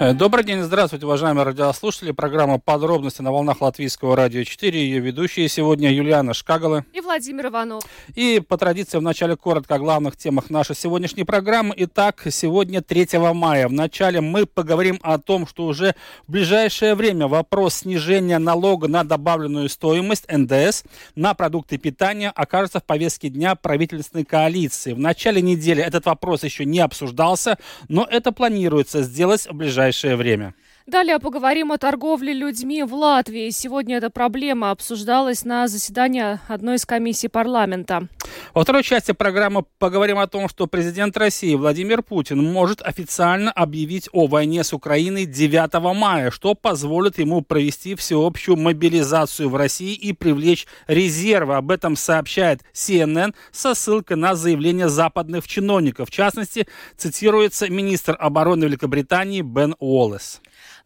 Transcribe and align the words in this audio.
Э, 0.00 0.12
добрый 0.12 0.44
день, 0.44 0.62
здравствуйте, 0.62 1.06
уважаемые 1.06 1.44
радиослушатели. 1.44 2.12
Программа 2.12 2.60
«Подробности» 2.60 3.20
на 3.20 3.32
волнах 3.32 3.60
Латвийского 3.60 4.14
радио 4.14 4.44
4. 4.44 4.80
Ее 4.80 5.00
ведущие 5.00 5.48
сегодня 5.48 5.92
Юлиана 5.92 6.34
Шкагала 6.34 6.84
и 6.92 7.00
Владимир 7.00 7.48
Иванов. 7.48 7.82
И 8.14 8.40
по 8.46 8.56
традиции 8.56 8.98
в 8.98 9.02
начале 9.02 9.34
коротко 9.34 9.74
о 9.74 9.78
главных 9.80 10.16
темах 10.16 10.50
нашей 10.50 10.76
сегодняшней 10.76 11.24
программы. 11.24 11.74
Итак, 11.78 12.22
сегодня 12.30 12.80
3 12.80 13.18
мая. 13.34 13.66
Вначале 13.66 14.20
мы 14.20 14.46
поговорим 14.46 15.00
о 15.02 15.18
том, 15.18 15.48
что 15.48 15.66
уже 15.66 15.96
в 16.28 16.30
ближайшее 16.30 16.94
время 16.94 17.26
вопрос 17.26 17.78
снижения 17.78 18.38
налога 18.38 18.86
на 18.86 19.02
добавленную 19.02 19.68
стоимость 19.68 20.30
НДС 20.30 20.84
на 21.16 21.34
продукты 21.34 21.76
питания 21.76 22.30
окажется 22.30 22.78
в 22.78 22.84
повестке 22.84 23.30
дня 23.30 23.56
правительственной 23.56 24.24
коалиции. 24.24 24.92
В 24.92 25.00
начале 25.00 25.42
недели 25.42 25.82
этот 25.82 26.06
вопрос 26.06 26.44
еще 26.44 26.64
не 26.64 26.78
обсуждался, 26.78 27.58
но 27.88 28.06
это 28.08 28.30
планируется 28.30 29.02
сделать 29.02 29.48
в 29.48 29.54
ближайшее 29.54 29.87
ближайшее 29.88 30.16
время. 30.16 30.54
Далее 30.88 31.18
поговорим 31.18 31.70
о 31.70 31.76
торговле 31.76 32.32
людьми 32.32 32.82
в 32.82 32.94
Латвии. 32.94 33.50
Сегодня 33.50 33.98
эта 33.98 34.08
проблема 34.08 34.70
обсуждалась 34.70 35.44
на 35.44 35.68
заседании 35.68 36.40
одной 36.50 36.76
из 36.76 36.86
комиссий 36.86 37.28
парламента. 37.28 38.08
Во 38.54 38.62
второй 38.62 38.82
части 38.82 39.12
программы 39.12 39.66
поговорим 39.78 40.18
о 40.18 40.26
том, 40.26 40.48
что 40.48 40.66
президент 40.66 41.14
России 41.18 41.54
Владимир 41.56 42.02
Путин 42.02 42.42
может 42.42 42.80
официально 42.80 43.52
объявить 43.52 44.08
о 44.12 44.28
войне 44.28 44.64
с 44.64 44.72
Украиной 44.72 45.26
9 45.26 45.94
мая, 45.94 46.30
что 46.30 46.54
позволит 46.54 47.18
ему 47.18 47.42
провести 47.42 47.94
всеобщую 47.94 48.56
мобилизацию 48.56 49.50
в 49.50 49.56
России 49.56 49.92
и 49.92 50.14
привлечь 50.14 50.66
резервы. 50.86 51.56
Об 51.56 51.70
этом 51.70 51.96
сообщает 51.96 52.62
CNN 52.72 53.34
со 53.52 53.74
ссылкой 53.74 54.16
на 54.16 54.34
заявление 54.34 54.88
западных 54.88 55.46
чиновников. 55.46 56.08
В 56.08 56.12
частности, 56.12 56.66
цитируется 56.96 57.68
министр 57.68 58.16
обороны 58.18 58.64
Великобритании 58.64 59.42
Бен 59.42 59.76
Уоллес. 59.80 60.40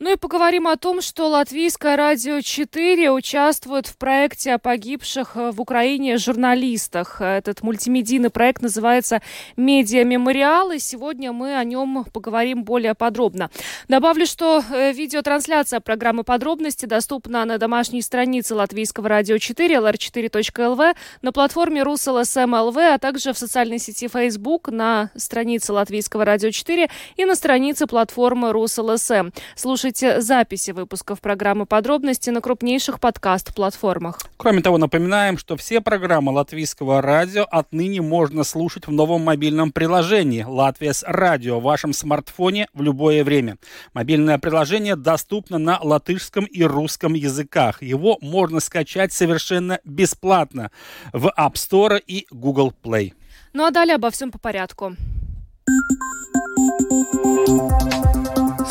Ну 0.04 0.10
и 0.10 0.16
поговорим 0.16 0.66
о 0.66 0.76
том, 0.76 1.00
что 1.00 1.28
Латвийское 1.28 1.96
радио 1.96 2.40
4 2.40 3.12
участвует 3.12 3.86
в 3.86 3.96
проекте 3.96 4.54
о 4.54 4.58
погибших 4.58 5.36
э, 5.36 5.52
в 5.52 5.60
Украине 5.60 6.16
журналистах. 6.16 7.20
Этот 7.20 7.62
мультимедийный 7.62 8.30
проект 8.30 8.62
называется 8.62 9.22
«Медиа 9.56 10.02
Мемориал», 10.02 10.72
и 10.72 10.80
сегодня 10.80 11.30
мы 11.30 11.56
о 11.56 11.62
нем 11.62 12.04
поговорим 12.12 12.64
более 12.64 12.94
подробно. 12.96 13.48
Добавлю, 13.86 14.26
что 14.26 14.64
э, 14.72 14.90
видеотрансляция 14.90 15.78
программы 15.78 16.24
«Подробности» 16.24 16.84
доступна 16.84 17.44
на 17.44 17.58
домашней 17.58 18.02
странице 18.02 18.56
Латвийского 18.56 19.08
радио 19.08 19.38
4, 19.38 19.76
lr4.lv, 19.76 20.96
на 21.22 21.32
платформе 21.32 21.84
Rus.LSM.lv, 21.84 22.76
а 22.76 22.98
также 22.98 23.32
в 23.32 23.38
социальной 23.38 23.78
сети 23.78 24.08
Facebook, 24.08 24.66
на 24.68 25.12
странице 25.14 25.72
Латвийского 25.72 26.24
радио 26.24 26.50
4 26.50 26.90
и 27.14 27.24
на 27.24 27.36
странице 27.36 27.86
платформы 27.86 28.50
Rus.LSM. 28.50 29.30
Слушайте 29.54 29.91
записи 29.98 30.70
выпусков 30.70 31.20
программы 31.20 31.66
«Подробности» 31.66 32.30
на 32.30 32.40
крупнейших 32.40 33.00
подкаст-платформах. 33.00 34.18
Кроме 34.36 34.62
того, 34.62 34.78
напоминаем, 34.78 35.38
что 35.38 35.56
все 35.56 35.80
программы 35.80 36.32
Латвийского 36.32 37.02
радио 37.02 37.44
отныне 37.50 38.00
можно 38.00 38.44
слушать 38.44 38.86
в 38.86 38.92
новом 38.92 39.24
мобильном 39.24 39.72
приложении 39.72 40.42
«Latvijas 40.42 41.04
Radio» 41.06 41.60
в 41.60 41.64
вашем 41.64 41.92
смартфоне 41.92 42.68
в 42.72 42.82
любое 42.82 43.24
время. 43.24 43.58
Мобильное 43.92 44.38
приложение 44.38 44.96
доступно 44.96 45.58
на 45.58 45.78
латышском 45.80 46.44
и 46.44 46.62
русском 46.62 47.14
языках. 47.14 47.82
Его 47.82 48.18
можно 48.20 48.60
скачать 48.60 49.12
совершенно 49.12 49.80
бесплатно 49.84 50.70
в 51.12 51.32
App 51.38 51.54
Store 51.54 52.00
и 52.06 52.26
Google 52.30 52.72
Play. 52.82 53.12
Ну 53.52 53.64
а 53.64 53.70
далее 53.70 53.96
обо 53.96 54.10
всем 54.10 54.30
по 54.30 54.38
порядку. 54.38 54.96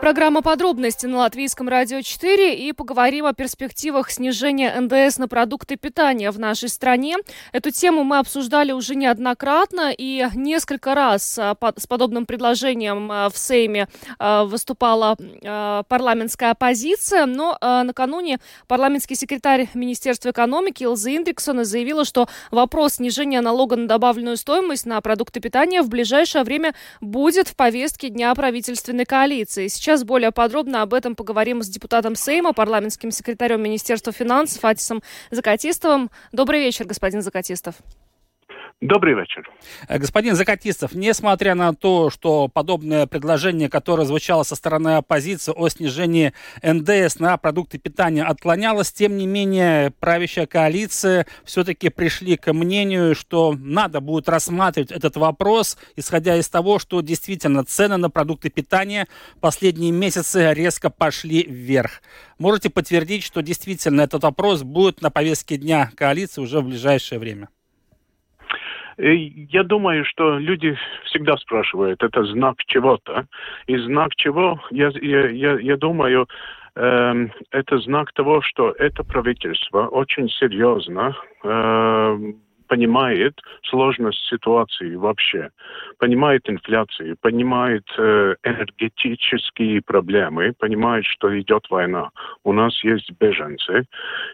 Программа 0.00 0.40
«Подробности» 0.40 1.04
на 1.04 1.18
Латвийском 1.18 1.68
радио 1.68 2.00
4 2.00 2.54
и 2.54 2.72
поговорим 2.72 3.26
о 3.26 3.34
перспективах 3.34 4.10
снижения 4.10 4.74
НДС 4.80 5.18
на 5.18 5.28
продукты 5.28 5.76
питания 5.76 6.30
в 6.30 6.38
нашей 6.38 6.70
стране. 6.70 7.18
Эту 7.52 7.70
тему 7.70 8.02
мы 8.02 8.16
обсуждали 8.16 8.72
уже 8.72 8.94
неоднократно 8.94 9.92
и 9.96 10.26
несколько 10.34 10.94
раз 10.94 11.38
а, 11.38 11.54
с 11.76 11.86
подобным 11.86 12.24
предложением 12.24 13.12
а, 13.12 13.28
в 13.28 13.36
Сейме 13.36 13.88
а, 14.18 14.46
выступала 14.46 15.16
парламентская 15.88 16.52
оппозиция, 16.52 17.26
но 17.26 17.58
накануне 17.60 18.38
парламентский 18.68 19.14
секретарь 19.14 19.68
Министерства 19.74 20.30
экономики 20.30 20.84
Илза 20.84 21.14
Индриксона 21.14 21.64
заявила, 21.64 22.04
что 22.04 22.28
вопрос 22.50 22.94
снижения 22.94 23.42
налога 23.42 23.76
на 23.76 23.86
добавленную 23.86 24.38
стоимость 24.38 24.86
на 24.86 25.00
продукты 25.02 25.40
питания 25.40 25.82
в 25.82 25.88
ближайшее 25.88 26.44
время 26.44 26.74
будет 27.00 27.48
в 27.48 27.56
повестке 27.56 28.08
дня 28.08 28.34
правительственной 28.34 29.04
коалиции. 29.04 29.68
Сейчас 29.68 29.89
Сейчас 29.90 30.04
более 30.04 30.30
подробно 30.30 30.82
об 30.82 30.94
этом 30.94 31.16
поговорим 31.16 31.64
с 31.64 31.68
депутатом 31.68 32.14
Сейма, 32.14 32.52
парламентским 32.52 33.10
секретарем 33.10 33.60
Министерства 33.60 34.12
финансов 34.12 34.64
Атисом 34.64 35.02
Закатистовым. 35.32 36.12
Добрый 36.30 36.60
вечер, 36.60 36.86
господин 36.86 37.22
Закатистов. 37.22 37.74
Добрый 38.80 39.14
вечер. 39.14 39.46
Э, 39.88 39.98
господин 39.98 40.34
Закатистов, 40.34 40.94
несмотря 40.94 41.54
на 41.54 41.74
то, 41.74 42.08
что 42.08 42.48
подобное 42.48 43.06
предложение, 43.06 43.68
которое 43.68 44.06
звучало 44.06 44.42
со 44.42 44.56
стороны 44.56 44.96
оппозиции 44.96 45.52
о 45.54 45.68
снижении 45.68 46.32
НДС 46.62 47.18
на 47.18 47.36
продукты 47.36 47.76
питания 47.76 48.24
отклонялось, 48.24 48.90
тем 48.90 49.18
не 49.18 49.26
менее 49.26 49.90
правящая 50.00 50.46
коалиция 50.46 51.26
все-таки 51.44 51.90
пришли 51.90 52.38
к 52.38 52.54
мнению, 52.54 53.14
что 53.14 53.54
надо 53.54 54.00
будет 54.00 54.30
рассматривать 54.30 54.92
этот 54.92 55.14
вопрос, 55.18 55.76
исходя 55.96 56.36
из 56.36 56.48
того, 56.48 56.78
что 56.78 57.02
действительно 57.02 57.66
цены 57.66 57.98
на 57.98 58.08
продукты 58.08 58.48
питания 58.48 59.08
последние 59.42 59.92
месяцы 59.92 60.54
резко 60.54 60.88
пошли 60.88 61.42
вверх. 61.42 62.00
Можете 62.38 62.70
подтвердить, 62.70 63.24
что 63.24 63.42
действительно 63.42 64.00
этот 64.00 64.22
вопрос 64.22 64.62
будет 64.62 65.02
на 65.02 65.10
повестке 65.10 65.58
дня 65.58 65.90
коалиции 65.94 66.40
уже 66.40 66.60
в 66.60 66.64
ближайшее 66.64 67.18
время? 67.18 67.50
Э, 68.96 69.14
я 69.14 69.62
думаю, 69.62 70.04
что 70.04 70.38
люди 70.38 70.76
всегда 71.04 71.36
спрашивают, 71.36 72.02
это 72.02 72.24
знак 72.24 72.56
чего-то. 72.66 73.26
И 73.66 73.76
знак 73.76 74.14
чего, 74.16 74.60
я, 74.70 74.90
я, 75.00 75.58
я, 75.58 75.76
думаю, 75.76 76.28
э, 76.76 77.26
это 77.50 77.78
знак 77.78 78.12
того, 78.12 78.42
что 78.42 78.72
это 78.72 79.04
правительство 79.04 79.86
очень 79.86 80.28
серьезно 80.28 81.16
э, 81.44 82.32
понимает 82.70 83.34
сложность 83.64 84.24
ситуации 84.28 84.94
вообще, 84.94 85.50
понимает 85.98 86.48
инфляцию, 86.48 87.16
понимает 87.20 87.84
э, 87.98 88.36
энергетические 88.44 89.82
проблемы, 89.82 90.52
понимает, 90.56 91.04
что 91.04 91.28
идет 91.40 91.66
война. 91.68 92.10
У 92.44 92.52
нас 92.52 92.72
есть 92.84 93.10
беженцы. 93.18 93.86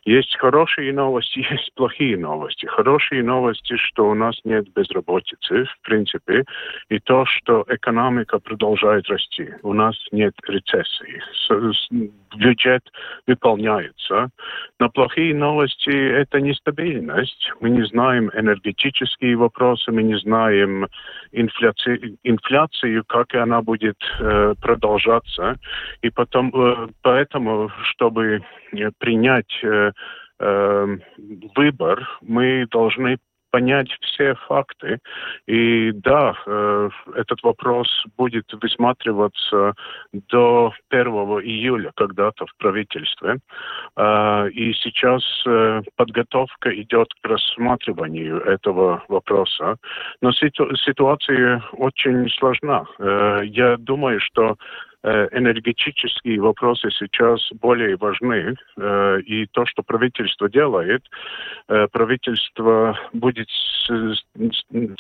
Есть 0.05 0.37
хорошие 0.37 0.93
новости, 0.93 1.39
есть 1.51 1.73
плохие 1.75 2.19
новости. 2.19 2.67
Хорошие 2.67 3.23
новости, 3.23 3.77
что 3.77 4.11
у 4.11 4.15
нас 4.15 4.39
нет 4.45 4.67
безработицы, 4.75 5.65
в 5.65 5.81
принципе, 5.81 6.45
и 6.91 6.99
то, 6.99 7.25
что 7.25 7.65
экономика 7.69 8.39
продолжает 8.39 9.09
расти. 9.09 9.49
У 9.63 9.73
нас 9.73 9.97
нет 10.13 10.35
рецессии. 10.47 11.23
Бюджет 12.37 12.83
выполняется. 13.27 14.29
Но 14.79 14.91
плохие 14.91 15.35
новости– 15.35 15.91
это 16.21 16.39
нестабильность. 16.41 17.51
Мы 17.61 17.71
не 17.71 17.87
знаем, 17.87 18.26
энергетические 18.35 19.37
вопросы, 19.37 19.93
мы 19.93 20.03
не 20.03 20.19
знаем 20.19 20.89
инфляцию, 21.33 22.19
инфляцию 22.23 23.05
как 23.07 23.35
она 23.35 23.63
будет 23.63 23.99
э, 24.21 24.55
продолжаться. 24.61 25.59
И 26.03 26.11
потом, 26.11 26.53
э, 26.55 26.89
поэтому, 27.03 27.71
чтобы 27.83 28.43
принять 28.99 29.53
э, 29.63 29.93
э, 30.39 30.99
выбор, 31.57 32.09
мы 32.23 32.67
должны 32.71 33.19
понять 33.57 33.89
все 34.03 34.35
факты. 34.49 34.99
И 35.47 35.91
да, 35.93 36.35
э, 36.47 36.91
этот 37.15 37.43
вопрос 37.43 37.89
будет 38.19 38.45
высматриваться 38.53 39.73
до 40.13 40.73
1 40.91 41.07
июля 41.41 41.91
когда-то 41.97 42.45
в 42.45 42.55
правительстве. 42.59 43.39
Э, 43.97 44.51
и 44.51 44.75
сейчас 44.75 45.23
э, 45.47 45.81
подготовка 45.97 46.69
идет 46.83 47.09
к 47.23 47.27
рассматриванию 47.27 48.43
этого 48.43 49.03
вопроса. 49.09 49.77
Но 50.21 50.33
ситу- 50.33 50.77
ситуация 50.77 51.63
очень 51.73 52.29
сложна. 52.39 52.85
Я 53.43 53.77
думаю, 53.79 54.21
что 54.21 54.57
энергетические 55.07 56.41
вопросы 56.41 56.91
сейчас 56.91 57.49
более 57.61 57.97
важны. 57.97 58.57
Э, 58.77 59.21
и 59.21 59.47
то, 59.47 59.65
что 59.67 59.83
правительство 59.83 60.49
делает, 60.49 61.05
э, 61.69 61.87
правительство 61.93 62.99
будет 63.13 63.49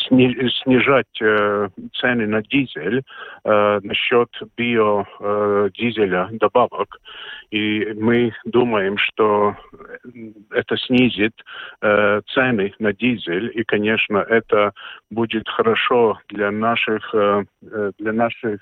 снижать 0.08 1.06
цены 1.16 2.26
на 2.28 2.40
дизель 2.42 3.02
насчет 3.44 4.28
биодизеля 4.56 6.28
добавок. 6.30 7.00
И 7.50 7.92
мы 7.94 8.32
думаем, 8.44 8.96
что 8.96 9.56
это 10.52 10.76
снизит 10.76 11.32
цены 11.80 12.72
на 12.78 12.92
дизель. 12.92 13.50
И, 13.54 13.64
конечно, 13.64 14.18
это 14.18 14.72
будет 15.10 15.48
хорошо 15.48 16.20
для 16.28 16.52
наших, 16.52 17.12
для 17.98 18.12
наших 18.12 18.60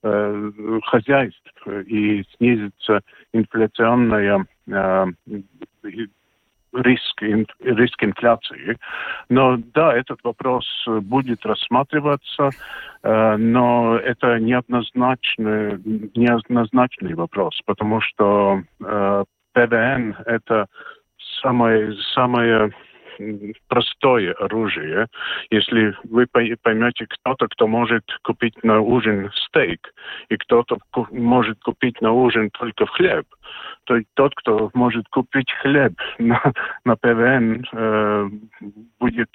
Э, 0.00 0.50
хозяйств 0.84 1.66
и 1.66 2.24
снизится 2.36 3.00
инфляционная 3.32 4.46
э, 4.68 5.06
риск, 6.72 7.22
риск 7.22 8.04
инфляции. 8.04 8.78
Но 9.28 9.56
да, 9.74 9.92
этот 9.96 10.22
вопрос 10.22 10.64
будет 10.86 11.44
рассматриваться, 11.44 12.50
э, 13.02 13.36
но 13.38 13.96
это 13.96 14.38
неоднозначный, 14.38 15.80
неоднозначный 16.14 17.14
вопрос, 17.14 17.60
потому 17.66 18.00
что 18.00 18.62
ПВН 18.78 20.14
это 20.26 20.68
самое, 21.42 21.92
самое 22.14 22.72
простое 23.68 24.32
оружие. 24.34 25.06
Если 25.50 25.94
вы 26.04 26.26
поймете 26.26 27.06
кто-то, 27.08 27.48
кто 27.48 27.66
может 27.66 28.04
купить 28.22 28.62
на 28.62 28.80
ужин 28.80 29.30
стейк, 29.34 29.92
и 30.28 30.36
кто-то 30.36 30.78
может 31.10 31.58
купить 31.60 32.00
на 32.00 32.12
ужин 32.12 32.50
только 32.50 32.86
хлеб, 32.86 33.26
то 33.84 33.98
тот, 34.14 34.34
кто 34.34 34.70
может 34.74 35.08
купить 35.08 35.50
хлеб 35.62 35.94
на, 36.18 36.52
на 36.84 36.96
ПВН, 36.96 37.64
э, 37.72 38.28
будет 39.00 39.30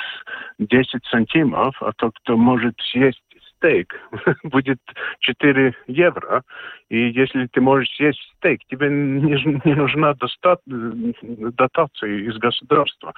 10 0.59 1.05
сантимов, 1.05 1.75
а 1.81 1.91
тот, 1.93 2.13
кто 2.19 2.37
может 2.37 2.79
съесть 2.79 3.21
стейк 3.63 3.95
будет 4.43 4.79
4 5.19 5.73
евро. 5.87 6.43
И 6.89 7.09
если 7.09 7.47
ты 7.47 7.61
можешь 7.61 7.89
съесть 7.95 8.19
стейк, 8.37 8.61
тебе 8.67 8.89
не, 8.89 9.61
не 9.65 9.75
нужна 9.75 10.13
доста, 10.13 10.57
дотация 10.67 12.09
из 12.29 12.37
государства. 12.37 13.13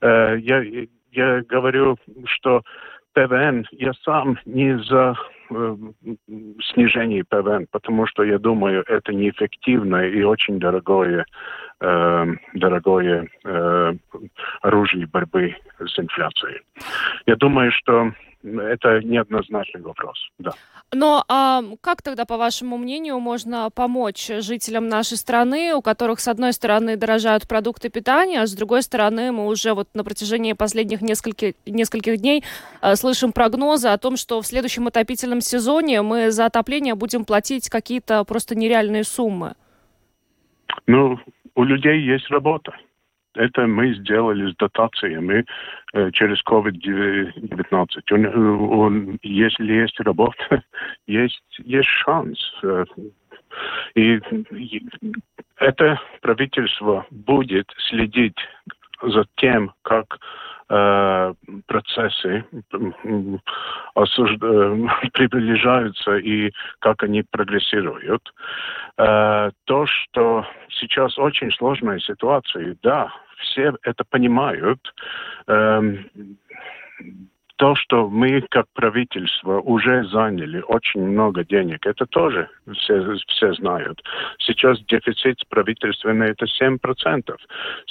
Э, 0.00 0.36
я, 0.38 0.62
я 1.12 1.42
говорю, 1.42 1.98
что 2.24 2.62
ПВН, 3.12 3.66
я 3.72 3.92
сам 4.04 4.38
не 4.46 4.78
за 4.84 5.14
э, 5.50 5.76
снижение 6.72 7.24
ПВН, 7.28 7.66
потому 7.70 8.06
что 8.06 8.22
я 8.22 8.38
думаю, 8.38 8.84
это 8.86 9.12
неэффективное 9.12 10.08
и 10.08 10.22
очень 10.22 10.60
дорогое, 10.60 11.26
э, 11.80 12.26
дорогое 12.54 13.28
э, 13.44 13.92
оружие 14.62 15.06
борьбы 15.08 15.56
с 15.78 15.98
инфляцией. 15.98 16.60
Я 17.26 17.34
думаю, 17.36 17.72
что 17.72 18.12
это 18.42 19.00
неоднозначный 19.00 19.82
вопрос, 19.82 20.18
да. 20.38 20.52
Но 20.92 21.24
а 21.28 21.62
как 21.80 22.02
тогда, 22.02 22.24
по 22.24 22.36
вашему 22.36 22.76
мнению, 22.76 23.20
можно 23.20 23.70
помочь 23.70 24.28
жителям 24.40 24.88
нашей 24.88 25.16
страны, 25.16 25.74
у 25.74 25.82
которых, 25.82 26.18
с 26.20 26.26
одной 26.26 26.52
стороны, 26.52 26.96
дорожают 26.96 27.46
продукты 27.46 27.90
питания, 27.90 28.40
а 28.40 28.46
с 28.46 28.54
другой 28.54 28.82
стороны, 28.82 29.30
мы 29.30 29.46
уже 29.46 29.74
вот 29.74 29.88
на 29.94 30.02
протяжении 30.02 30.52
последних 30.52 31.00
нескольких, 31.00 31.54
нескольких 31.64 32.16
дней 32.16 32.42
а, 32.80 32.96
слышим 32.96 33.32
прогнозы 33.32 33.88
о 33.88 33.98
том, 33.98 34.16
что 34.16 34.40
в 34.40 34.46
следующем 34.46 34.88
отопительном 34.88 35.40
сезоне 35.40 36.02
мы 36.02 36.32
за 36.32 36.46
отопление 36.46 36.96
будем 36.96 37.24
платить 37.24 37.68
какие-то 37.68 38.24
просто 38.24 38.56
нереальные 38.56 39.04
суммы? 39.04 39.54
Ну, 40.86 41.18
у 41.54 41.64
людей 41.64 42.00
есть 42.00 42.28
работа. 42.30 42.74
Это 43.34 43.66
мы 43.66 43.94
сделали 43.94 44.50
с 44.50 44.56
дотациями 44.56 45.44
э, 45.92 46.10
через 46.12 46.42
COVID-19. 46.44 49.18
Если 49.22 49.72
есть 49.72 50.00
работа, 50.00 50.62
есть, 51.06 51.42
есть 51.58 51.88
шанс. 51.88 52.38
Э, 52.62 52.84
и 53.94 54.20
это 55.56 56.00
правительство 56.22 57.06
будет 57.10 57.70
следить 57.88 58.38
за 59.02 59.26
тем, 59.36 59.74
как 59.82 60.18
э, 60.70 61.34
процессы 61.66 62.44
осужд... 63.94 64.40
приближаются 65.12 66.16
и 66.16 66.52
как 66.78 67.02
они 67.02 67.22
прогрессируют. 67.22 68.22
Э, 68.96 69.50
то, 69.64 69.86
что 69.86 70.46
сейчас 70.70 71.18
очень 71.18 71.50
сложная 71.52 71.98
ситуация, 71.98 72.76
да, 72.82 73.12
все 73.38 73.74
это 73.82 74.04
понимают. 74.04 74.80
Э, 75.46 75.82
то, 77.60 77.74
что 77.74 78.08
мы 78.08 78.40
как 78.48 78.64
правительство 78.72 79.60
уже 79.60 80.02
заняли 80.04 80.62
очень 80.66 81.06
много 81.06 81.44
денег, 81.44 81.84
это 81.84 82.06
тоже 82.06 82.48
все, 82.72 83.16
все 83.28 83.52
знают. 83.52 84.02
Сейчас 84.38 84.82
дефицит 84.86 85.46
правительственный 85.50 86.30
это 86.30 86.46
7%. 86.46 86.78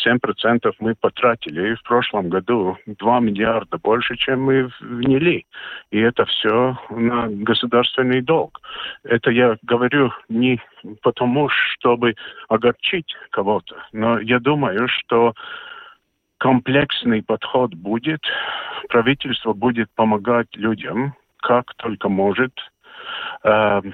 7% 0.07 0.74
мы 0.80 0.95
потратили 0.95 1.75
в 1.75 1.83
прошлом 1.83 2.30
году 2.30 2.80
2 2.88 3.19
миллиарда 3.19 3.77
больше, 3.77 4.16
чем 4.16 4.42
мы 4.42 4.71
вняли. 4.81 5.45
И 5.92 6.00
это 6.00 6.25
все 6.25 6.75
на 6.89 7.27
государственный 7.27 8.22
долг. 8.22 8.60
Это 9.04 9.30
я 9.30 9.56
говорю 9.62 10.12
не 10.30 10.60
потому, 11.04 11.48
чтобы 11.50 12.15
огорчить 12.48 13.15
кого-то, 13.30 13.75
но 13.94 14.19
я 14.19 14.39
думаю, 14.39 14.88
что 14.88 15.36
комплексный 16.39 17.21
подход 17.21 17.74
будет. 17.74 18.21
Правительство 18.89 19.53
будет 19.53 19.89
помогать 19.95 20.47
людям, 20.56 21.13
как 21.41 21.74
только 21.75 22.09
может. 22.09 22.53
Эм, 23.44 23.94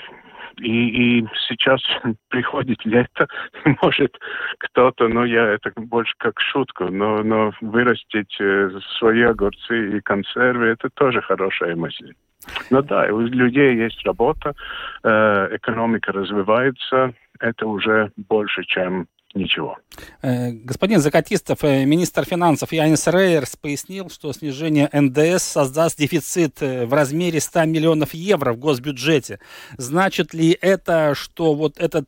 и, 0.57 1.19
и 1.19 1.27
сейчас 1.47 1.81
приходит 2.29 2.85
лето, 2.85 3.27
может 3.81 4.17
кто-то, 4.59 5.07
ну 5.07 5.25
я 5.25 5.53
это 5.53 5.71
больше 5.75 6.13
как 6.17 6.39
шутку, 6.39 6.85
но, 6.85 7.23
но 7.23 7.51
вырастить 7.61 8.35
э, 8.39 8.69
свои 8.97 9.23
огурцы 9.23 9.97
и 9.97 10.01
консервы, 10.01 10.67
это 10.67 10.89
тоже 10.89 11.21
хорошая 11.21 11.75
мысль. 11.75 12.13
Ну 12.69 12.81
да, 12.83 13.07
у 13.11 13.21
людей 13.21 13.75
есть 13.75 14.05
работа, 14.05 14.53
э, 15.03 15.49
экономика 15.55 16.11
развивается, 16.11 17.13
это 17.39 17.67
уже 17.67 18.11
больше, 18.15 18.63
чем 18.63 19.07
ничего. 19.35 19.77
Э, 20.21 20.51
господин 20.51 20.99
Закатистов, 20.99 21.63
э, 21.63 21.85
министр 21.85 22.25
финансов 22.25 22.71
Янис 22.71 23.07
Рейерс 23.07 23.55
пояснил, 23.55 24.09
что 24.09 24.33
снижение 24.33 24.89
НДС 24.91 25.43
создаст 25.43 25.97
дефицит 25.97 26.61
э, 26.61 26.85
в 26.85 26.93
размере 26.93 27.39
100 27.39 27.65
миллионов 27.65 28.13
евро 28.13 28.53
в 28.53 28.57
госбюджете. 28.57 29.39
Значит 29.77 30.33
ли 30.33 30.57
это, 30.59 31.13
что 31.15 31.53
вот 31.53 31.77
этот 31.77 32.07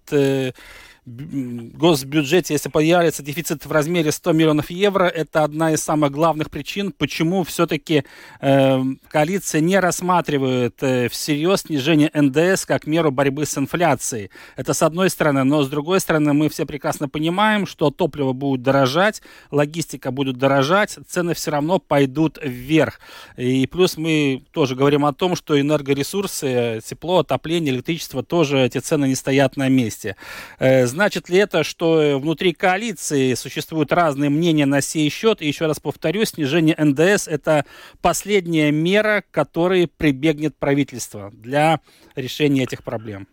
госбюджете, 1.08 2.54
если 2.54 2.68
появится 2.68 3.24
дефицит 3.24 3.66
в 3.66 3.72
размере 3.72 4.12
100 4.12 4.34
миллионов 4.34 4.70
евро, 4.70 5.06
это 5.06 5.46
одна 5.46 5.72
из 5.72 5.82
самых 5.82 6.12
главных 6.12 6.50
причин, 6.50 6.92
почему 6.92 7.46
все-таки 7.46 8.04
э, 8.42 8.84
коалиция 9.08 9.62
не 9.62 9.80
рассматривает 9.80 10.84
э, 10.84 11.08
всерьез 11.08 11.62
снижение 11.62 12.12
НДС 12.14 12.66
как 12.66 12.88
меру 12.88 13.12
борьбы 13.12 13.46
с 13.46 13.58
инфляцией. 13.58 14.32
Это 14.58 14.74
с 14.74 14.82
одной 14.82 15.10
стороны, 15.10 15.46
но 15.46 15.64
с 15.64 15.70
другой 15.70 16.02
стороны 16.02 16.34
мы 16.34 16.50
все 16.50 16.66
прекрасно 16.66 17.08
понимаем, 17.08 17.68
что 17.68 17.90
топливо 17.90 18.34
будет 18.34 18.62
дорожать, 18.62 19.22
логистика 19.50 20.12
будет 20.12 20.36
дорожать, 20.36 20.98
цены 21.08 21.34
все 21.36 21.52
равно 21.52 21.80
пойдут 21.80 22.38
вверх. 22.44 23.00
И 23.38 23.66
плюс 23.68 23.96
мы 23.96 24.44
тоже 24.52 24.76
говорим 24.76 25.06
о 25.06 25.14
том, 25.14 25.38
что 25.38 25.60
энергоресурсы, 25.60 26.82
тепло, 26.86 27.20
отопление, 27.20 27.74
электричество, 27.74 28.24
тоже 28.24 28.60
эти 28.60 28.80
цены 28.80 29.08
не 29.08 29.16
стоят 29.16 29.56
на 29.56 29.70
месте. 29.70 30.18
Э, 30.60 30.86
Значит 30.98 31.30
ли 31.30 31.38
это, 31.38 31.64
что 31.64 32.18
внутри 32.20 32.54
коалиции 32.54 33.36
существуют 33.36 33.92
разные 33.92 34.32
мнения 34.32 34.66
на 34.66 34.82
сей 34.82 35.12
счет? 35.12 35.44
И 35.44 35.48
еще 35.48 35.68
раз 35.68 35.80
повторю, 35.80 36.26
снижение 36.26 36.76
НДС– 36.76 37.28
это 37.28 37.66
последняя 38.02 38.72
мера, 38.72 39.24
которой 39.30 39.86
прибегнет 39.86 40.58
правительство 40.58 41.30
для 41.32 41.82
решения 42.16 42.64
этих 42.64 42.84
проблем. 42.84 43.28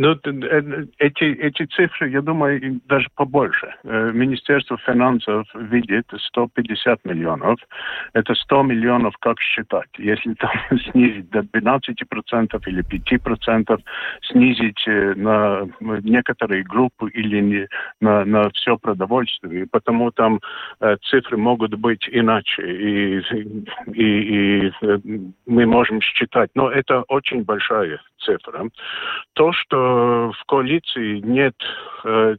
Ну, 0.00 0.12
э, 0.12 0.86
эти, 0.98 1.24
эти 1.24 1.64
цифры, 1.64 2.08
я 2.10 2.22
думаю, 2.22 2.80
даже 2.86 3.08
побольше. 3.16 3.74
Э, 3.82 4.12
Министерство 4.14 4.78
финансов 4.86 5.44
видит 5.54 6.06
150 6.16 7.04
миллионов. 7.04 7.58
Это 8.12 8.32
100 8.34 8.62
миллионов, 8.62 9.16
как 9.18 9.40
считать? 9.40 9.88
Если 9.98 10.34
там 10.34 10.52
снизить 10.92 11.28
до 11.30 11.40
12% 11.40 12.62
или 12.66 12.84
5%, 12.84 13.80
снизить 14.30 14.86
э, 14.86 15.14
на 15.16 15.66
некоторые 15.80 16.62
группы 16.62 17.10
или 17.10 17.40
не, 17.40 17.68
на, 18.00 18.24
на 18.24 18.50
все 18.50 18.78
продовольствие, 18.78 19.66
потому 19.66 20.12
там 20.12 20.40
цифры 21.10 21.36
могут 21.36 21.74
быть 21.74 22.08
иначе. 22.12 22.62
И, 22.62 23.20
и, 23.94 24.68
и 24.68 24.72
мы 25.46 25.66
можем 25.66 26.00
считать. 26.00 26.50
Но 26.54 26.70
это 26.70 27.02
очень 27.08 27.42
большая 27.42 28.00
цифра. 28.20 28.68
То, 29.34 29.52
что 29.52 29.87
в 29.88 30.44
коалиции 30.46 31.20
нет 31.20 31.54
э, 32.04 32.36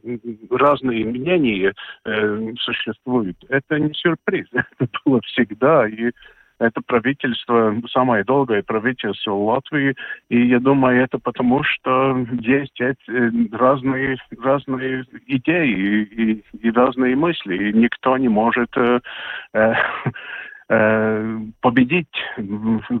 разные 0.50 1.04
мнения 1.04 1.74
э, 2.04 2.52
существуют, 2.60 3.36
это 3.48 3.78
не 3.78 3.92
сюрприз. 3.94 4.46
Это 4.78 4.90
было 5.04 5.20
всегда. 5.22 5.88
И 5.88 6.10
это 6.58 6.82
правительство, 6.86 7.74
самое 7.90 8.22
долгое 8.22 8.62
правительство 8.62 9.32
Латвии, 9.32 9.96
и 10.28 10.46
я 10.46 10.60
думаю, 10.60 11.02
это 11.02 11.18
потому, 11.18 11.62
что 11.62 12.26
есть 12.38 12.78
разные, 13.50 14.18
разные 14.38 15.06
идеи 15.26 16.02
и, 16.02 16.44
и 16.60 16.70
разные 16.70 17.16
мысли, 17.16 17.70
и 17.70 17.72
никто 17.72 18.18
не 18.18 18.28
может 18.28 18.68
э, 18.76 19.00
э, 19.54 19.72
Э, 19.72 19.74
победить 20.70 22.06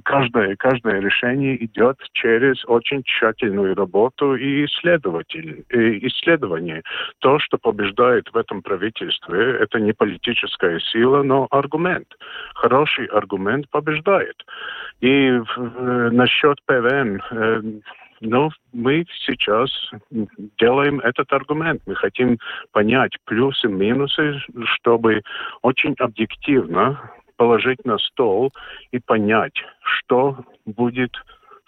каждое, 0.02 0.56
каждое 0.56 1.00
решение 1.00 1.64
идет 1.64 1.98
через 2.14 2.64
очень 2.66 3.04
тщательную 3.04 3.76
работу 3.76 4.34
и 4.34 4.64
исследователь, 4.64 5.64
и 5.70 6.08
исследование. 6.08 6.82
То, 7.20 7.38
что 7.38 7.58
побеждает 7.58 8.28
в 8.32 8.36
этом 8.36 8.62
правительстве, 8.62 9.58
это 9.60 9.78
не 9.78 9.92
политическая 9.92 10.80
сила, 10.80 11.22
но 11.22 11.46
аргумент. 11.52 12.08
Хороший 12.54 13.06
аргумент 13.06 13.68
побеждает. 13.70 14.44
И 15.00 15.28
э, 15.28 15.40
насчет 16.10 16.58
ПВН, 16.66 17.22
э, 17.30 17.62
ну, 18.20 18.50
мы 18.72 19.06
сейчас 19.24 19.70
делаем 20.58 21.00
этот 21.00 21.32
аргумент. 21.32 21.82
Мы 21.86 21.94
хотим 21.94 22.38
понять 22.72 23.12
плюсы, 23.24 23.68
минусы, 23.68 24.40
чтобы 24.64 25.22
очень 25.62 25.94
объективно 25.98 27.00
положить 27.40 27.86
на 27.86 27.96
стол 27.96 28.52
и 28.92 28.98
понять, 28.98 29.54
что 29.80 30.36
будет 30.66 31.12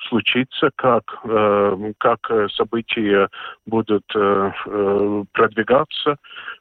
случиться, 0.08 0.68
как, 0.76 1.04
э, 1.24 1.92
как 1.96 2.18
события 2.50 3.28
будут 3.64 4.04
э, 4.14 4.50
э, 4.66 5.24
продвигаться, 5.32 6.16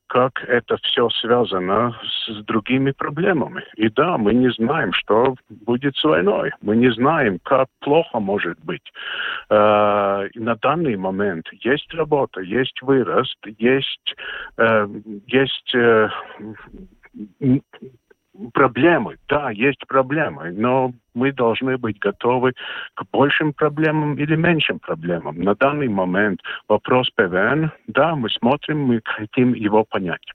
как 0.08 0.42
это 0.48 0.78
все 0.84 1.10
связано 1.10 1.94
с 2.06 2.46
другими 2.46 2.92
проблемами. 2.92 3.66
И 3.76 3.90
да, 3.90 4.18
мы 4.18 4.34
не 4.34 4.50
знаем, 4.52 4.94
что 4.94 5.36
будет 5.50 5.98
с 5.98 6.04
войной. 6.06 6.52
Мы 6.62 6.78
не 6.78 6.94
знаем, 6.94 7.40
как 7.44 7.68
плохо 7.82 8.22
может 8.22 8.58
быть. 8.64 8.94
Э, 9.50 10.30
на 10.36 10.56
данный 10.56 10.96
момент 10.96 11.48
есть 11.52 11.94
работа, 11.94 12.40
есть 12.40 12.82
вырост, 12.82 13.40
есть, 13.58 14.16
э, 14.58 14.88
есть 15.28 15.76
э, 15.76 16.10
проблемы. 18.54 19.18
Да, 19.28 19.52
есть 19.52 19.86
проблемы, 19.88 20.52
но 20.52 20.94
мы 21.14 21.32
должны 21.32 21.78
быть 21.78 22.00
готовы 22.00 22.54
к 22.96 23.04
большим 23.12 23.54
проблемам 23.54 24.16
или 24.16 24.36
меньшим 24.36 24.80
проблемам. 24.80 25.40
На 25.40 25.56
данный 25.56 25.88
момент 25.88 26.40
вопрос 26.68 27.10
ПВН, 27.16 27.72
да, 27.88 28.16
мы 28.16 28.30
смотрим, 28.30 28.80
мы 28.82 29.02
хотим 29.04 29.54
его 29.54 29.84
понять. 29.84 30.26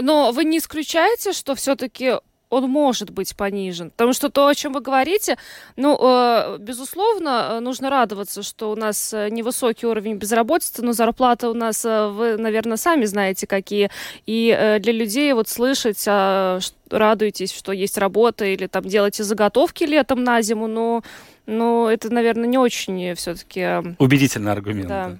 Но 0.00 0.32
вы 0.32 0.44
не 0.44 0.58
исключаете, 0.58 1.32
что 1.32 1.54
все-таки 1.54 2.12
он 2.50 2.68
может 2.68 3.10
быть 3.10 3.34
понижен. 3.36 3.90
Потому 3.90 4.12
что 4.12 4.28
то, 4.28 4.48
о 4.48 4.54
чем 4.54 4.72
вы 4.72 4.80
говорите, 4.80 5.36
ну, 5.76 5.96
э, 5.98 6.58
безусловно, 6.58 7.60
нужно 7.60 7.88
радоваться, 7.88 8.42
что 8.42 8.72
у 8.72 8.76
нас 8.76 9.14
э, 9.14 9.28
невысокий 9.30 9.86
уровень 9.86 10.16
безработицы, 10.16 10.82
но 10.82 10.92
зарплата 10.92 11.48
у 11.48 11.54
нас, 11.54 11.84
э, 11.84 12.08
вы, 12.08 12.36
наверное, 12.36 12.76
сами 12.76 13.04
знаете, 13.04 13.46
какие. 13.46 13.90
И 14.26 14.54
э, 14.56 14.80
для 14.80 14.92
людей 14.92 15.32
вот 15.32 15.48
слышать, 15.48 16.04
э, 16.06 16.58
радуетесь, 16.90 17.52
что 17.52 17.72
есть 17.72 17.96
работа, 17.96 18.44
или 18.44 18.66
там 18.66 18.82
делаете 18.82 19.22
заготовки 19.22 19.84
летом 19.84 20.24
на 20.24 20.42
зиму, 20.42 20.66
но, 20.66 21.02
но 21.46 21.88
это, 21.88 22.12
наверное, 22.12 22.48
не 22.48 22.58
очень 22.58 23.14
все-таки... 23.14 23.60
Э, 23.60 23.82
Убедительный 23.98 24.52
аргумент. 24.52 24.88
Да. 24.88 25.18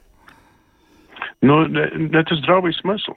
Ну, 1.43 1.65
это 1.65 2.35
здравый 2.35 2.75
смысл. 2.75 3.13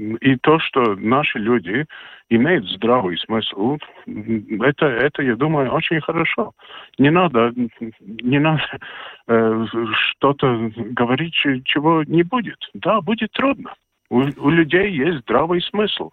И 0.00 0.36
то, 0.36 0.58
что 0.60 0.94
наши 0.96 1.38
люди 1.38 1.84
имеют 2.30 2.66
здравый 2.70 3.18
смысл, 3.18 3.76
это, 4.06 4.86
это, 4.86 5.22
я 5.22 5.36
думаю, 5.36 5.70
очень 5.72 6.00
хорошо. 6.00 6.52
Не 6.98 7.10
надо, 7.10 7.52
не 8.00 8.38
надо 8.38 8.62
э, 9.28 9.66
что-то 9.92 10.70
говорить, 10.76 11.34
чего 11.64 12.02
не 12.04 12.22
будет. 12.22 12.58
Да, 12.72 13.02
будет 13.02 13.32
трудно. 13.32 13.74
У, 14.08 14.22
у 14.38 14.50
людей 14.50 14.90
есть 14.90 15.20
здравый 15.20 15.60
смысл. 15.60 16.12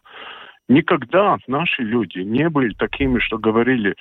Никогда 0.67 1.37
наши 1.47 1.81
люди 1.81 2.19
не 2.19 2.49
были 2.49 2.73
такими, 2.73 3.19
что 3.19 3.37
говорили, 3.37 3.95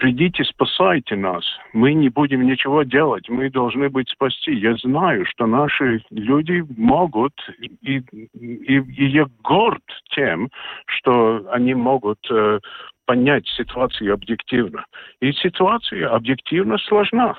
придите, 0.00 0.44
спасайте 0.44 1.14
нас. 1.14 1.44
Мы 1.72 1.92
не 1.92 2.08
будем 2.08 2.46
ничего 2.46 2.82
делать, 2.82 3.28
мы 3.28 3.50
должны 3.50 3.90
быть 3.90 4.08
спасти. 4.08 4.52
Я 4.52 4.74
знаю, 4.76 5.26
что 5.26 5.46
наши 5.46 6.02
люди 6.10 6.64
могут, 6.76 7.34
и, 7.60 7.98
и, 7.98 8.76
и 8.76 9.06
я 9.06 9.26
горд 9.44 9.84
тем, 10.10 10.48
что 10.86 11.46
они 11.52 11.74
могут 11.74 12.18
э, 12.30 12.60
понять 13.04 13.46
ситуацию 13.48 14.14
объективно. 14.14 14.86
И 15.20 15.32
ситуация 15.32 16.08
объективно 16.08 16.78
сложна. 16.78 17.36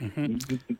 Mm-hmm. 0.00 0.76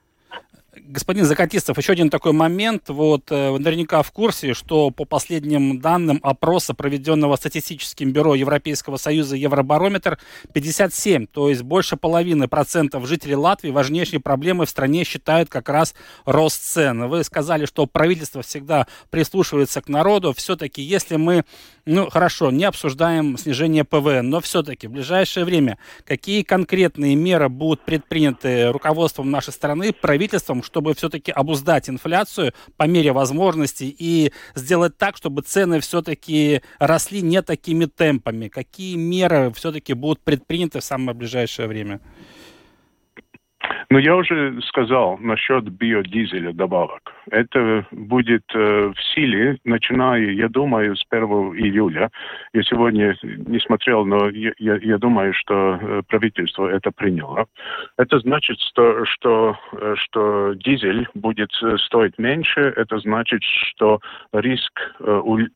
Господин 0.75 1.27
Закатистов, 1.27 1.77
еще 1.77 1.93
один 1.93 2.09
такой 2.09 2.33
момент. 2.33 2.89
Вот 2.89 3.31
э, 3.31 3.51
вы 3.51 3.59
наверняка 3.59 4.03
в 4.03 4.11
курсе, 4.11 4.55
что 4.55 4.91
по 4.91 5.05
последним 5.05 5.81
данным 5.81 6.19
опроса, 6.23 6.73
проведенного 6.73 7.37
статистическим 7.37 8.11
бюро 8.11 8.35
Европейского 8.35 8.97
Союза 8.97 9.37
Евробарометр, 9.37 10.19
57, 10.55 11.27
то 11.27 11.51
есть 11.51 11.61
больше 11.61 11.99
половины 11.99 12.49
процентов 12.49 13.07
жителей 13.07 13.35
Латвии 13.35 13.69
важнейшей 13.69 14.19
проблемой 14.19 14.67
в 14.67 14.71
стране 14.71 15.05
считают 15.05 15.51
как 15.51 15.69
раз 15.69 15.95
рост 16.25 16.63
цен. 16.63 17.07
Вы 17.07 17.23
сказали, 17.25 17.67
что 17.67 17.85
правительство 17.85 18.41
всегда 18.41 18.87
прислушивается 19.11 19.83
к 19.83 19.91
народу. 19.91 20.33
Все-таки, 20.33 20.81
если 20.81 21.17
мы, 21.17 21.45
ну 21.85 22.09
хорошо, 22.09 22.51
не 22.51 22.65
обсуждаем 22.65 23.37
снижение 23.37 23.85
ПВН, 23.85 24.31
но 24.31 24.41
все-таки 24.41 24.87
в 24.87 24.93
ближайшее 24.93 25.45
время 25.45 25.77
какие 26.07 26.45
конкретные 26.45 27.15
меры 27.15 27.51
будут 27.51 27.85
предприняты 27.85 28.73
руководством 28.73 29.31
нашей 29.31 29.53
страны, 29.53 29.93
правительством, 29.93 30.62
чтобы 30.63 30.95
все-таки 30.95 31.31
обуздать 31.31 31.89
инфляцию 31.89 32.53
по 32.77 32.85
мере 32.85 33.13
возможностей 33.13 33.95
и 33.97 34.33
сделать 34.55 34.97
так, 34.97 35.17
чтобы 35.17 35.43
цены 35.43 35.81
все-таки 35.81 36.63
росли 36.79 37.23
не 37.23 37.43
такими 37.43 37.87
темпами? 37.87 38.49
Какие 38.49 38.97
меры 38.97 39.53
все-таки 39.55 39.95
будут 39.95 40.21
предприняты 40.21 40.81
в 40.81 40.85
самое 40.85 41.17
ближайшее 41.17 41.69
время? 41.69 42.01
Ну, 43.91 43.99
я 43.99 44.17
уже 44.17 44.61
сказал 44.63 45.19
насчет 45.19 45.65
биодизеля 45.65 46.53
добавок. 46.53 47.13
Это 47.31 47.87
будет 47.91 48.45
э, 48.55 48.93
в 48.95 49.15
силе, 49.15 49.59
начиная, 49.65 50.31
я 50.33 50.49
думаю, 50.49 50.97
с 50.97 51.05
1 51.11 51.25
июля. 51.57 52.11
Я 52.53 52.63
сегодня 52.63 53.17
не 53.23 53.61
смотрел, 53.61 54.05
но 54.05 54.29
я, 54.31 54.53
я, 54.59 54.77
я 54.77 54.99
думаю, 54.99 55.35
что 55.35 55.79
э, 55.81 56.03
правительство 56.09 56.69
это 56.69 56.91
приняло. 56.91 57.47
Это 57.99 58.19
значит, 58.21 58.59
что, 58.61 59.05
что, 59.05 59.57
э, 59.73 59.95
что 59.99 60.55
дизель 60.55 61.09
будет 61.15 61.51
э, 61.63 61.77
стоить 61.79 62.19
меньше. 62.19 62.61
Это 62.77 62.99
значит, 62.99 63.43
что 63.43 64.01
риск 64.33 64.73
э, 65.01 65.05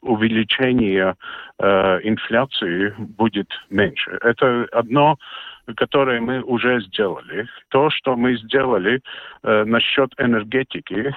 увеличения 0.00 1.16
э, 1.58 2.00
инфляции 2.02 2.94
будет 2.98 3.48
меньше. 3.70 4.18
Это 4.22 4.66
одно 4.72 5.16
которые 5.74 6.20
мы 6.20 6.42
уже 6.42 6.80
сделали. 6.80 7.46
То, 7.68 7.90
что 7.90 8.16
мы 8.16 8.36
сделали 8.36 9.00
э, 9.42 9.64
насчет 9.64 10.12
энергетики, 10.18 11.14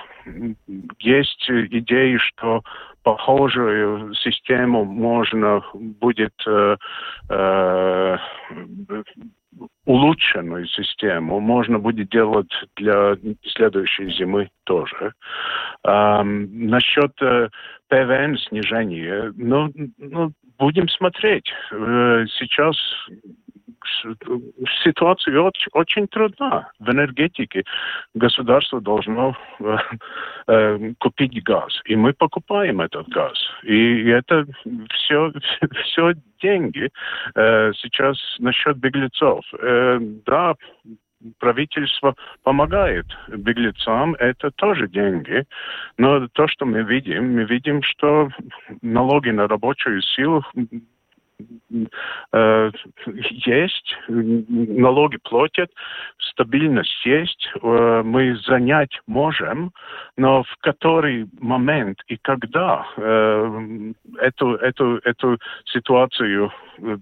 есть 1.00 1.50
идеи, 1.50 2.18
что 2.18 2.64
похожую 3.04 4.14
систему 4.16 4.86
можно 4.86 5.64
будет 5.74 6.34
э, 6.48 6.78
э, 7.30 8.18
улучшенную 9.86 10.68
систему 10.68 11.40
можно 11.40 11.80
будет 11.80 12.10
делать 12.10 12.52
для 12.76 13.18
следующей 13.56 14.12
зимы 14.12 14.50
тоже. 14.66 15.14
Эм, 15.84 16.68
насчет 16.68 17.12
э, 17.22 17.50
ПВН 17.88 18.38
снижения, 18.38 19.34
ну, 19.36 19.72
ну, 19.98 20.32
будем 20.58 20.88
смотреть. 20.90 21.52
Э, 21.72 22.26
сейчас 22.38 22.76
ситуация 24.84 25.40
очень, 25.40 25.70
очень 25.74 26.08
трудна. 26.08 26.72
В 26.80 26.90
энергетике 26.90 27.64
государство 28.14 28.82
должно 28.82 29.36
э, 29.60 29.78
э, 30.48 30.94
купить 31.00 31.44
газ, 31.44 31.82
и 31.86 31.96
мы 31.96 32.14
покупаем 32.14 32.82
этот 32.82 33.08
газ. 33.10 33.38
И 33.64 34.06
это 34.06 34.46
все, 34.92 35.32
все 35.84 36.14
деньги. 36.42 36.90
Э, 37.36 37.72
сейчас 37.74 38.18
насчет 38.40 38.78
беглецов. 38.78 39.46
Э, 39.60 40.00
да, 40.26 40.56
правительство 41.40 42.16
помогает 42.44 43.06
беглецам, 43.28 44.16
это 44.16 44.52
тоже 44.52 44.88
деньги. 44.88 45.46
Но 45.98 46.28
то, 46.30 46.48
что 46.48 46.66
мы 46.66 46.84
видим, 46.84 47.36
мы 47.36 47.44
видим, 47.44 47.84
что 47.84 48.30
налоги 48.82 49.30
на 49.30 49.48
рабочую 49.48 50.02
силу 50.02 50.44
э, 52.32 52.72
есть, 53.30 53.96
налоги 54.08 55.18
платят, 55.18 55.72
стабильность 56.20 57.06
есть, 57.06 57.50
э, 57.62 58.02
мы 58.04 58.36
занять 58.46 59.00
можем, 59.08 59.72
но 60.18 60.44
в 60.44 60.58
который 60.62 61.28
момент 61.40 62.02
и 62.08 62.18
когда 62.18 62.86
э, 62.98 63.94
эту, 64.20 64.56
эту, 64.56 64.98
эту 65.04 65.38
ситуацию 65.66 66.52
э, 66.80 66.98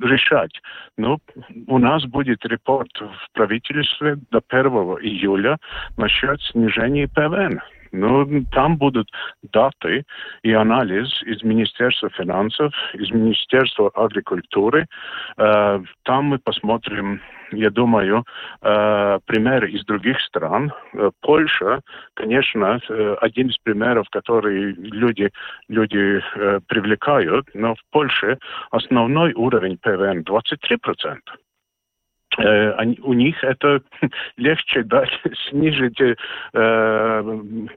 решать. 0.00 0.52
Но 0.96 1.18
у 1.66 1.78
нас 1.78 2.04
будет 2.04 2.44
репорт 2.44 2.90
в 2.98 3.32
правительстве 3.32 4.18
до 4.30 4.42
1 4.48 4.66
июля 5.02 5.58
насчет 5.96 6.40
снижения 6.42 7.08
ПВН. 7.08 7.60
Ну, 7.96 8.44
там 8.52 8.76
будут 8.76 9.08
даты 9.52 10.04
и 10.42 10.52
анализ 10.52 11.22
из 11.22 11.42
Министерства 11.42 12.10
финансов, 12.10 12.72
из 12.92 13.10
Министерства 13.10 13.90
агрикультуры. 13.94 14.86
Э, 15.38 15.82
там 16.02 16.24
мы 16.26 16.38
посмотрим, 16.38 17.22
я 17.52 17.70
думаю, 17.70 18.24
э, 18.60 19.18
примеры 19.24 19.70
из 19.70 19.84
других 19.86 20.20
стран. 20.20 20.72
Э, 20.92 21.10
Польша, 21.22 21.80
конечно, 22.14 22.80
один 23.20 23.48
из 23.48 23.56
примеров, 23.58 24.08
которые 24.10 24.72
люди, 24.72 25.30
люди 25.68 26.22
привлекают, 26.68 27.48
но 27.54 27.74
в 27.74 27.80
Польше 27.90 28.38
основной 28.70 29.32
уровень 29.32 29.78
ПВН 29.78 30.22
23%. 30.22 31.18
Э, 32.38 32.72
они, 32.72 32.98
у 33.02 33.12
них 33.12 33.42
это 33.42 33.80
легче 34.36 34.82
дать, 34.82 35.10
снизить 35.48 36.00
э, 36.00 36.14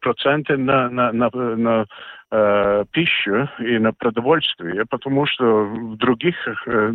проценты 0.01 0.58
на, 0.58 0.89
на, 0.89 1.12
на, 1.12 1.30
на 1.32 1.86
э, 2.32 2.86
пищу 2.92 3.50
и 3.60 3.78
на 3.80 3.94
продовольствие, 3.94 4.86
потому 4.86 5.25
что 5.25 5.66
в 5.66 5.98
других, 5.98 6.36
э, 6.68 6.94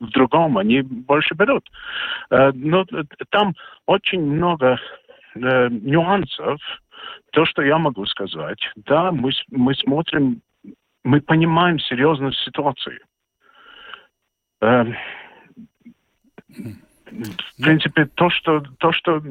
в 0.00 0.10
другом 0.10 0.58
они 0.58 0.82
больше 0.82 1.34
берут. 1.34 1.68
Э, 2.30 2.50
но 2.54 2.84
там 3.30 3.54
очень 3.86 4.22
много 4.22 4.78
э, 5.34 5.68
нюансов. 5.70 6.60
То, 7.32 7.44
что 7.44 7.62
я 7.62 7.78
могу 7.78 8.06
сказать, 8.06 8.60
да, 8.76 9.12
мы, 9.12 9.30
мы 9.50 9.74
смотрим, 9.74 10.40
мы 11.04 11.20
понимаем 11.20 11.78
серьезность 11.78 12.38
ситуации. 12.38 12.98
Э, 14.60 14.84
в 17.58 17.62
принципе, 17.62 18.06
то, 18.14 18.30
что, 18.30 18.62
то, 18.78 18.92
что 18.92 19.22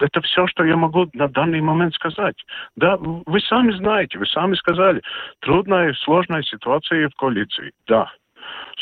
это 0.00 0.20
все, 0.22 0.46
что 0.46 0.64
я 0.64 0.76
могу 0.76 1.08
на 1.14 1.28
данный 1.28 1.60
момент 1.60 1.94
сказать. 1.94 2.36
Да, 2.76 2.96
вы 2.98 3.40
сами 3.40 3.72
знаете, 3.72 4.18
вы 4.18 4.26
сами 4.26 4.54
сказали, 4.54 5.02
трудная, 5.40 5.94
сложная 5.94 6.42
ситуация 6.42 7.08
в 7.08 7.14
коалиции. 7.14 7.72
Да. 7.86 8.10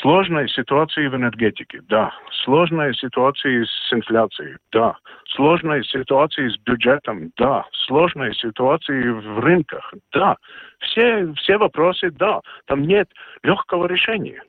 Сложная 0.00 0.46
ситуация 0.46 1.10
в 1.10 1.16
энергетике, 1.16 1.80
да. 1.88 2.12
Сложная 2.44 2.92
ситуация 2.92 3.64
с 3.64 3.92
инфляцией, 3.92 4.56
да. 4.72 4.96
Сложная 5.34 5.82
ситуация 5.82 6.50
с 6.50 6.56
бюджетом, 6.58 7.32
да. 7.36 7.64
Сложная 7.86 8.32
ситуация 8.32 9.12
в 9.12 9.40
рынках, 9.40 9.92
да. 10.12 10.36
Все, 10.80 11.32
все 11.34 11.58
вопросы, 11.58 12.10
да. 12.12 12.40
Там 12.66 12.82
нет 12.82 13.10
легкого 13.42 13.86
решения. 13.86 14.40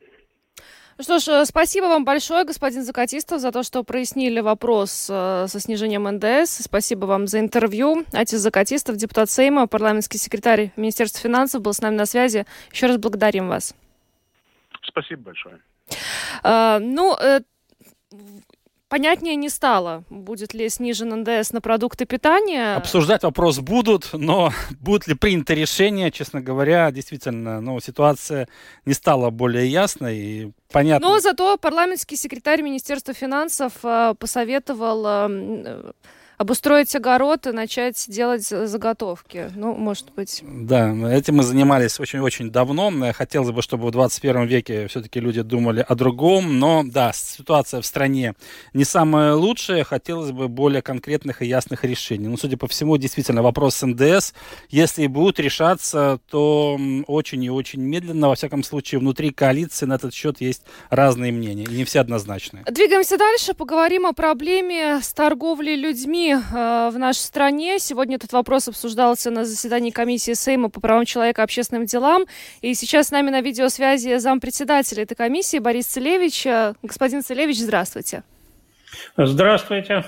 Что 1.02 1.20
ж, 1.20 1.28
э, 1.30 1.46
спасибо 1.46 1.86
вам 1.86 2.04
большое, 2.04 2.44
господин 2.44 2.84
Закатистов, 2.84 3.40
за 3.40 3.52
то, 3.54 3.64
что 3.64 3.84
прояснили 3.84 4.42
вопрос 4.42 5.08
э, 5.10 5.46
со 5.48 5.60
снижением 5.60 6.04
НДС. 6.04 6.64
Спасибо 6.64 7.06
вам 7.06 7.26
за 7.26 7.40
интервью. 7.40 8.04
Атис 8.12 8.40
Закатистов, 8.40 8.98
депутат 8.98 9.30
Сейма, 9.30 9.68
парламентский 9.68 10.18
секретарь 10.18 10.72
Министерства 10.76 11.22
финансов, 11.22 11.62
был 11.62 11.74
с 11.74 11.80
нами 11.80 11.96
на 11.96 12.06
связи. 12.06 12.46
Еще 12.72 12.88
раз 12.88 12.98
благодарим 12.98 13.48
вас. 13.48 13.74
Спасибо 14.84 15.22
большое. 15.24 15.60
А, 16.44 16.80
ну, 16.80 17.16
Понятнее 18.90 19.36
не 19.36 19.50
стало, 19.50 20.04
будет 20.10 20.56
ли 20.56 20.68
снижен 20.68 21.22
НДС 21.22 21.52
на 21.52 21.62
продукты 21.62 22.06
питания. 22.06 22.76
Обсуждать 22.76 23.22
вопрос 23.22 23.60
будут, 23.60 24.10
но 24.14 24.52
будет 24.82 25.06
ли 25.06 25.14
принято 25.14 25.54
решение, 25.54 26.10
честно 26.10 26.42
говоря, 26.42 26.90
действительно, 26.90 27.62
ну, 27.62 27.80
ситуация 27.80 28.48
не 28.86 28.94
стала 28.94 29.30
более 29.30 29.68
ясной 29.68 30.18
и 30.18 30.52
понятно. 30.72 31.08
Но 31.08 31.20
зато 31.20 31.58
парламентский 31.58 32.16
секретарь 32.16 32.64
Министерства 32.64 33.14
финансов 33.14 33.74
э, 33.84 34.16
посоветовал 34.18 35.06
э, 35.06 35.92
обустроить 36.40 36.96
огород 36.96 37.46
и 37.48 37.52
начать 37.52 38.06
делать 38.08 38.48
заготовки. 38.48 39.52
Ну, 39.56 39.76
может 39.76 40.14
быть. 40.14 40.42
Да, 40.42 40.96
этим 41.12 41.36
мы 41.36 41.44
занимались 41.44 42.00
очень-очень 42.00 42.50
давно. 42.50 42.92
Хотелось 43.14 43.52
бы, 43.52 43.62
чтобы 43.62 43.88
в 43.88 43.92
21 43.92 44.46
веке 44.46 44.88
все-таки 44.88 45.20
люди 45.20 45.42
думали 45.42 45.86
о 45.86 45.96
другом. 45.96 46.58
Но, 46.58 46.84
да, 46.86 47.12
ситуация 47.14 47.82
в 47.82 47.86
стране 47.86 48.36
не 48.74 48.86
самая 48.86 49.36
лучшая. 49.36 49.84
Хотелось 49.84 50.32
бы 50.32 50.48
более 50.48 50.82
конкретных 50.82 51.42
и 51.42 51.46
ясных 51.46 51.84
решений. 51.84 52.30
Но, 52.30 52.38
судя 52.38 52.56
по 52.56 52.70
всему, 52.70 52.96
действительно, 52.96 53.44
вопрос 53.44 53.76
с 53.76 53.86
НДС, 53.86 54.32
если 54.70 55.04
и 55.04 55.08
будут 55.08 55.42
решаться, 55.42 56.22
то 56.32 56.80
очень 57.08 57.44
и 57.44 57.50
очень 57.50 57.82
медленно. 57.82 58.30
Во 58.30 58.36
всяком 58.36 58.64
случае, 58.64 59.00
внутри 59.00 59.32
коалиции 59.32 59.86
на 59.86 59.96
этот 59.96 60.14
счет 60.14 60.40
есть 60.40 60.64
разные 60.90 61.34
мнения. 61.34 61.66
И 61.66 61.76
не 61.76 61.84
все 61.84 62.00
однозначные. 62.00 62.64
Двигаемся 62.64 63.18
дальше. 63.18 63.54
Поговорим 63.54 64.06
о 64.06 64.14
проблеме 64.14 65.02
с 65.02 65.12
торговлей 65.12 65.76
людьми 65.76 66.29
э, 66.34 66.90
в 66.92 66.98
нашей 66.98 67.20
стране. 67.20 67.80
Сегодня 67.80 68.16
этот 68.16 68.34
вопрос 68.34 68.68
обсуждался 68.68 69.32
на 69.32 69.46
заседании 69.46 69.92
комиссии 69.92 70.34
Сейма 70.34 70.70
по 70.70 70.80
правам 70.80 71.06
человека 71.06 71.42
и 71.42 71.44
общественным 71.44 71.86
делам. 71.86 72.26
И 72.62 72.74
сейчас 72.74 73.08
с 73.08 73.12
нами 73.12 73.30
на 73.30 73.42
видеосвязи 73.42 74.18
зампредседателя 74.18 75.04
этой 75.04 75.16
комиссии 75.16 75.60
Борис 75.60 75.86
Целевич. 75.88 76.46
Э, 76.46 76.74
господин 76.84 77.24
Целевич, 77.24 77.60
здравствуйте. 77.60 78.24
Здравствуйте. 79.18 80.06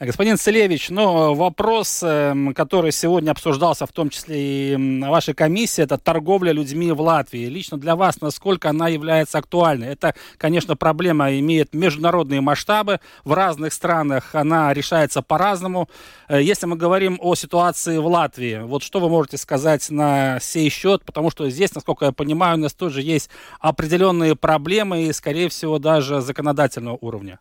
Господин 0.00 0.36
Целевич, 0.36 0.90
ну, 0.90 1.34
вопрос, 1.34 2.02
эм, 2.02 2.54
который 2.54 2.92
сегодня 2.92 3.30
обсуждался, 3.32 3.86
в 3.86 3.92
том 3.92 4.10
числе 4.10 4.74
и 4.74 5.00
вашей 5.02 5.34
комиссии, 5.34 5.82
это 5.82 5.98
торговля 5.98 6.52
людьми 6.52 6.92
в 6.92 7.00
Латвии. 7.00 7.46
Лично 7.46 7.78
для 7.78 7.96
вас, 7.96 8.20
насколько 8.20 8.70
она 8.70 8.88
является 8.88 9.38
актуальной? 9.38 9.88
Это, 9.88 10.14
конечно, 10.36 10.76
проблема 10.76 11.38
имеет 11.38 11.74
международные 11.74 12.40
масштабы. 12.40 13.00
В 13.24 13.32
разных 13.32 13.72
странах 13.72 14.34
она 14.34 14.72
решается 14.72 15.22
по-разному. 15.22 15.88
Э, 16.28 16.42
если 16.42 16.66
мы 16.66 16.76
говорим 16.76 17.18
о 17.20 17.34
ситуации 17.34 17.98
в 17.98 18.06
Латвии, 18.06 18.60
вот 18.62 18.82
что 18.82 19.00
вы 19.00 19.08
можете 19.08 19.36
сказать 19.36 19.90
на 19.90 20.38
сей 20.40 20.68
счет? 20.70 21.04
Потому 21.04 21.30
что 21.30 21.48
здесь, 21.50 21.74
насколько 21.74 22.06
я 22.06 22.12
понимаю, 22.12 22.56
у 22.56 22.60
нас 22.60 22.74
тоже 22.74 23.02
есть 23.02 23.30
определенные 23.60 24.36
проблемы 24.36 25.04
и, 25.04 25.12
скорее 25.12 25.48
всего, 25.48 25.78
даже 25.78 26.20
законодательного 26.20 26.98
уровня. 27.00 27.38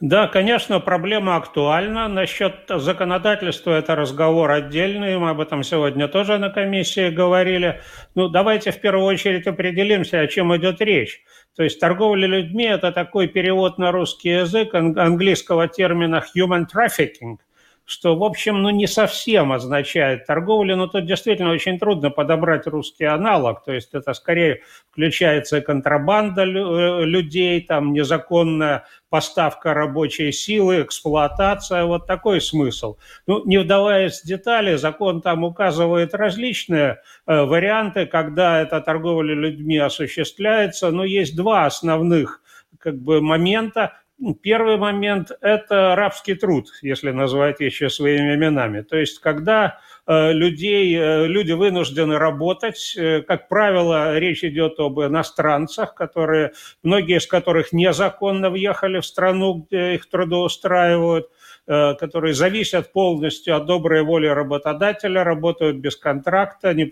Да, 0.00 0.26
конечно, 0.26 0.80
проблема 0.80 1.36
актуальна. 1.36 2.08
Насчет 2.08 2.54
законодательства 2.68 3.72
это 3.72 3.96
разговор 3.96 4.50
отдельный. 4.50 5.18
Мы 5.18 5.30
об 5.30 5.40
этом 5.40 5.62
сегодня 5.62 6.08
тоже 6.08 6.38
на 6.38 6.50
комиссии 6.50 7.10
говорили. 7.10 7.80
Ну, 8.14 8.28
давайте 8.28 8.70
в 8.70 8.80
первую 8.80 9.06
очередь 9.06 9.46
определимся, 9.46 10.20
о 10.20 10.26
чем 10.26 10.56
идет 10.56 10.80
речь. 10.80 11.20
То 11.56 11.64
есть 11.64 11.80
торговля 11.80 12.26
людьми– 12.26 12.64
это 12.66 12.92
такой 12.92 13.26
перевод 13.26 13.78
на 13.78 13.90
русский 13.90 14.30
язык 14.30 14.74
английского 14.74 15.68
термина 15.68 16.24
human 16.34 16.66
trafficking– 16.72 17.38
что, 17.88 18.14
в 18.16 18.22
общем, 18.22 18.60
ну, 18.60 18.68
не 18.68 18.86
совсем 18.86 19.50
означает 19.50 20.26
торговлю, 20.26 20.76
но 20.76 20.88
тут 20.88 21.06
действительно 21.06 21.52
очень 21.52 21.78
трудно 21.78 22.10
подобрать 22.10 22.66
русский 22.66 23.06
аналог, 23.06 23.64
то 23.64 23.72
есть 23.72 23.94
это 23.94 24.12
скорее 24.12 24.60
включается 24.90 25.62
контрабанда 25.62 26.42
э, 26.42 27.04
людей, 27.06 27.62
там 27.62 27.94
незаконная 27.94 28.84
поставка 29.08 29.72
рабочей 29.72 30.32
силы, 30.32 30.82
эксплуатация, 30.82 31.84
вот 31.84 32.06
такой 32.06 32.42
смысл. 32.42 32.98
Ну, 33.26 33.42
не 33.46 33.56
вдаваясь 33.56 34.20
в 34.20 34.26
детали, 34.26 34.76
закон 34.76 35.22
там 35.22 35.44
указывает 35.44 36.12
различные 36.12 37.00
э, 37.26 37.42
варианты, 37.42 38.04
когда 38.04 38.60
эта 38.60 38.82
торговля 38.82 39.34
людьми 39.34 39.78
осуществляется, 39.78 40.90
но 40.90 41.04
есть 41.04 41.34
два 41.34 41.64
основных 41.64 42.42
как 42.78 43.00
бы 43.00 43.22
момента. 43.22 43.94
Первый 44.42 44.76
момент– 44.76 45.30
это 45.40 45.94
рабский 45.96 46.34
труд, 46.34 46.68
если 46.82 47.10
назвать 47.10 47.60
вещи 47.60 47.88
своими 47.88 48.34
именами. 48.34 48.82
То 48.82 48.96
есть, 48.96 49.20
когда 49.20 49.78
Э, 50.10 50.32
людей, 50.32 50.96
э, 50.96 51.26
люди 51.26 51.52
вынуждены 51.52 52.16
работать. 52.16 52.94
Э, 52.96 53.20
как 53.20 53.46
правило, 53.48 54.18
речь 54.18 54.42
идет 54.42 54.80
об 54.80 54.98
иностранцах, 55.00 55.94
которые, 55.94 56.52
многие 56.82 57.18
из 57.18 57.26
которых 57.26 57.74
незаконно 57.74 58.48
въехали 58.48 59.00
в 59.00 59.06
страну, 59.06 59.66
где 59.68 59.96
их 59.96 60.08
трудоустраивают. 60.08 61.28
Э, 61.70 61.94
которые 61.96 62.32
зависят 62.32 62.94
полностью 62.94 63.54
от 63.54 63.66
доброй 63.66 64.02
воли 64.02 64.26
работодателя, 64.26 65.22
работают 65.22 65.76
без 65.76 65.96
контракта, 65.96 66.72
не, 66.72 66.86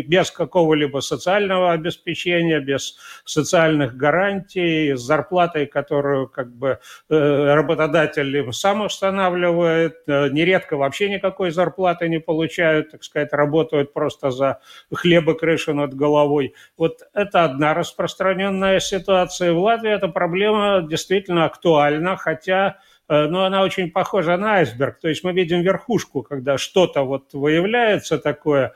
без 0.00 0.30
какого-либо 0.30 1.00
социального 1.00 1.72
обеспечения, 1.72 2.58
без 2.58 2.96
социальных 3.26 3.94
гарантий, 3.94 4.94
с 4.96 5.00
зарплатой, 5.00 5.66
которую 5.66 6.28
как 6.28 6.50
бы 6.50 6.78
э, 7.10 7.54
работодатель 7.54 8.50
сам 8.54 8.80
устанавливает, 8.80 9.96
э, 10.06 10.30
нередко 10.30 10.78
вообще 10.78 11.10
никакой 11.10 11.50
зарплаты 11.50 12.08
не 12.08 12.18
получают, 12.18 12.92
так 12.92 13.04
сказать, 13.04 13.34
работают 13.34 13.92
просто 13.92 14.30
за 14.30 14.60
хлеб 14.94 15.28
и 15.28 15.34
крышу 15.34 15.74
над 15.74 15.92
головой. 15.92 16.54
Вот 16.78 17.00
это 17.12 17.44
одна 17.44 17.74
распространенная 17.74 18.80
ситуация. 18.80 19.52
В 19.52 19.58
Латвии 19.58 19.90
эта 19.90 20.08
проблема 20.08 20.80
действительно 20.88 21.44
актуальна, 21.44 22.16
хотя 22.16 22.78
но 23.28 23.44
она 23.44 23.62
очень 23.62 23.90
похожа 23.90 24.36
на 24.36 24.54
айсберг. 24.54 24.98
То 25.00 25.08
есть 25.08 25.22
мы 25.24 25.32
видим 25.32 25.60
верхушку, 25.60 26.22
когда 26.22 26.58
что-то 26.58 27.02
вот 27.02 27.32
выявляется 27.34 28.18
такое, 28.18 28.74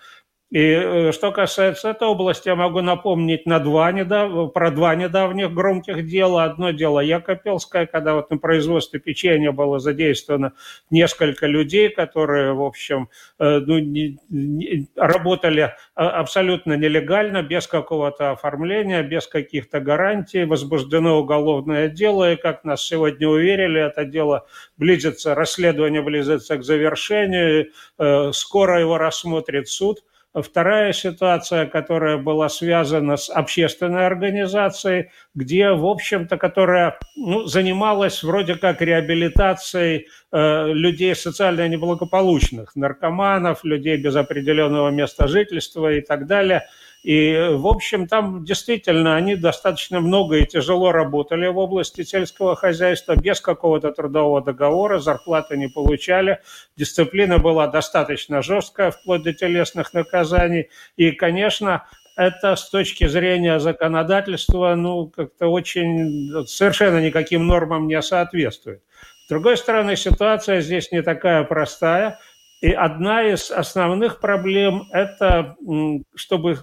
и 0.51 0.61
э, 0.61 1.13
что 1.13 1.33
касается 1.33 1.91
этой 1.91 2.07
области, 2.07 2.49
я 2.49 2.55
могу 2.55 2.81
напомнить 2.81 3.47
на 3.47 3.59
два 3.59 3.91
недав... 3.91 4.53
про 4.53 4.71
два 4.71 4.95
недавних 4.95 5.53
громких 5.53 6.07
дела. 6.07 6.45
Одно 6.45 6.71
дело 6.71 7.01
Якопелское, 7.01 7.87
когда 7.87 8.15
вот 8.15 8.31
на 8.31 8.39
производстве 8.39 9.01
печенья 9.01 9.51
было 9.51 9.81
задействовано 9.81 10.53
несколько 10.89 11.49
людей, 11.49 11.89
которые, 11.89 12.53
в 12.53 12.63
общем, 12.63 13.09
э, 13.41 13.59
ну, 13.59 13.79
не, 13.81 14.89
работали 14.95 15.75
а, 15.97 16.11
абсолютно 16.21 16.75
нелегально, 16.75 17.43
без 17.43 17.67
какого-то 17.67 18.31
оформления, 18.31 19.03
без 19.03 19.27
каких-то 19.27 19.81
гарантий. 19.81 20.45
Возбуждено 20.45 21.19
уголовное 21.19 21.89
дело, 21.89 22.35
и, 22.35 22.37
как 22.37 22.63
нас 22.63 22.87
сегодня 22.87 23.29
уверили, 23.29 23.85
это 23.85 24.05
дело 24.05 24.47
близится, 24.77 25.35
расследование 25.35 26.03
близится 26.03 26.57
к 26.57 26.63
завершению, 26.63 27.73
э, 27.99 28.31
скоро 28.33 28.79
его 28.79 28.97
рассмотрит 28.97 29.69
суд– 29.69 30.05
Вторая 30.43 30.93
ситуация, 30.93 31.65
которая 31.67 32.19
была 32.19 32.51
связана 32.51 33.17
с 33.17 33.31
общественной 33.31 34.07
организацией, 34.07 35.11
где, 35.35 35.71
в 35.71 35.87
общем-то, 35.87 36.37
которая 36.37 36.99
ну, 37.17 37.45
занималась 37.45 38.23
вроде 38.23 38.57
как 38.57 38.83
реабилитацией 38.83 40.09
э, 40.33 40.73
людей 40.73 41.15
социально 41.15 41.67
неблагополучных, 41.69 42.77
наркоманов, 42.77 43.65
людей 43.65 43.97
без 43.97 44.15
определенного 44.15 44.91
места 44.91 45.27
жительства 45.27 45.93
и 45.93 46.03
так 46.03 46.27
далее– 46.27 46.65
и, 47.07 47.51
в 47.53 47.69
общем, 47.69 48.09
там 48.09 48.45
действительно 48.45 49.15
они 49.15 49.37
достаточно 49.37 50.01
много 50.01 50.39
и 50.39 50.45
тяжело 50.45 50.91
работали 50.91 51.47
в 51.47 51.57
области 51.57 52.03
сельского 52.03 52.57
хозяйства, 52.57 53.15
без 53.15 53.41
какого-то 53.41 53.93
трудового 53.93 54.43
договора, 54.43 54.99
зарплаты 54.99 55.57
не 55.57 55.69
получали, 55.69 56.41
дисциплина 56.77 57.39
была 57.39 57.69
достаточно 57.69 58.43
жесткая, 58.43 58.91
вплоть 58.91 59.23
до 59.23 59.33
телесных 59.33 59.95
наказаний. 59.95 60.69
И, 60.97 61.13
конечно, 61.13 61.87
это 62.17 62.57
с 62.57 62.69
точки 62.71 63.07
зрения 63.07 63.61
законодательства, 63.61 64.75
ну, 64.75 65.07
как-то 65.07 65.47
очень, 65.47 66.45
совершенно 66.49 67.01
никаким 67.01 67.47
нормам 67.47 67.87
не 67.87 68.03
соответствует. 68.03 68.83
С 69.27 69.29
другой 69.29 69.57
стороны, 69.57 69.95
ситуация 69.95 70.61
здесь 70.61 70.91
не 70.91 71.03
такая 71.03 71.45
простая– 71.45 72.19
и 72.61 72.73
одна 72.73 73.23
из 73.23 73.51
основных 73.51 74.21
проблем– 74.21 74.89
это 74.93 75.57
чтобы 76.15 76.59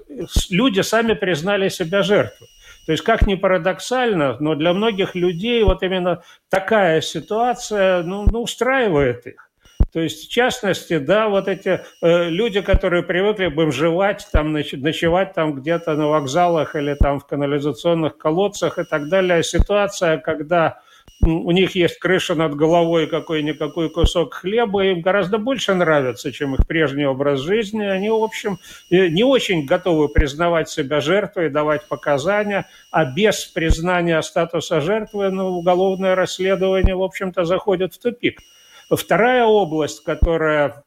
люди 0.50 0.82
сами 0.82 1.14
признали 1.14 1.70
себя 1.70 2.02
жертвой. 2.02 2.48
То 2.86 2.92
есть, 2.92 3.04
как 3.04 3.26
ни 3.28 3.36
парадоксально, 3.36 4.38
но 4.40 4.56
для 4.56 4.74
многих 4.74 5.16
людей 5.16 5.64
вот 5.64 5.84
именно 5.84 6.22
такая 6.50 7.02
ситуация 7.02 8.04
ну, 8.04 8.26
ну, 8.30 8.42
устраивает 8.42 9.26
их. 9.26 9.50
То 9.94 10.00
есть, 10.00 10.28
в 10.28 10.32
частности, 10.32 10.98
да, 10.98 11.30
вот 11.30 11.48
эти 11.48 11.82
э, 12.02 12.30
люди, 12.30 12.62
которые 12.62 13.04
привыкли 13.04 13.48
бомжевать, 13.48 14.28
там, 14.32 14.52
ночевать 14.52 15.34
там 15.34 15.54
где-то 15.54 15.94
на 15.94 16.08
вокзалах 16.08 16.76
или 16.76 16.96
там 16.96 17.20
в 17.20 17.28
канализационных 17.28 18.18
колодцах 18.18 18.80
и 18.80 18.84
так 18.84 19.08
далее, 19.08 19.44
ситуация, 19.44 20.18
когда 20.18 20.80
у 21.26 21.52
них 21.52 21.76
есть 21.76 22.00
крыша 22.00 22.36
над 22.36 22.56
головой, 22.56 23.08
какой-никакой 23.08 23.90
кусок 23.90 24.34
хлеба, 24.34 24.86
им 24.86 25.02
гораздо 25.02 25.38
больше 25.38 25.74
нравится, 25.74 26.32
чем 26.32 26.56
их 26.56 26.68
прежний 26.68 27.06
образ 27.06 27.40
жизни. 27.40 27.84
Они, 27.84 28.10
в 28.10 28.24
общем, 28.24 28.60
не 28.90 29.24
очень 29.24 29.66
готовы 29.66 30.10
признавать 30.10 30.70
себя 30.70 31.02
жертвой, 31.02 31.50
давать 31.50 31.88
показания, 31.88 32.68
а 32.92 33.06
без 33.06 33.46
признания 33.46 34.22
статуса 34.22 34.82
жертвы 34.82 35.30
ну, 35.30 35.48
уголовное 35.48 36.16
расследование, 36.16 36.96
в 36.96 37.04
общем-то, 37.04 37.46
заходит 37.46 37.94
в 37.94 38.00
тупик. 38.00 38.42
Вторая 38.90 39.46
область, 39.46 40.04
которая, 40.04 40.84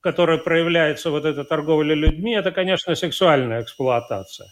которая 0.00 0.38
проявляется 0.38 1.10
вот 1.10 1.24
эта 1.24 1.44
торговля 1.44 1.94
людьми, 1.94 2.34
это, 2.34 2.50
конечно, 2.50 2.94
сексуальная 2.94 3.62
эксплуатация. 3.62 4.48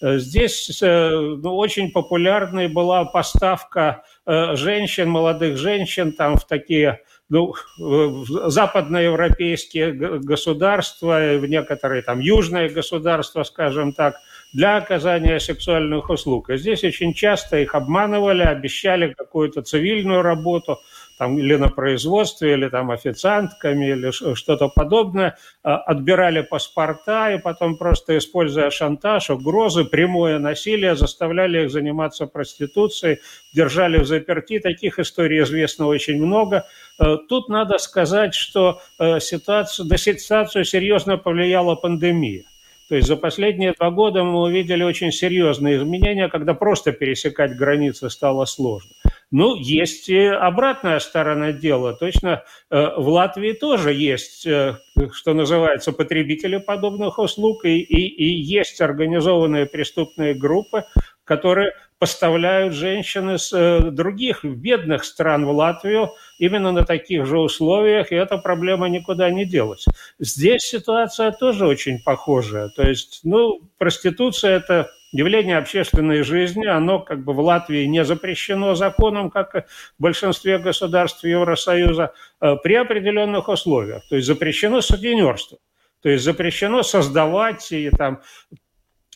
Здесь 0.00 0.82
э, 0.82 1.10
ну, 1.10 1.56
очень 1.56 1.90
популярной 1.90 2.68
была 2.68 3.04
поставка 3.04 4.04
Э, 4.28 4.56
женщин, 4.56 5.08
молодых 5.08 5.56
женщин 5.56 6.10
там 6.10 6.36
в 6.36 6.44
такие 6.44 7.00
ну, 7.28 7.54
в 7.78 8.50
западноевропейские 8.50 9.92
государства, 9.92 11.36
в 11.38 11.46
некоторые 11.46 12.02
там 12.02 12.20
южные 12.20 12.68
государства, 12.68 13.42
скажем 13.44 13.92
так, 13.92 14.14
для 14.52 14.76
оказания 14.76 15.40
сексуальных 15.40 16.08
услуг. 16.08 16.50
И 16.50 16.56
здесь 16.56 16.84
очень 16.84 17.14
часто 17.14 17.58
их 17.58 17.74
обманывали, 17.74 18.42
обещали 18.42 19.12
какую-то 19.12 19.62
цивильную 19.62 20.22
работу– 20.22 20.78
там, 21.18 21.38
или 21.38 21.56
на 21.56 21.68
производстве, 21.68 22.52
или 22.52 22.68
там 22.68 22.90
официантками, 22.90 23.86
или 23.90 24.10
что-то 24.10 24.68
подобное, 24.68 25.36
а, 25.62 25.76
отбирали 25.76 26.42
паспорта 26.42 27.32
и 27.32 27.38
потом 27.38 27.76
просто, 27.76 28.18
используя 28.18 28.70
шантаж, 28.70 29.30
угрозы, 29.30 29.84
прямое 29.84 30.38
насилие, 30.38 30.96
заставляли 30.96 31.64
их 31.64 31.70
заниматься 31.70 32.26
проституцией, 32.26 33.18
держали 33.54 33.98
в 33.98 34.06
заперти. 34.06 34.58
Таких 34.58 34.98
историй 34.98 35.42
известно 35.42 35.86
очень 35.86 36.22
много. 36.22 36.66
Э, 36.98 37.16
тут 37.28 37.48
надо 37.48 37.78
сказать, 37.78 38.34
что 38.34 38.80
э, 38.98 39.20
ситуацию, 39.20 39.86
на 39.86 39.98
ситуацию 39.98 40.64
серьезно 40.64 41.16
повлияла 41.16 41.74
пандемия. 41.74 42.44
То 42.88 42.94
есть 42.94 43.08
за 43.08 43.16
последние 43.16 43.72
два 43.72 43.90
года 43.90 44.22
мы 44.22 44.42
увидели 44.42 44.84
очень 44.84 45.10
серьезные 45.10 45.78
изменения, 45.78 46.28
когда 46.28 46.54
просто 46.54 46.92
пересекать 46.92 47.56
границы 47.56 48.10
стало 48.10 48.44
сложно. 48.44 48.92
Ну, 49.32 49.56
есть 49.56 50.08
и 50.08 50.24
обратная 50.26 51.00
сторона 51.00 51.52
дела. 51.52 51.94
Точно 51.94 52.44
э, 52.70 52.90
в 52.96 53.08
Латвии 53.08 53.52
тоже 53.52 53.92
есть, 53.92 54.46
э, 54.46 54.76
что 55.12 55.34
называется, 55.34 55.92
потребители 55.92 56.58
подобных 56.58 57.18
услуг, 57.18 57.64
и, 57.64 57.80
и, 57.80 58.06
и 58.06 58.40
есть 58.40 58.80
организованные 58.80 59.66
преступные 59.66 60.34
группы, 60.34 60.84
которые 61.24 61.72
поставляют 61.98 62.72
женщин 62.72 63.30
из 63.34 63.52
э, 63.52 63.90
других 63.90 64.44
бедных 64.44 65.04
стран 65.04 65.44
в 65.44 65.50
Латвию 65.50 66.10
именно 66.38 66.70
на 66.70 66.84
таких 66.84 67.26
же 67.26 67.38
условиях, 67.38 68.12
и 68.12 68.14
эта 68.14 68.38
проблема 68.38 68.88
никуда 68.88 69.30
не 69.30 69.44
делась. 69.44 69.86
Здесь 70.20 70.62
ситуация 70.62 71.32
тоже 71.32 71.66
очень 71.66 72.00
похожая. 72.00 72.68
То 72.68 72.82
есть, 72.82 73.20
ну, 73.24 73.60
проституция– 73.78 74.56
это 74.58 74.88
явление 75.12 75.58
общественной 75.58 76.22
жизни, 76.22 76.66
оно 76.66 77.00
как 77.00 77.24
бы 77.24 77.32
в 77.32 77.40
Латвии 77.40 77.84
не 77.84 78.04
запрещено 78.04 78.74
законом, 78.74 79.30
как 79.30 79.54
в 79.54 80.02
большинстве 80.02 80.58
государств 80.58 81.24
Евросоюза, 81.24 82.12
э, 82.40 82.56
при 82.62 82.74
определенных 82.74 83.48
условиях. 83.48 84.02
То 84.08 84.16
есть 84.16 84.26
запрещено 84.26 84.80
сутенерство. 84.80 85.58
То 86.02 86.10
есть 86.10 86.24
запрещено 86.24 86.82
создавать 86.82 87.72
и 87.72 87.90
там 87.90 88.20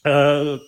э, 0.04 0.58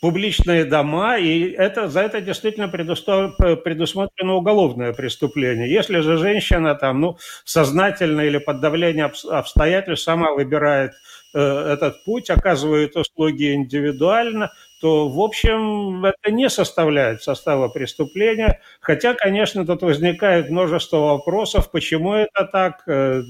публичные 0.00 0.64
дома, 0.64 1.16
и 1.16 1.50
это, 1.50 1.88
за 1.88 2.00
это 2.00 2.20
действительно 2.20 2.68
предусмотрено 2.68 4.34
уголовное 4.34 4.92
преступление. 4.92 5.72
Если 5.72 6.00
же 6.00 6.18
женщина 6.18 6.74
там, 6.74 7.00
ну, 7.00 7.16
сознательно 7.44 8.20
или 8.22 8.38
под 8.38 8.60
давлением 8.60 9.12
обстоятельств 9.30 10.04
сама 10.04 10.32
выбирает 10.32 10.92
э, 10.92 10.96
этот 11.38 12.04
путь, 12.04 12.30
оказывает 12.30 12.96
услуги 12.96 13.54
индивидуально, 13.54 14.52
то, 14.80 15.08
в 15.08 15.20
общем, 15.20 16.04
это 16.04 16.30
не 16.30 16.48
составляет 16.48 17.22
состава 17.22 17.68
преступления. 17.68 18.60
Хотя, 18.80 19.14
конечно, 19.14 19.66
тут 19.66 19.82
возникает 19.82 20.50
множество 20.50 20.98
вопросов, 20.98 21.70
почему 21.70 22.14
это 22.14 22.44
так, 22.44 22.82
э, 22.86 23.22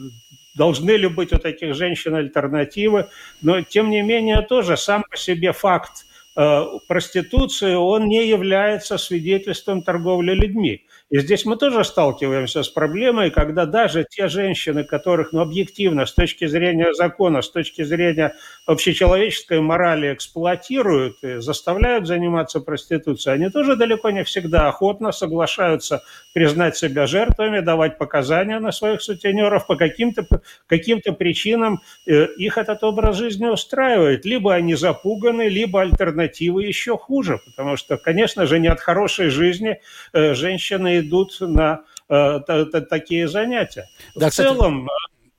должны 0.55 0.93
ли 0.93 1.09
быть 1.09 1.33
у 1.33 1.39
таких 1.39 1.75
женщин 1.75 2.15
альтернативы. 2.15 3.09
Но, 3.43 3.63
тем 3.63 3.91
не 3.91 4.03
менее, 4.03 4.43
тоже 4.43 4.77
сам 4.77 5.05
по 5.09 5.17
себе 5.17 5.53
факт 5.53 6.05
Э, 6.37 6.65
проституции, 6.89 7.75
он 7.75 8.09
не 8.09 8.27
является 8.27 8.99
свидетельством 8.99 9.83
торговли 9.83 10.33
людьми. 10.33 10.85
И 11.11 11.19
здесь 11.19 11.45
мы 11.45 11.57
тоже 11.57 11.85
сталкиваемся 11.85 12.63
с 12.63 12.69
проблемой, 12.69 13.31
когда 13.31 13.67
даже 13.67 14.05
те 14.09 14.27
женщины, 14.27 14.85
которых, 14.85 15.33
ну, 15.33 15.41
объективно, 15.43 16.07
с 16.07 16.15
точки 16.15 16.47
зрения 16.47 16.93
закона, 16.95 17.43
с 17.43 17.51
точки 17.51 17.83
зрения 17.85 18.35
общечеловеческой 18.67 19.61
морали 19.61 20.13
эксплуатируют 20.15 21.23
и 21.23 21.37
заставляют 21.37 22.07
заниматься 22.07 22.61
проституцией, 22.61 23.35
они 23.37 23.51
тоже 23.51 23.77
далеко 23.77 24.11
не 24.11 24.25
всегда 24.25 24.67
охотно 24.69 25.13
соглашаются 25.13 26.03
признать 26.33 26.77
себя 26.77 27.07
жертвами, 27.07 27.61
давать 27.61 27.99
показания 27.99 28.59
на 28.59 28.73
своих 28.73 29.01
сутенеров 29.03 29.67
по 29.67 29.77
каким-то 29.77 30.27
каким 30.67 31.01
причинам 31.01 31.81
э, 32.07 32.27
их 32.37 32.59
этот 32.59 32.83
образ 32.83 33.17
жизни 33.17 33.47
устраивает. 33.47 34.25
Либо 34.25 34.55
они 34.55 34.75
запуганы, 34.75 35.49
либо 35.49 35.83
альтернативы 35.83 36.65
еще 36.65 36.97
хуже, 36.97 37.39
потому 37.45 37.77
что, 37.77 37.97
конечно 37.99 38.47
же, 38.47 38.59
не 38.59 38.69
от 38.69 38.81
хорошей 38.81 39.29
жизни 39.29 39.81
э, 40.13 40.35
женщины 40.35 40.94
идут 41.01 41.37
на 41.41 41.83
э, 42.09 42.41
такие 42.89 43.29
занятия. 43.29 43.87
Да, 44.17 44.29
В 44.29 44.31
кстати... 44.31 44.47
целом 44.49 44.89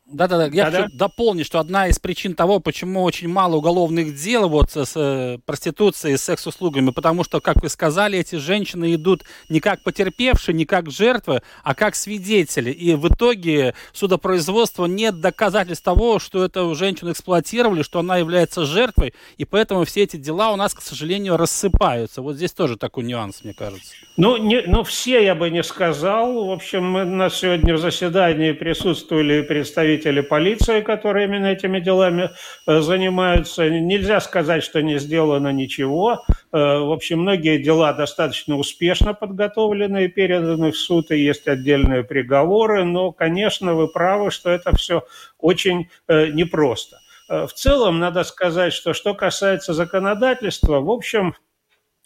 да-да-да, 0.06 0.46
я 0.56 0.70
да, 0.70 0.84
хочу 0.84 0.96
дополнить, 0.96 1.48
что 1.48 1.58
одна 1.58 1.88
из 1.88 1.98
причин 1.98 2.36
того, 2.36 2.60
почему 2.60 3.02
очень 3.02 3.28
мало 3.28 3.56
уголовных 3.56 4.16
дел 4.16 4.48
вот 4.50 4.70
с 4.72 4.94
э, 4.96 5.40
проституцией, 5.48 6.18
с 6.18 6.24
секс-услугами, 6.24 6.92
потому 6.92 7.24
что, 7.24 7.42
как 7.42 7.64
вы 7.64 7.70
сказали, 7.70 8.20
эти 8.20 8.36
женщины 8.36 8.94
идут 8.94 9.24
не 9.50 9.60
как 9.60 9.82
потерпевшие, 9.82 10.54
не 10.54 10.66
как 10.66 10.92
жертвы, 10.92 11.42
а 11.64 11.74
как 11.74 11.96
свидетели. 11.96 12.70
И 12.70 12.94
в 12.94 13.08
итоге 13.08 13.74
судопроизводства 13.94 14.86
нет 14.86 15.22
доказательств 15.22 15.84
того, 15.84 16.20
что 16.20 16.46
эту 16.46 16.76
женщину 16.76 17.12
эксплуатировали, 17.12 17.82
что 17.82 17.98
она 17.98 18.18
является 18.18 18.64
жертвой, 18.66 19.16
и 19.38 19.46
поэтому 19.46 19.86
все 19.86 20.04
эти 20.04 20.18
дела 20.18 20.52
у 20.54 20.56
нас, 20.56 20.76
к 20.76 20.82
сожалению, 20.84 21.36
рассыпаются. 21.36 22.22
Вот 22.22 22.36
здесь 22.36 22.52
тоже 22.52 22.78
такой 22.78 23.06
нюанс, 23.06 23.44
мне 23.44 23.56
кажется. 23.56 23.96
Ну, 24.18 24.38
не, 24.38 24.62
ну 24.68 24.84
все 24.84 25.26
я 25.26 25.34
бы 25.34 25.50
не 25.50 25.64
сказал. 25.64 26.46
В 26.46 26.52
общем, 26.52 26.86
мы 26.86 27.06
на 27.06 27.32
сегодня 27.32 27.74
в 27.74 27.80
заседании 27.80 28.52
присутствовали 28.52 29.42
представители 29.42 29.95
представители 29.96 30.22
полиции, 30.22 30.82
которые 30.82 31.28
именно 31.28 31.48
этими 31.48 31.80
делами 31.80 32.30
э, 32.68 32.82
занимаются. 32.82 33.70
Нельзя 33.70 34.20
сказать, 34.20 34.64
что 34.64 34.82
не 34.82 35.00
сделано 35.00 35.52
ничего. 35.52 36.24
Э, 36.52 36.80
в 36.80 36.92
общем, 36.92 37.22
многие 37.22 37.58
дела 37.58 37.94
достаточно 37.94 38.58
успешно 38.58 39.14
подготовлены 39.14 40.06
и 40.06 40.08
переданы 40.08 40.72
в 40.72 40.78
суд, 40.78 41.12
и 41.12 41.18
есть 41.18 41.48
отдельные 41.48 42.04
приговоры, 42.04 42.84
но, 42.84 43.12
конечно, 43.12 43.74
вы 43.74 43.88
правы, 43.88 44.32
что 44.32 44.50
это 44.50 44.76
все 44.76 45.04
очень 45.40 45.88
э, 46.08 46.28
непросто. 46.28 47.00
В 47.28 47.50
целом, 47.56 47.98
надо 48.00 48.24
сказать, 48.24 48.72
что 48.72 48.94
что 48.94 49.16
касается 49.16 49.74
законодательства, 49.74 50.80
в 50.80 50.92
общем, 50.92 51.34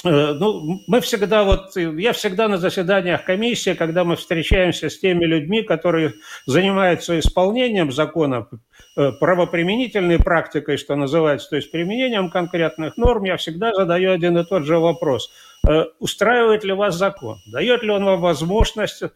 ну, 0.06 0.82
мы 0.88 1.02
всегда 1.02 1.44
вот, 1.44 1.76
я 1.76 2.14
всегда 2.14 2.48
на 2.48 2.58
заседаниях 2.58 3.26
комиссии, 3.26 3.74
когда 3.74 4.06
мы 4.06 4.16
встречаемся 4.16 4.90
с 4.90 4.98
теми 4.98 5.26
людьми, 5.26 5.62
которые 5.62 6.14
занимаются 6.46 7.20
исполнением 7.20 7.92
закона, 7.92 8.48
э, 8.96 9.12
правоприменительной 9.20 10.20
практикой, 10.20 10.78
что 10.78 10.96
называется, 10.96 11.50
то 11.50 11.56
есть 11.58 11.72
применением 11.72 12.30
конкретных 12.30 12.96
норм, 12.96 13.26
я 13.26 13.36
всегда 13.36 13.74
задаю 13.74 14.14
один 14.14 14.38
и 14.38 14.46
тот 14.46 14.64
же 14.64 14.80
вопрос– 14.80 15.32
Э, 15.49 15.49
устраивает 16.00 16.64
ли 16.64 16.74
вас 16.74 16.96
закон, 16.96 17.38
дает 17.46 17.84
ли 17.84 17.92
он 17.92 18.04
вам 18.04 18.20
возможность 18.22 19.04
э, 19.04 19.10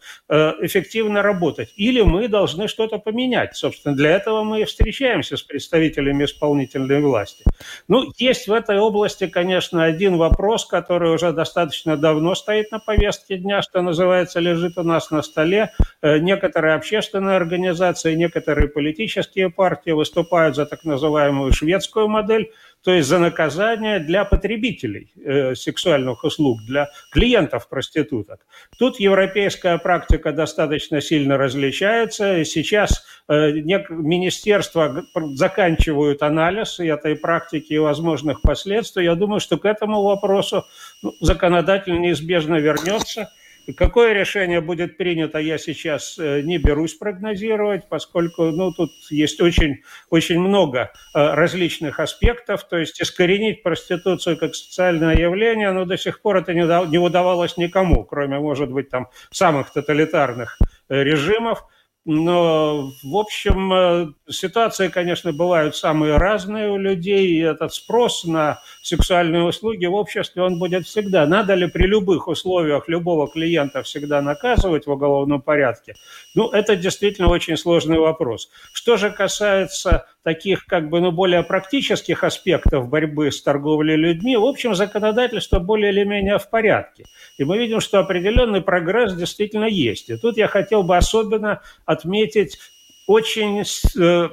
эффективно 0.62 1.22
работать, 1.22 1.74
или 1.76 2.02
мы 2.02 2.28
должны 2.28 2.68
что-то 2.68 3.00
поменять. 3.00 3.56
Собственно, 3.56 3.96
для 3.96 4.12
этого 4.12 4.44
мы 4.44 4.62
и 4.62 4.66
встречаемся 4.66 5.36
с 5.38 5.42
представителями 5.42 6.26
исполнительной 6.26 7.02
власти. 7.02 7.44
Ну, 7.88 8.12
есть 8.18 8.48
в 8.48 8.54
этой 8.54 8.78
области, 8.78 9.28
конечно, 9.28 9.84
один 9.84 10.18
вопрос, 10.18 10.66
который 10.66 11.12
уже 11.12 11.32
достаточно 11.32 11.98
давно 11.98 12.36
стоит 12.36 12.72
на 12.72 12.80
повестке 12.80 13.38
дня, 13.38 13.62
что 13.62 13.82
называется, 13.82 14.40
лежит 14.40 14.78
у 14.78 14.84
нас 14.84 15.12
на 15.12 15.22
столе. 15.24 15.72
Э, 16.02 16.20
некоторые 16.20 16.76
общественные 16.76 17.38
организации, 17.38 18.14
некоторые 18.16 18.68
политические 18.68 19.50
партии 19.50 19.92
выступают 19.92 20.56
за 20.56 20.66
так 20.66 20.84
называемую 20.84 21.52
шведскую 21.52 22.08
модель, 22.08 22.52
то 22.84 22.92
есть 22.92 23.08
за 23.08 23.18
наказание 23.18 24.00
для 24.00 24.26
потребителей 24.26 25.14
э, 25.16 25.56
сексуальных 25.56 26.24
услуг, 26.24 26.60
для 26.68 26.90
клиентов 27.12 27.70
проституток. 27.70 28.46
Тут 28.78 29.00
европейская 29.00 29.78
практика 29.78 30.34
достаточно 30.34 31.02
сильно 31.02 31.38
различается, 31.38 32.44
сейчас 32.44 33.06
э, 33.30 33.52
министерства 33.52 35.04
заканчивают 35.36 36.22
анализ 36.22 36.80
этой 36.80 37.16
практики 37.16 37.74
и 37.74 37.78
возможных 37.78 38.42
последствий. 38.42 39.06
Я 39.06 39.16
думаю, 39.16 39.40
что 39.40 39.58
к 39.58 39.66
этому 39.66 40.04
вопросу 40.04 40.66
ну, 41.02 41.14
законодатель 41.22 42.00
неизбежно 42.00 42.56
вернется– 42.56 43.32
Какое 43.78 44.14
решение 44.14 44.60
будет 44.60 44.98
принято, 44.98 45.40
я 45.40 45.58
сейчас 45.58 46.18
э, 46.20 46.42
не 46.42 46.58
берусь 46.58 46.96
прогнозировать, 46.96 47.88
поскольку 47.88 48.46
ну, 48.46 48.74
тут 48.74 48.92
есть 49.10 49.40
очень, 49.40 49.84
очень 50.10 50.40
много 50.40 50.92
э, 51.16 51.34
различных 51.34 52.00
аспектов. 52.00 52.68
То 52.68 52.78
есть 52.78 53.02
искоренить 53.02 53.64
проституцию 53.64 54.38
как 54.38 54.56
социальное 54.56 55.16
явление, 55.16 55.72
но 55.72 55.86
до 55.86 55.98
сих 55.98 56.22
пор 56.22 56.38
это 56.38 56.54
не 56.54 56.98
удавалось 56.98 57.58
никому, 57.58 58.04
кроме, 58.04 58.40
может 58.40 58.70
быть, 58.70 58.90
там 58.90 59.08
самых 59.32 59.72
тоталитарных 59.72 60.58
э, 60.90 61.04
режимов. 61.04 61.66
Но, 62.06 62.92
в 63.02 63.16
общем, 63.16 63.74
э, 63.74 64.08
ситуации, 64.30 64.90
конечно, 64.90 65.32
бывают 65.32 65.78
самые 65.78 66.18
разные 66.18 66.70
у 66.70 66.78
людей, 66.78 67.28
и 67.28 67.40
этот 67.40 67.74
спрос 67.74 68.26
на 68.26 68.60
сексуальные 68.82 69.44
услуги 69.44 69.86
в 69.86 69.94
обществе, 69.94 70.42
он 70.42 70.60
будет 70.60 70.86
всегда. 70.86 71.26
Надо 71.26 71.54
ли 71.54 71.68
при 71.68 71.88
любых 71.88 72.28
условиях 72.28 72.90
любого 72.90 73.30
клиента 73.30 73.84
всегда 73.84 74.22
наказывать 74.22 74.86
в 74.86 74.92
уголовном 74.92 75.42
порядке? 75.42 75.96
Ну, 76.36 76.50
это 76.50 76.76
действительно 76.76 77.30
очень 77.30 77.56
сложный 77.56 78.00
вопрос. 78.00 78.50
Что 78.74 78.98
же 78.98 79.10
касается 79.10 80.06
таких 80.24 80.66
как 80.66 80.90
бы 80.90 81.02
ну, 81.02 81.12
более 81.12 81.44
практических 81.44 82.24
аспектов 82.24 82.90
борьбы 82.90 83.32
с 83.32 83.42
торговлей 83.42 83.96
людьми, 83.96 84.38
в 84.38 84.46
общем, 84.46 84.74
законодательство 84.76 85.60
более 85.60 85.92
или 85.92 86.04
менее 86.04 86.40
в 86.40 86.50
порядке. 86.50 87.06
И 87.38 87.44
мы 87.44 87.58
видим, 87.58 87.80
что 87.80 88.00
определенный 88.00 88.62
прогресс 88.62 89.14
действительно 89.14 89.66
есть. 89.66 90.10
И 90.10 90.18
тут 90.18 90.38
я 90.38 90.48
хотел 90.48 90.84
бы 90.84 90.98
особенно 90.98 91.62
отметить 91.86 92.58
очень 93.06 93.64
э, 94.00 94.30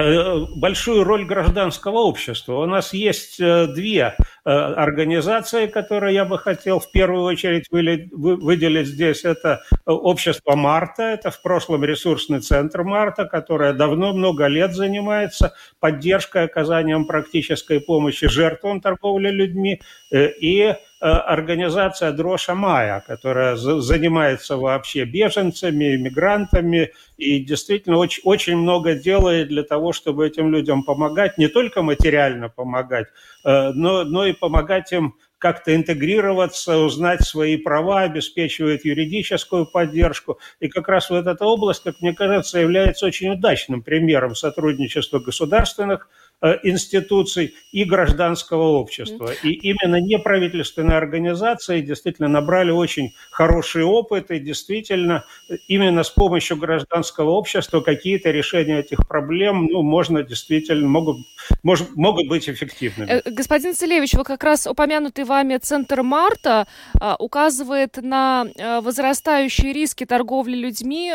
Э, 0.00 0.46
большую 0.56 1.04
роль 1.04 1.26
гражданского 1.26 1.98
общества. 1.98 2.54
У 2.54 2.66
нас 2.66 2.94
есть 2.94 3.38
э, 3.38 3.66
две 3.66 4.16
организации, 4.44 5.66
которые 5.66 6.14
я 6.14 6.24
бы 6.24 6.38
хотел 6.38 6.80
в 6.80 6.90
первую 6.90 7.24
очередь 7.24 7.66
выделить 7.70 8.86
здесь. 8.86 9.24
Это 9.24 9.62
общество 9.86 10.56
Марта, 10.56 11.02
это 11.02 11.30
в 11.30 11.42
прошлом 11.42 11.84
ресурсный 11.84 12.40
центр 12.40 12.82
Марта, 12.82 13.24
которое 13.26 13.72
давно 13.72 14.12
много 14.12 14.46
лет 14.46 14.74
занимается 14.74 15.54
поддержкой, 15.78 16.44
оказанием 16.44 17.04
практической 17.04 17.80
помощи 17.80 18.28
жертвам 18.28 18.80
торговли 18.80 19.30
людьми 19.30 19.80
и 20.12 20.74
организация 21.08 22.12
Дроша 22.12 22.54
Майя, 22.54 23.02
которая 23.06 23.56
занимается 23.56 24.56
вообще 24.56 25.04
беженцами, 25.04 25.96
иммигрантами 25.96 26.92
и 27.16 27.40
действительно 27.40 27.96
очень, 27.96 28.22
очень 28.24 28.56
много 28.56 28.94
делает 28.94 29.48
для 29.48 29.62
того, 29.62 29.92
чтобы 29.92 30.26
этим 30.26 30.52
людям 30.52 30.82
помогать, 30.84 31.38
не 31.38 31.48
только 31.48 31.82
материально 31.82 32.50
помогать, 32.50 33.06
э, 33.44 33.70
но, 33.70 34.04
но 34.04 34.26
и 34.26 34.32
помогать 34.32 34.92
им 34.92 35.14
как-то 35.38 35.74
интегрироваться, 35.74 36.76
узнать 36.76 37.22
свои 37.22 37.56
права, 37.56 38.02
обеспечивает 38.02 38.84
юридическую 38.84 39.64
поддержку. 39.64 40.38
И 40.60 40.68
как 40.68 40.86
раз 40.86 41.08
вот 41.08 41.26
эта 41.26 41.46
область, 41.46 41.82
как 41.82 42.02
мне 42.02 42.12
кажется, 42.12 42.58
является 42.58 43.06
очень 43.06 43.30
удачным 43.30 43.82
примером 43.82 44.34
сотрудничества 44.34 45.18
государственных 45.18 46.10
Э, 46.10 46.29
институций 46.62 47.54
и 47.72 47.84
гражданского 47.84 48.78
общества. 48.78 49.32
И 49.42 49.50
именно 49.50 49.96
неправительственные 49.96 50.96
организации 50.96 51.80
действительно 51.80 52.28
набрали 52.28 52.70
очень 52.70 53.14
хороший 53.30 53.84
опыт, 53.84 54.30
и 54.30 54.38
действительно 54.38 55.24
именно 55.68 56.02
с 56.02 56.10
помощью 56.10 56.56
гражданского 56.56 57.30
общества 57.30 57.80
какие-то 57.80 58.30
решения 58.30 58.80
этих 58.80 59.06
проблем 59.06 59.66
ну, 59.66 59.82
можно 59.82 60.22
действительно, 60.22 60.88
могут, 60.88 61.18
может, 61.62 61.94
могут 61.94 62.28
быть 62.28 62.48
эффективными. 62.48 63.10
Э, 63.10 63.30
господин 63.30 63.74
Целевич, 63.74 64.14
вы 64.14 64.24
как 64.24 64.42
раз 64.42 64.66
упомянутый 64.66 65.24
вами 65.24 65.58
Центр 65.58 66.02
Марта 66.02 66.66
а, 66.98 67.16
указывает 67.18 67.98
на 68.00 68.46
возрастающие 68.82 69.72
риски 69.72 70.06
торговли 70.06 70.56
людьми 70.56 71.12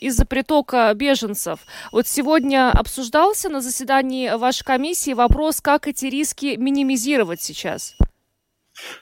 из-за 0.00 0.26
притока 0.26 0.92
беженцев. 0.94 1.60
Вот 1.92 2.06
сегодня 2.06 2.70
обсуждался 2.70 3.48
на 3.48 3.60
заседании 3.60 4.30
вашей 4.36 4.64
комиссии 4.64 5.12
вопрос, 5.12 5.60
как 5.60 5.88
эти 5.88 6.06
риски 6.06 6.56
минимизировать 6.56 7.40
сейчас. 7.40 7.96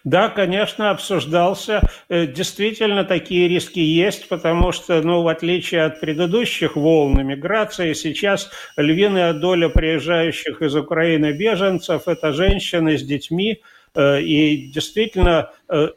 Да, 0.04 0.28
конечно, 0.28 0.90
обсуждался. 0.90 1.82
Э, 2.08 2.26
действительно, 2.26 3.04
такие 3.04 3.48
риски 3.48 3.80
есть, 3.80 4.28
потому 4.28 4.72
что, 4.72 5.02
ну, 5.02 5.22
в 5.22 5.28
отличие 5.28 5.82
от 5.82 6.00
предыдущих 6.00 6.76
волн 6.76 7.26
миграции, 7.26 7.92
сейчас 7.94 8.50
львиная 8.76 9.32
доля 9.34 9.68
приезжающих 9.68 10.62
из 10.62 10.76
Украины 10.76 11.32
беженцев– 11.32 12.02
это 12.06 12.32
женщины 12.32 12.98
с 12.98 13.02
детьми, 13.02 13.62
э, 13.94 14.22
и 14.22 14.68
действительно 14.68 15.50
э, 15.68 15.88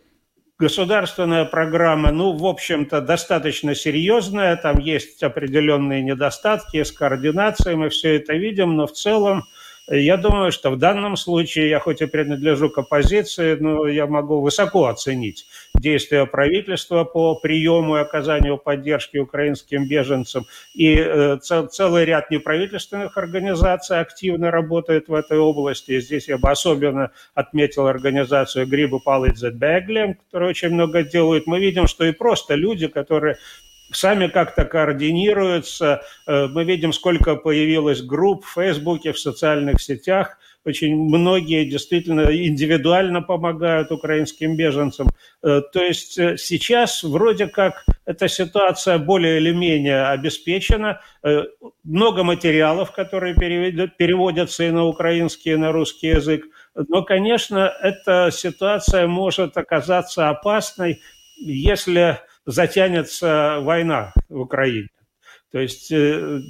государственная 0.60 1.46
программа, 1.46 2.12
ну, 2.12 2.32
в 2.36 2.46
общем-то, 2.46 3.02
достаточно 3.02 3.76
серьезная, 3.76 4.56
там 4.56 4.80
есть 4.80 5.22
определенные 5.22 6.02
недостатки 6.02 6.82
с 6.84 6.92
координацией, 6.92 7.76
мы 7.76 7.90
все 7.90 8.16
это 8.16 8.34
видим, 8.34 8.76
но 8.76 8.88
в 8.88 8.94
целом 8.94 9.44
я 9.90 10.18
думаю, 10.18 10.52
что 10.52 10.72
в 10.72 10.78
данном 10.78 11.16
случае, 11.16 11.70
я 11.70 11.80
хоть 11.80 12.02
и 12.02 12.06
принадлежу 12.06 12.70
к 12.70 12.78
оппозиции, 12.78 13.56
но 13.56 13.88
я 13.88 14.06
могу 14.06 14.42
высоко 14.42 14.88
оценить 14.88 15.46
действия 15.76 16.26
правительства 16.26 17.06
по 17.06 17.36
приему 17.36 17.98
и 17.98 18.02
оказанию 18.02 18.58
поддержки 18.58 19.18
украинским 19.18 19.88
беженцам. 19.88 20.46
И 20.74 20.96
э, 20.96 21.38
целый 21.38 22.06
ряд 22.06 22.30
неправительственных 22.32 23.18
организаций 23.18 24.00
активно 24.00 24.52
работает 24.52 25.08
в 25.08 25.14
этой 25.14 25.38
области. 25.38 25.92
И 25.92 26.02
здесь 26.02 26.28
я 26.28 26.38
бы 26.38 26.50
особенно 26.50 27.12
отметил 27.34 27.88
организацию 27.88 28.68
Грибу 28.68 29.00
Палыч 29.00 29.42
Беглем, 29.42 30.16
которая 30.16 30.50
очень 30.50 30.70
много 30.70 31.04
делает. 31.04 31.48
Мы 31.48 31.60
видим, 31.60 31.88
что 31.88 32.06
и 32.06 32.12
просто 32.12 32.56
люди, 32.56 32.88
которые 32.88 33.38
сами 33.92 34.28
как-то 34.28 34.66
координируются. 34.66 36.02
Э, 36.26 36.48
мы 36.48 36.64
видим, 36.64 36.94
сколько 36.94 37.36
появилось 37.36 38.02
групп 38.02 38.46
в 38.46 38.54
Фейсбуке, 38.54 39.14
в 39.14 39.20
социальных 39.20 39.82
сетях. 39.82 40.38
Очень 40.66 40.98
многие 40.98 41.64
действительно 41.64 42.24
индивидуально 42.30 43.22
помогают 43.22 43.92
украинским 43.92 44.58
беженцам. 44.58 45.10
Э, 45.44 45.62
то 45.62 45.82
есть 45.82 46.18
э, 46.18 46.38
сейчас 46.38 47.04
вроде 47.04 47.48
как 47.48 47.86
эта 48.06 48.28
ситуация 48.28 48.98
более 48.98 49.38
или 49.38 49.52
менее 49.52 50.08
обеспечена. 50.08 51.02
Много 51.84 52.24
материалов, 52.24 52.92
которые 52.92 53.34
переводятся 53.36 54.64
и 54.64 54.72
на 54.72 54.86
украинский, 54.86 55.54
и 55.54 55.58
на 55.58 55.74
русский 55.74 56.08
язык. 56.08 56.46
Но, 56.74 57.04
конечно, 57.04 57.74
эта 57.82 58.30
ситуация 58.32 59.08
может 59.08 59.58
оказаться 59.58 60.30
опасной, 60.30 61.02
если 61.38 62.20
затянется 62.48 63.60
война 63.62 64.14
в 64.30 64.40
Украине. 64.40 64.88
То 65.52 65.60
есть 65.60 65.92
э, 65.92 66.42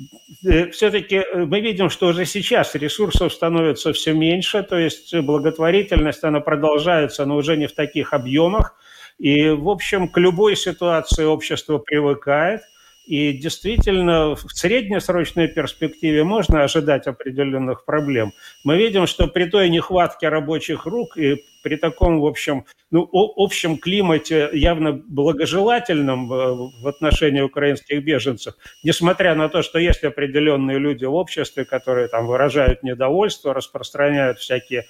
э, 0.45 0.69
все-таки 0.71 1.23
мы 1.33 1.59
видим, 1.59 1.89
что 1.89 2.07
уже 2.07 2.25
сейчас 2.25 2.73
ресурсов 2.75 3.33
становится 3.33 3.91
все 3.91 4.13
меньше, 4.13 4.63
то 4.63 4.77
есть 4.77 5.13
благотворительность, 5.13 6.23
она 6.23 6.39
продолжается, 6.39 7.25
но 7.25 7.35
уже 7.35 7.57
не 7.57 7.67
в 7.67 7.73
таких 7.73 8.13
объемах. 8.13 8.75
И, 9.19 9.49
в 9.49 9.67
общем, 9.69 10.07
к 10.07 10.17
любой 10.17 10.55
ситуации 10.55 11.25
общество 11.25 11.79
привыкает– 11.79 12.61
и 13.07 13.31
действительно, 13.31 14.35
в 14.35 14.41
среднесрочной 14.53 15.47
перспективе 15.47 16.25
можно 16.25 16.63
ожидать 16.63 17.07
определенных 17.07 17.85
проблем. 17.85 18.33
Мы 18.65 18.77
видим, 18.77 19.07
что 19.07 19.27
при 19.27 19.45
той 19.45 19.69
нехватке 19.69 20.27
рабочих 20.27 20.85
рук 20.85 21.17
и 21.17 21.37
при 21.63 21.77
таком, 21.77 22.19
в 22.19 22.25
общем, 22.25 22.65
ну, 22.91 23.09
общем 23.11 23.77
климате, 23.77 24.49
явно 24.51 24.91
благожелательном 24.91 26.31
э, 26.31 26.53
в 26.81 26.87
отношении 26.87 27.41
украинских 27.41 28.03
беженцев, 28.03 28.55
несмотря 28.83 29.35
на 29.35 29.47
то, 29.47 29.61
что 29.61 29.79
есть 29.79 30.03
определенные 30.03 30.77
люди 30.77 31.05
в 31.05 31.13
обществе, 31.13 31.63
которые 31.63 32.09
там 32.09 32.27
выражают 32.27 32.83
недовольство, 32.83 33.53
распространяют 33.53 34.39
всякие 34.39 34.85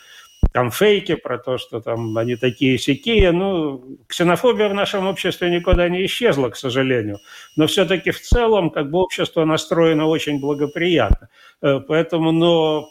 там 0.57 0.71
фейки 0.71 1.15
про 1.15 1.37
то, 1.37 1.59
что 1.59 1.81
там 1.81 2.17
они 2.17 2.35
такие 2.35 2.79
сякие. 2.79 3.31
Ну, 3.31 3.99
ксенофобия 4.07 4.69
в 4.69 4.73
нашем 4.73 5.05
обществе 5.07 5.51
никуда 5.51 5.87
не 5.87 6.03
исчезла, 6.03 6.49
к 6.49 6.55
сожалению. 6.55 7.19
Но 7.55 7.67
все-таки 7.67 8.09
в 8.09 8.19
целом 8.19 8.71
как 8.71 8.89
бы 8.89 8.97
общество 8.97 9.45
настроено 9.45 10.07
очень 10.07 10.39
благоприятно. 10.39 11.29
Э, 11.61 11.79
поэтому, 11.87 12.31
но 12.31 12.89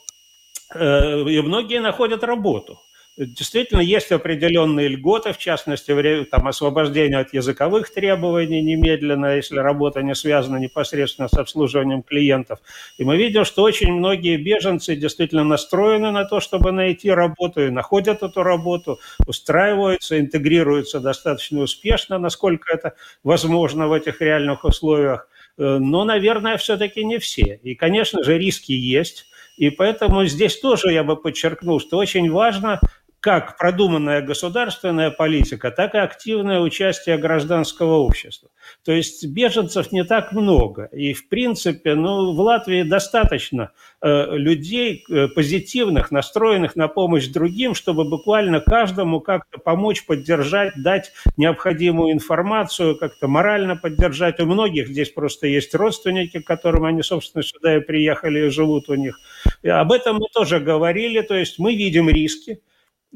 э, 0.77 1.23
и 1.29 1.41
многие 1.41 1.81
находят 1.81 2.23
работу. 2.23 2.79
Действительно, 3.19 3.81
есть 3.81 4.13
определенные 4.13 4.89
льготы, 4.89 5.33
в 5.33 5.39
частности, 5.39 6.25
там, 6.25 6.49
освобождение 6.49 7.19
от 7.19 7.33
языковых 7.33 7.91
требований 7.91 8.61
немедленно, 8.61 9.37
если 9.37 9.57
работа 9.57 10.03
не 10.03 10.15
связана 10.15 10.59
непосредственно 10.59 11.27
с 11.27 11.33
обслуживанием 11.33 12.03
клиентов. 12.03 12.59
И 12.99 13.05
мы 13.05 13.17
видим, 13.17 13.47
что 13.47 13.63
очень 13.63 13.91
многие 13.95 14.37
беженцы 14.37 14.97
действительно 14.97 15.45
настроены 15.45 16.11
на 16.11 16.27
то, 16.27 16.41
чтобы 16.41 16.73
найти 16.73 17.11
работу, 17.11 17.67
и 17.67 17.71
находят 17.71 18.23
эту 18.23 18.43
работу, 18.43 19.01
устраиваются, 19.27 20.21
интегрируются 20.21 21.01
достаточно 21.01 21.61
успешно, 21.61 22.19
насколько 22.19 22.71
это 22.71 22.97
возможно 23.25 23.89
в 23.89 23.95
этих 23.95 24.21
реальных 24.21 24.63
условиях. 24.65 25.27
Э, 25.57 25.79
но, 25.79 26.05
наверное, 26.05 26.59
все-таки 26.59 27.03
не 27.03 27.19
все. 27.19 27.61
И, 27.63 27.75
конечно 27.77 28.23
же, 28.23 28.37
риски 28.37 28.73
есть. 28.73 29.25
И 29.57 29.71
поэтому 29.71 30.27
здесь 30.27 30.61
тоже 30.61 30.93
я 30.93 31.03
бы 31.03 31.17
подчеркнул, 31.17 31.81
что 31.81 31.97
очень 31.97 32.31
важно 32.31 32.79
как 33.27 33.59
продуманная 33.59 34.23
государственная 34.23 35.11
политика, 35.11 35.73
так 35.73 35.97
и 35.97 35.99
активное 35.99 36.61
участие 36.61 37.19
гражданского 37.19 37.97
общества. 37.97 38.51
То 38.85 38.93
есть 38.93 39.27
беженцев 39.27 39.91
не 39.91 40.05
так 40.05 40.31
много. 40.31 40.85
И, 40.93 41.13
в 41.13 41.29
принципе, 41.29 41.97
ну, 41.97 42.33
в 42.37 42.41
Латвии 42.41 42.85
достаточно 42.85 43.73
э, 44.01 44.37
людей 44.37 45.05
э, 45.11 45.27
позитивных, 45.27 46.13
настроенных 46.13 46.77
на 46.77 46.87
помощь 46.87 47.27
другим, 47.27 47.75
чтобы 47.75 48.09
буквально 48.09 48.61
каждому 48.61 49.19
как-то 49.19 49.59
помочь, 49.59 50.07
поддержать, 50.07 50.75
дать 50.77 51.11
необходимую 51.37 52.13
информацию, 52.13 52.97
как-то 52.97 53.27
морально 53.27 53.75
поддержать. 53.75 54.39
У 54.39 54.47
многих 54.47 54.87
здесь 54.87 55.11
просто 55.11 55.49
есть 55.49 55.75
родственники, 55.75 56.39
к 56.39 56.47
которым 56.47 56.85
они, 56.85 57.03
собственно, 57.03 57.43
сюда 57.43 57.79
и 57.79 57.81
приехали 57.81 58.47
и 58.47 58.51
живут 58.51 58.89
у 58.89 58.95
них. 58.95 59.19
И 59.65 59.69
об 59.69 59.91
этом 59.91 60.19
мы 60.19 60.29
тоже 60.33 60.61
говорили, 60.61 61.23
то 61.23 61.35
есть 61.35 61.59
мы 61.59 61.75
видим 61.75 62.09
риски, 62.09 62.61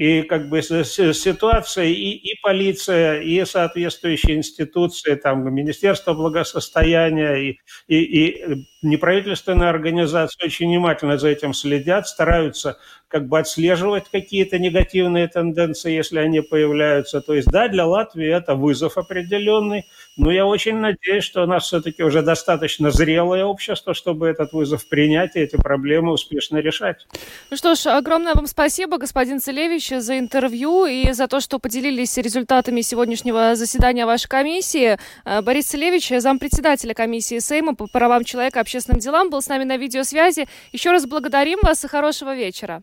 и 0.01 0.23
как 0.23 0.49
бы 0.49 0.63
ситуация, 0.63 1.85
и, 1.85 2.13
и 2.13 2.41
полиция, 2.41 3.21
и 3.21 3.45
соответствующие 3.45 4.39
институции, 4.39 5.15
там, 5.15 5.55
Министерство 5.55 6.15
благосостояния, 6.15 7.35
и, 7.37 7.59
и, 7.87 7.97
и 7.99 8.67
неправительственные 8.83 9.69
организации 9.69 10.45
очень 10.45 10.69
внимательно 10.69 11.19
за 11.19 11.29
этим 11.29 11.55
следят, 11.55 12.09
стараются 12.09 12.79
как 13.11 13.27
бы 13.27 13.41
отслеживать 13.41 14.05
какие-то 14.11 14.59
негативные 14.59 15.27
тенденции, 15.27 15.93
если 15.93 16.21
они 16.21 16.41
появляются. 16.43 17.21
То 17.21 17.35
есть, 17.35 17.49
да, 17.49 17.67
для 17.67 17.85
Латвии 17.85 18.29
это 18.29 18.55
вызов 18.55 18.97
определенный, 18.99 19.85
но 20.17 20.31
я 20.31 20.47
очень 20.47 20.77
надеюсь, 20.77 21.25
что 21.25 21.43
у 21.43 21.47
нас 21.47 21.65
все-таки 21.65 22.05
уже 22.05 22.23
достаточно 22.23 22.93
зрелое 22.93 23.45
общество, 23.45 23.95
чтобы 23.95 24.29
этот 24.29 24.53
вызов 24.53 24.89
принять 24.89 25.35
и 25.35 25.41
эти 25.41 25.57
проблемы 25.57 26.13
успешно 26.13 26.59
решать. 26.59 27.09
Ну 27.51 27.57
что 27.57 27.75
ж, 27.75 27.87
огромное 27.87 28.35
вам 28.35 28.47
спасибо, 28.47 28.97
господин 28.97 29.41
Целевич, 29.41 29.89
за 29.89 30.17
интервью 30.19 30.87
и 30.87 31.11
за 31.11 31.27
то, 31.27 31.41
что 31.41 31.59
поделились 31.59 32.17
результатами 32.17 32.81
сегодняшнего 32.81 33.57
заседания 33.57 34.07
вашей 34.07 34.29
комиссии. 34.29 34.99
Э, 35.25 35.43
Борис 35.43 35.67
Целевич, 35.67 36.13
зампредседателя 36.17 36.95
комиссии 36.95 37.41
Сейма 37.41 37.75
по 37.75 37.89
правам 37.89 38.23
человека 38.23 38.61
общественным 38.71 39.01
делам, 39.01 39.31
был 39.31 39.43
с 39.43 39.49
нами 39.49 39.65
на 39.65 39.77
видеосвязи. 39.77 40.47
Еще 40.73 40.93
раз 40.93 41.07
благодарим 41.07 41.59
вас 41.63 41.85
и 41.85 41.89
хорошего 41.89 42.35
вечера. 42.35 42.83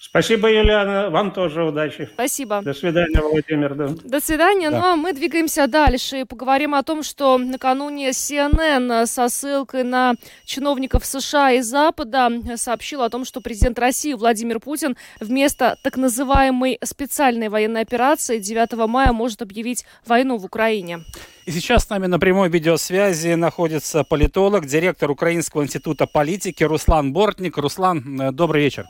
Спасибо, 0.00 0.48
Юлиана. 0.48 1.10
Вам 1.10 1.32
тоже 1.32 1.64
удачи. 1.64 2.08
Спасибо. 2.14 2.62
До 2.62 2.72
свидания, 2.72 3.20
Владимир. 3.20 3.74
Да. 3.74 3.88
До 4.04 4.20
свидания. 4.20 4.70
Да. 4.70 4.78
Ну, 4.78 4.86
а 4.86 4.96
мы 4.96 5.12
двигаемся 5.12 5.66
дальше 5.66 6.20
и 6.20 6.24
поговорим 6.24 6.74
о 6.74 6.82
том, 6.84 7.02
что 7.02 7.36
накануне 7.36 8.10
CNN 8.10 9.06
со 9.06 9.28
ссылкой 9.28 9.82
на 9.82 10.14
чиновников 10.44 11.04
США 11.04 11.52
и 11.52 11.62
Запада 11.62 12.30
сообщил 12.56 13.02
о 13.02 13.10
том, 13.10 13.24
что 13.24 13.40
президент 13.40 13.78
России 13.78 14.14
Владимир 14.14 14.60
Путин 14.60 14.96
вместо 15.18 15.76
так 15.82 15.96
называемой 15.96 16.78
специальной 16.84 17.48
военной 17.48 17.80
операции 17.80 18.38
9 18.38 18.88
мая 18.88 19.12
может 19.12 19.42
объявить 19.42 19.84
войну 20.06 20.36
в 20.36 20.44
Украине. 20.44 21.00
И 21.44 21.50
сейчас 21.50 21.84
с 21.84 21.90
нами 21.90 22.06
на 22.06 22.20
прямой 22.20 22.50
видеосвязи 22.50 23.34
находится 23.34 24.04
политолог, 24.04 24.66
директор 24.66 25.10
Украинского 25.10 25.64
института 25.64 26.06
политики 26.06 26.62
Руслан 26.62 27.12
Бортник. 27.12 27.56
Руслан, 27.56 28.20
э, 28.20 28.32
добрый 28.32 28.62
вечер. 28.62 28.86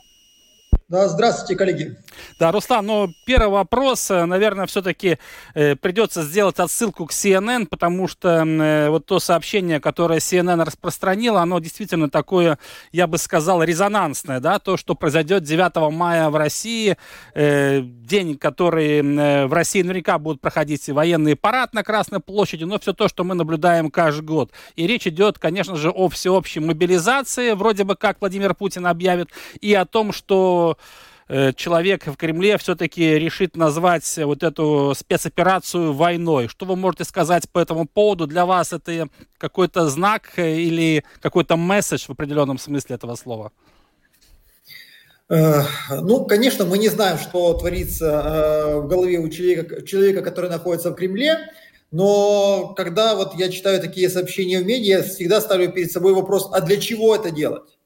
Да, 0.89 1.07
здравствуйте, 1.07 1.55
коллеги. 1.55 1.97
Да, 2.39 2.51
Руслан, 2.51 2.83
ну, 2.83 3.13
первый 3.23 3.49
вопрос, 3.49 4.09
э, 4.09 4.25
наверное, 4.25 4.65
все-таки 4.65 5.19
э, 5.53 5.75
придется 5.75 6.23
сделать 6.23 6.57
отсылку 6.57 7.05
к 7.05 7.11
CNN, 7.11 7.67
потому 7.67 8.07
что 8.07 8.43
э, 8.43 8.89
вот 8.89 9.05
то 9.05 9.19
сообщение, 9.19 9.79
которое 9.79 10.17
CNN 10.17 10.63
распространила, 10.65 11.41
оно 11.41 11.59
действительно 11.59 12.09
такое, 12.09 12.57
я 12.91 13.05
бы 13.05 13.19
сказал, 13.19 13.61
резонансное, 13.61 14.39
да, 14.39 14.57
то, 14.57 14.77
что 14.77 14.95
произойдет 14.95 15.43
9 15.43 15.93
мая 15.93 16.31
в 16.31 16.35
России, 16.35 16.97
день, 17.35 18.37
который 18.37 19.45
в 19.45 19.53
России 19.53 19.83
наверняка 19.83 20.17
будут 20.17 20.41
проходить 20.41 20.89
военный 20.89 21.35
парад 21.35 21.73
на 21.73 21.83
Красной 21.83 22.19
площади, 22.19 22.63
но 22.63 22.79
все 22.79 22.93
то, 22.93 23.07
что 23.07 23.23
мы 23.23 23.35
наблюдаем 23.35 23.91
каждый 23.91 24.25
год. 24.25 24.51
И 24.75 24.87
речь 24.87 25.05
идет, 25.05 25.37
конечно 25.37 25.75
же, 25.75 25.91
о 25.91 26.09
всеобщей 26.09 26.61
мобилизации, 26.61 27.51
вроде 27.51 27.83
бы 27.83 27.95
как 27.95 28.17
Владимир 28.21 28.55
Путин 28.55 28.87
объявит, 28.87 29.29
и 29.61 29.73
о 29.75 29.85
том, 29.85 30.11
что 30.11 30.78
человек 31.55 32.07
в 32.07 32.15
Кремле 32.15 32.57
все-таки 32.57 33.19
решит 33.19 33.55
назвать 33.55 34.17
вот 34.17 34.41
эту 34.41 34.93
спецоперацию 34.97 35.93
войной. 35.93 36.47
Что 36.47 36.65
вы 36.65 36.75
можете 36.75 37.03
сказать 37.03 37.47
по 37.51 37.59
этому 37.59 37.87
поводу? 37.87 38.25
Для 38.25 38.45
вас 38.45 38.73
это 38.73 39.09
какой-то 39.37 39.87
знак 39.89 40.31
или 40.37 41.03
какой-то 41.21 41.55
месседж 41.55 42.05
в 42.07 42.11
определенном 42.11 42.57
смысле 42.57 42.95
этого 42.95 43.15
слова? 43.15 43.51
Ну, 45.29 46.25
конечно, 46.25 46.65
мы 46.65 46.79
не 46.79 46.89
знаем, 46.89 47.19
что 47.19 47.53
творится 47.53 48.77
в 48.77 48.87
голове 48.87 49.19
у 49.19 49.29
человека, 49.29 49.85
человека, 49.85 50.23
который 50.23 50.49
находится 50.49 50.89
в 50.89 50.95
Кремле, 50.95 51.37
но 51.91 52.73
когда 52.75 53.15
вот 53.15 53.35
я 53.35 53.49
читаю 53.49 53.79
такие 53.79 54.09
сообщения 54.09 54.59
в 54.59 54.65
медиа, 54.65 54.97
я 54.97 55.03
всегда 55.03 55.39
ставлю 55.41 55.71
перед 55.71 55.91
собой 55.91 56.15
вопрос, 56.15 56.49
а 56.51 56.61
для 56.61 56.77
чего 56.77 57.15
это 57.15 57.29
делать? 57.29 57.78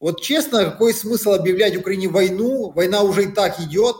Вот 0.00 0.22
честно, 0.22 0.64
какой 0.64 0.94
смысл 0.94 1.32
объявлять 1.32 1.76
Украине 1.76 2.08
войну? 2.08 2.70
Война 2.70 3.02
уже 3.02 3.24
и 3.24 3.32
так 3.32 3.60
идет, 3.60 3.96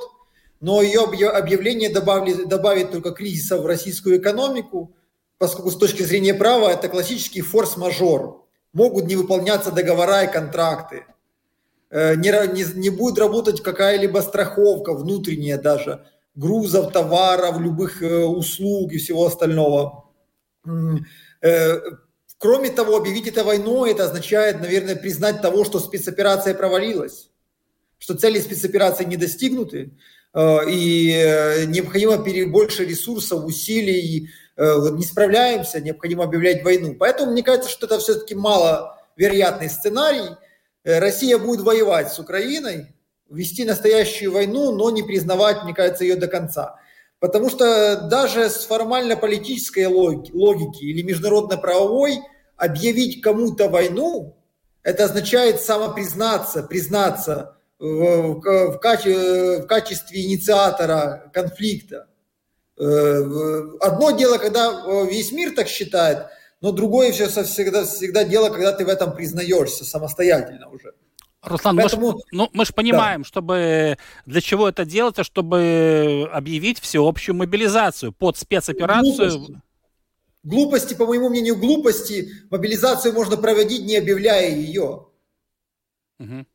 но 0.58 0.80
ее 0.80 1.00
объявление 1.00 1.90
добавили, 1.90 2.44
добавит 2.44 2.90
только 2.90 3.10
кризиса 3.10 3.58
в 3.58 3.66
российскую 3.66 4.18
экономику, 4.18 4.96
поскольку 5.36 5.70
с 5.70 5.76
точки 5.76 6.02
зрения 6.02 6.32
права 6.32 6.70
это 6.70 6.88
классический 6.88 7.42
форс-мажор. 7.42 8.46
Могут 8.72 9.04
не 9.06 9.16
выполняться 9.16 9.72
договора 9.72 10.24
и 10.24 10.32
контракты. 10.32 11.04
Э, 11.90 12.14
не, 12.14 12.30
не, 12.54 12.64
не 12.78 12.88
будет 12.88 13.18
работать 13.18 13.62
какая-либо 13.62 14.20
страховка 14.20 14.94
внутренняя 14.94 15.58
даже 15.58 16.06
грузов, 16.34 16.92
товаров, 16.92 17.60
любых 17.60 18.02
э, 18.02 18.24
услуг 18.24 18.92
и 18.92 18.98
всего 18.98 19.26
остального. 19.26 20.04
Кроме 22.40 22.70
того, 22.70 22.96
объявить 22.96 23.26
это 23.26 23.44
войной, 23.44 23.90
это 23.90 24.04
означает, 24.04 24.62
наверное, 24.62 24.96
признать 24.96 25.42
того, 25.42 25.62
что 25.66 25.78
спецоперация 25.78 26.54
провалилась, 26.54 27.28
что 27.98 28.16
цели 28.16 28.40
спецоперации 28.40 29.04
не 29.04 29.18
достигнуты, 29.18 29.90
э, 30.32 30.70
и 30.70 31.12
э, 31.12 31.66
необходимо 31.66 32.16
больше 32.50 32.86
ресурсов, 32.86 33.44
усилий, 33.44 34.30
э, 34.56 34.74
не 34.92 35.04
справляемся, 35.04 35.82
необходимо 35.82 36.24
объявлять 36.24 36.64
войну. 36.64 36.96
Поэтому 36.98 37.32
мне 37.32 37.42
кажется, 37.42 37.68
что 37.68 37.84
это 37.84 37.98
все-таки 37.98 38.34
маловероятный 38.34 39.68
сценарий. 39.68 40.30
Россия 40.82 41.36
будет 41.36 41.60
воевать 41.60 42.10
с 42.10 42.18
Украиной, 42.18 42.86
вести 43.28 43.66
настоящую 43.66 44.32
войну, 44.32 44.72
но 44.72 44.88
не 44.88 45.02
признавать, 45.02 45.62
мне 45.64 45.74
кажется, 45.74 46.04
ее 46.04 46.16
до 46.16 46.26
конца. 46.26 46.78
Потому 47.20 47.50
что 47.50 48.08
даже 48.10 48.48
с 48.48 48.64
формально-политической 48.64 49.86
логики 49.86 50.82
или 50.82 51.02
международно-правовой 51.02 52.20
объявить 52.56 53.20
кому-то 53.20 53.68
войну, 53.68 54.36
это 54.82 55.04
означает 55.04 55.60
самопризнаться, 55.60 56.62
признаться 56.62 57.58
в, 57.78 58.78
каче, 58.78 59.60
в 59.62 59.66
качестве 59.66 60.24
инициатора 60.24 61.30
конфликта. 61.32 62.08
Э, 62.78 63.22
одно 63.80 64.10
дело, 64.12 64.38
когда 64.38 64.84
весь 65.04 65.32
мир 65.32 65.54
так 65.54 65.68
считает, 65.68 66.26
но 66.62 66.72
другое 66.72 67.12
все 67.12 67.28
всегда, 67.28 67.84
всегда 67.84 68.24
дело, 68.24 68.48
когда 68.48 68.72
ты 68.72 68.86
в 68.86 68.88
этом 68.88 69.14
признаешься 69.14 69.84
самостоятельно 69.84 70.70
уже. 70.70 70.94
Руслан, 71.42 71.76
Поэтому... 71.76 72.12
мы, 72.12 72.18
ж, 72.18 72.22
ну, 72.32 72.50
мы 72.52 72.64
же 72.66 72.72
понимаем, 72.72 73.22
да. 73.22 73.26
чтобы 73.26 73.98
для 74.26 74.40
чего 74.40 74.68
это 74.68 74.84
делается, 74.84 75.24
чтобы 75.24 76.28
объявить 76.32 76.80
всеобщую 76.80 77.34
мобилизацию 77.36 78.12
под 78.12 78.36
спецоперацию. 78.36 79.30
Глупости. 79.30 79.60
глупости, 80.42 80.94
по 80.94 81.06
моему 81.06 81.30
мнению, 81.30 81.56
глупости. 81.56 82.30
Мобилизацию 82.50 83.14
можно 83.14 83.38
проводить, 83.38 83.84
не 83.84 83.96
объявляя 83.96 84.54
ее. 84.54 85.06
Угу. 86.18 86.46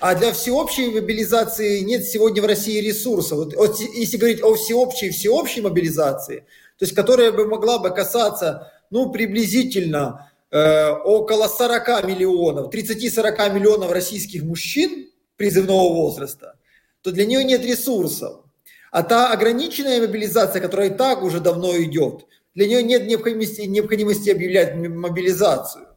А 0.00 0.14
для 0.14 0.32
всеобщей 0.32 0.90
мобилизации 0.90 1.80
нет 1.80 2.04
сегодня 2.04 2.42
в 2.42 2.46
России 2.46 2.80
ресурсов. 2.80 3.38
Вот, 3.38 3.54
вот 3.54 3.80
если 3.80 4.16
говорить 4.16 4.42
о 4.42 4.54
всеобщей 4.54 5.10
всеобщей 5.10 5.60
мобилизации, 5.60 6.40
то 6.78 6.84
есть 6.84 6.94
которая 6.94 7.32
бы 7.32 7.46
могла 7.46 7.78
бы 7.78 7.90
касаться, 7.90 8.72
ну, 8.90 9.10
приблизительно 9.10 10.30
около 10.54 11.48
40 11.48 12.04
миллионов, 12.04 12.72
30-40 12.72 13.52
миллионов 13.54 13.90
российских 13.90 14.44
мужчин 14.44 15.10
призывного 15.36 15.92
возраста, 15.92 16.56
то 17.02 17.10
для 17.10 17.26
нее 17.26 17.44
нет 17.44 17.64
ресурсов. 17.64 18.44
А 18.90 19.02
та 19.02 19.32
ограниченная 19.32 20.00
мобилизация, 20.00 20.62
которая 20.62 20.90
и 20.90 20.94
так 20.94 21.22
уже 21.22 21.40
давно 21.40 21.76
идет, 21.82 22.26
для 22.54 22.68
нее 22.68 22.82
нет 22.82 23.06
необходимости, 23.06 23.62
необходимости 23.62 24.30
объявлять 24.30 24.76
мобилизацию. 24.76 25.88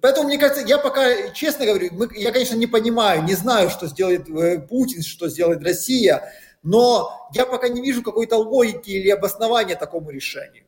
Поэтому, 0.00 0.28
мне 0.28 0.38
кажется, 0.38 0.66
я 0.66 0.78
пока, 0.78 1.30
честно 1.30 1.66
говорю, 1.66 1.88
мы, 1.92 2.08
я, 2.14 2.32
конечно, 2.32 2.56
не 2.56 2.66
понимаю, 2.66 3.22
не 3.22 3.34
знаю, 3.34 3.70
что 3.70 3.86
сделает 3.86 4.28
э, 4.28 4.58
Путин, 4.58 5.02
что 5.02 5.28
сделает 5.28 5.62
Россия, 5.62 6.22
но 6.62 7.30
я 7.34 7.46
пока 7.46 7.68
не 7.68 7.82
вижу 7.82 8.02
какой-то 8.02 8.36
логики 8.36 8.90
или 8.90 9.10
обоснования 9.10 9.76
такому 9.76 10.10
решению. 10.10 10.63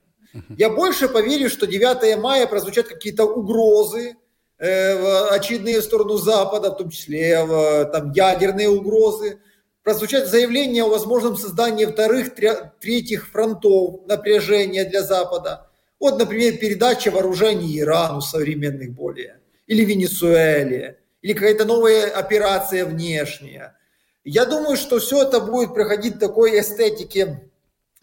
Я 0.57 0.71
больше 0.71 1.09
поверю, 1.09 1.51
что 1.51 1.67
9 1.67 2.19
мая 2.19 2.47
прозвучат 2.47 2.89
какие-то 2.89 3.25
угрозы, 3.25 4.17
э, 4.59 5.29
очевидные 5.31 5.81
в 5.81 5.85
сторону 5.85 6.17
Запада, 6.17 6.71
в 6.71 6.77
том 6.77 6.91
числе 6.91 7.45
в, 7.45 7.85
там, 7.87 8.13
ядерные 8.13 8.69
угрозы, 8.69 9.39
прозвучат 9.83 10.29
заявления 10.29 10.83
о 10.83 10.89
возможном 10.89 11.37
создании 11.37 11.85
вторых, 11.85 12.35
третьих 12.81 13.29
фронтов 13.29 14.07
напряжения 14.07 14.85
для 14.85 15.03
Запада. 15.03 15.69
Вот, 16.01 16.19
например, 16.19 16.59
передача 16.59 17.11
вооружений 17.11 17.79
Ирану 17.79 18.21
современных 18.21 18.91
более, 18.91 19.41
или 19.67 19.85
Венесуэле, 19.85 20.99
или 21.23 21.33
какая-то 21.33 21.65
новая 21.65 22.11
операция 22.11 22.85
внешняя. 22.85 23.77
Я 24.25 24.45
думаю, 24.45 24.77
что 24.77 24.99
все 24.99 25.23
это 25.23 25.41
будет 25.41 25.73
проходить 25.73 26.17
в 26.17 26.19
такой 26.19 26.59
эстетике 26.59 27.46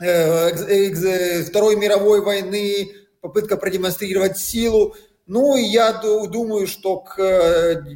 Второй 0.04 1.78
мировой 1.78 2.22
войны, 2.22 2.92
попытка 3.22 3.56
продемонстрировать 3.56 4.38
силу. 4.38 4.96
Ну 5.28 5.56
и 5.56 5.64
я 5.64 5.94
думаю, 5.94 6.68
что 6.68 6.98
к 6.98 7.16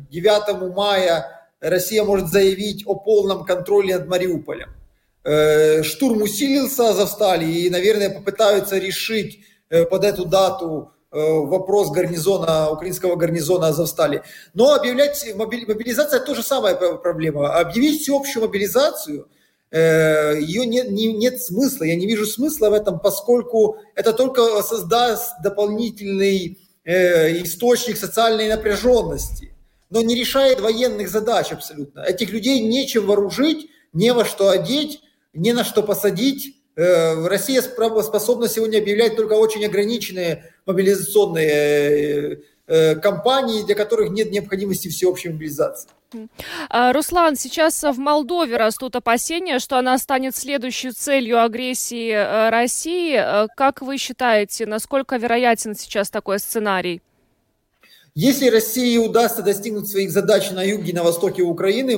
9 0.09 0.49
э, 0.49 0.73
мая 0.73 1.25
Россия 1.59 2.05
может 2.05 2.29
заявить 2.29 2.83
о 2.87 2.95
полном 2.95 3.43
контроле 3.43 3.97
над 3.97 4.07
Мариуполем. 4.07 4.69
Э, 5.25 5.83
штурм 5.83 6.21
усилился, 6.21 6.89
Азовстали, 6.89 7.45
и, 7.45 7.69
наверное, 7.69 8.09
попытаются 8.09 8.77
решить 8.77 9.41
под 9.89 10.05
эту 10.05 10.23
дату 10.23 10.93
вопрос 11.11 11.91
гарнизона, 11.91 12.69
украинского 12.69 13.17
гарнизона 13.17 13.67
Азовстали. 13.67 14.23
Но 14.53 14.73
объявлять 14.73 15.25
мобилизация– 15.35 16.17
это 16.19 16.25
тоже 16.25 16.41
самая 16.41 16.75
проблема. 16.75 17.53
Объявить 17.53 18.01
всеобщую 18.01 18.45
мобилизацию– 18.45 19.27
Э, 19.36 19.36
ее 19.71 20.65
нет, 20.65 20.91
не, 20.91 21.11
нет 21.13 21.41
смысла, 21.41 21.83
я 21.83 21.95
не 21.95 22.07
вижу 22.07 22.25
смысла 22.25 22.69
в 22.69 22.73
этом, 22.73 22.99
поскольку 22.99 23.77
это 23.95 24.13
только 24.13 24.61
создаст 24.63 25.33
дополнительный 25.43 26.57
э, 26.87 27.43
источник 27.43 27.97
социальной 27.97 28.47
напряженности, 28.49 29.53
но 29.89 30.01
не 30.01 30.15
решает 30.15 30.61
военных 30.61 31.09
задач 31.09 31.51
абсолютно. 31.51 31.99
Этих 32.01 32.31
людей 32.31 32.61
нечем 32.61 33.05
вооружить, 33.05 33.69
не 33.93 34.13
во 34.13 34.25
что 34.25 34.49
одеть, 34.49 35.01
не 35.33 35.53
на 35.53 35.63
что 35.63 35.83
посадить. 35.83 36.55
Э, 36.75 37.27
Россия 37.27 37.61
способна 37.61 38.47
сегодня 38.47 38.79
объявлять 38.79 39.15
только 39.15 39.33
очень 39.33 39.65
ограниченные 39.65 40.53
мобилизационные 40.65 41.49
э, 41.49 42.37
э, 42.67 42.95
кампании, 42.95 43.63
для 43.63 43.75
которых 43.75 44.11
нет 44.11 44.31
необходимости 44.31 44.87
всеобщей 44.87 45.29
мобилизации. 45.29 45.89
А, 46.69 46.93
Руслан, 46.93 47.35
сейчас 47.35 47.83
в 47.83 47.97
Молдове 47.97 48.57
растут 48.57 48.95
опасения, 48.95 49.59
что 49.59 49.77
она 49.77 49.97
станет 49.97 50.35
следующей 50.35 50.91
целью 50.91 51.41
агрессии 51.43 52.11
э, 52.11 52.49
России. 52.49 53.15
Э, 53.17 53.47
как 53.55 53.81
вы 53.81 53.97
считаете, 53.97 54.65
насколько 54.65 55.17
вероятен 55.17 55.75
сейчас 55.75 56.09
такой 56.09 56.39
сценарий? 56.39 57.01
Если 58.15 58.49
России 58.49 58.97
удастся 58.97 59.43
достигнуть 59.43 59.89
своих 59.89 60.11
задач 60.11 60.49
на 60.51 60.63
юге 60.63 60.91
и 60.91 60.95
на 60.95 61.03
востоке 61.03 61.43
Украины. 61.43 61.97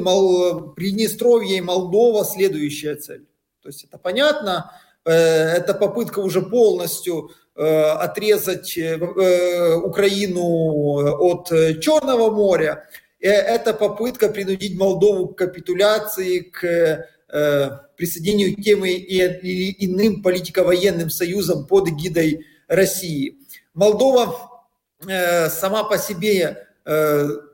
Приднестровье 0.76 1.58
и 1.58 1.62
Молдова– 1.62 2.26
следующая 2.26 2.96
цель. 2.96 3.26
То 3.62 3.70
есть 3.70 3.86
это 3.86 3.98
понятно, 3.98 4.72
э, 5.06 5.12
это 5.12 5.74
попытка 5.74 6.20
уже 6.20 6.42
полностью 6.42 7.32
отрезать 7.56 8.78
Украину 9.84 10.44
от 11.20 11.50
Черного 11.82 12.32
моря– 12.32 12.86
это 13.28 13.74
попытка 13.74 14.30
принудить 14.30 14.78
Молдову 14.78 15.30
к 15.30 15.38
капитуляции, 15.38 16.40
к 16.40 16.64
э, 17.32 17.70
присоединению 17.98 18.56
к 18.56 18.62
тем 18.62 18.86
или 18.86 19.76
иным 19.80 20.22
политико-военным 20.22 21.10
союзам 21.10 21.68
под 21.68 21.90
эгидой 21.90 22.46
России. 22.68 23.38
Молдова 23.74 24.64
э, 25.08 25.50
сама 25.50 25.84
по 25.84 25.98
себе 25.98 26.66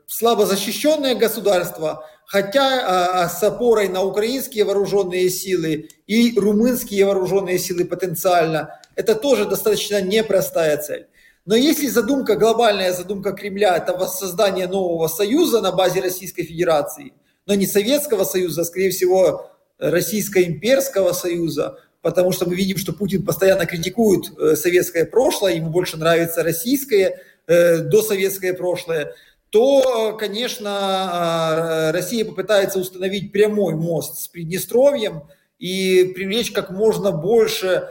слабо 0.08 0.46
защищенное 0.46 1.16
государство, 1.16 2.06
хотя 2.26 3.24
а, 3.24 3.30
с 3.30 3.42
опорой 3.44 3.90
на 3.90 4.04
украинские 4.04 4.64
вооруженные 4.64 5.30
силы 5.30 5.90
и 6.08 6.38
румынские 6.40 7.06
вооруженные 7.06 7.60
силы 7.60 7.86
потенциально, 7.86 8.80
это 8.96 9.16
тоже 9.16 9.46
достаточно 9.46 10.02
непростая 10.02 10.78
цель. 10.78 11.08
Но 11.46 11.56
если 11.56 11.88
задумка, 11.88 12.36
глобальная 12.36 12.92
задумка 12.92 13.32
Кремля– 13.32 13.78
это 13.78 13.94
воссоздание 13.94 14.68
нового 14.68 15.08
союза 15.08 15.62
на 15.62 15.72
базе 15.72 16.02
Российской 16.02 16.44
Федерации, 16.44 17.14
но 17.46 17.54
не 17.54 17.68
Советского 17.68 18.24
Союза, 18.24 18.62
а, 18.62 18.66
скорее 18.66 18.90
всего, 18.90 19.52
Российско-имперского 19.78 21.12
Союза, 21.14 21.78
потому 22.02 22.32
что 22.32 22.50
мы 22.50 22.56
видим, 22.56 22.78
что 22.78 22.94
Путин 22.94 23.24
постоянно 23.24 23.68
критикует 23.68 24.32
э, 24.38 24.56
советское 24.56 25.06
прошлое, 25.06 25.56
ему 25.56 25.70
больше 25.70 25.98
нравится 25.98 26.44
российское, 26.44 27.22
э, 27.46 27.80
досоветское 27.80 28.54
прошлое, 28.54 29.14
то, 29.52 30.18
конечно, 30.20 31.92
Россия 31.94 32.26
попытается 32.26 32.80
установить 32.80 33.32
прямой 33.32 33.76
мост 33.76 34.20
с 34.20 34.28
Приднестровьем 34.28 35.24
и 35.60 36.12
привлечь 36.16 36.52
как 36.52 36.72
можно 36.72 37.12
больше 37.12 37.88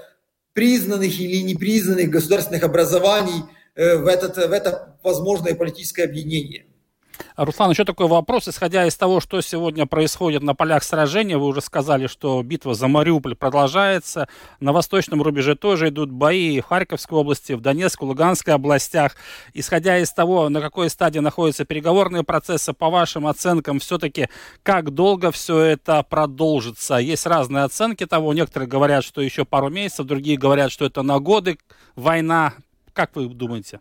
признанных 0.55 1.21
или 1.21 1.43
непризнанных 1.43 2.09
государственных 2.09 2.63
образований 2.63 3.45
в, 3.77 4.07
этот, 4.07 4.37
в 4.37 4.53
это 4.53 4.99
возможное 5.03 5.55
политическое 5.55 6.05
объединение. 6.05 6.67
Руслан, 7.37 7.71
еще 7.71 7.85
такой 7.85 8.07
вопрос. 8.07 8.47
Исходя 8.47 8.87
из 8.87 8.97
того, 8.97 9.19
что 9.19 9.41
сегодня 9.41 9.87
происходит 9.87 10.45
на 10.45 10.55
полях 10.55 10.85
сражения, 10.85 11.37
вы 11.37 11.47
уже 11.47 11.61
сказали, 11.63 12.07
что 12.07 12.41
битва 12.45 12.75
за 12.75 12.87
Мариуполь 12.87 13.35
продолжается. 13.35 14.29
На 14.61 14.73
восточном 14.73 15.21
рубеже 15.21 15.57
тоже 15.57 15.89
идут 15.89 16.13
бои 16.13 16.61
в 16.61 16.67
Харьковской 16.67 17.19
области, 17.19 17.55
в 17.55 17.61
Донецкой, 17.61 18.07
Луганской 18.07 18.55
областях. 18.55 19.17
Исходя 19.53 19.99
из 19.99 20.13
того, 20.13 20.49
на 20.49 20.61
какой 20.61 20.89
стадии 20.89 21.19
находятся 21.19 21.65
переговорные 21.65 22.23
процессы, 22.23 22.73
по 22.73 22.89
вашим 22.89 23.27
оценкам, 23.27 23.81
все-таки 23.81 24.29
как 24.63 24.91
долго 24.93 25.33
все 25.33 25.59
это 25.59 26.05
продолжится? 26.05 26.99
Есть 26.99 27.27
разные 27.27 27.65
оценки 27.65 28.07
того. 28.07 28.33
Некоторые 28.33 28.69
говорят, 28.69 29.03
что 29.03 29.21
еще 29.21 29.45
пару 29.45 29.71
месяцев, 29.71 30.07
другие 30.07 30.39
говорят, 30.39 30.71
что 30.71 30.85
это 30.85 31.03
на 31.03 31.19
годы 31.19 31.59
война. 31.97 32.55
Как 32.93 33.17
вы 33.17 33.27
думаете? 33.27 33.81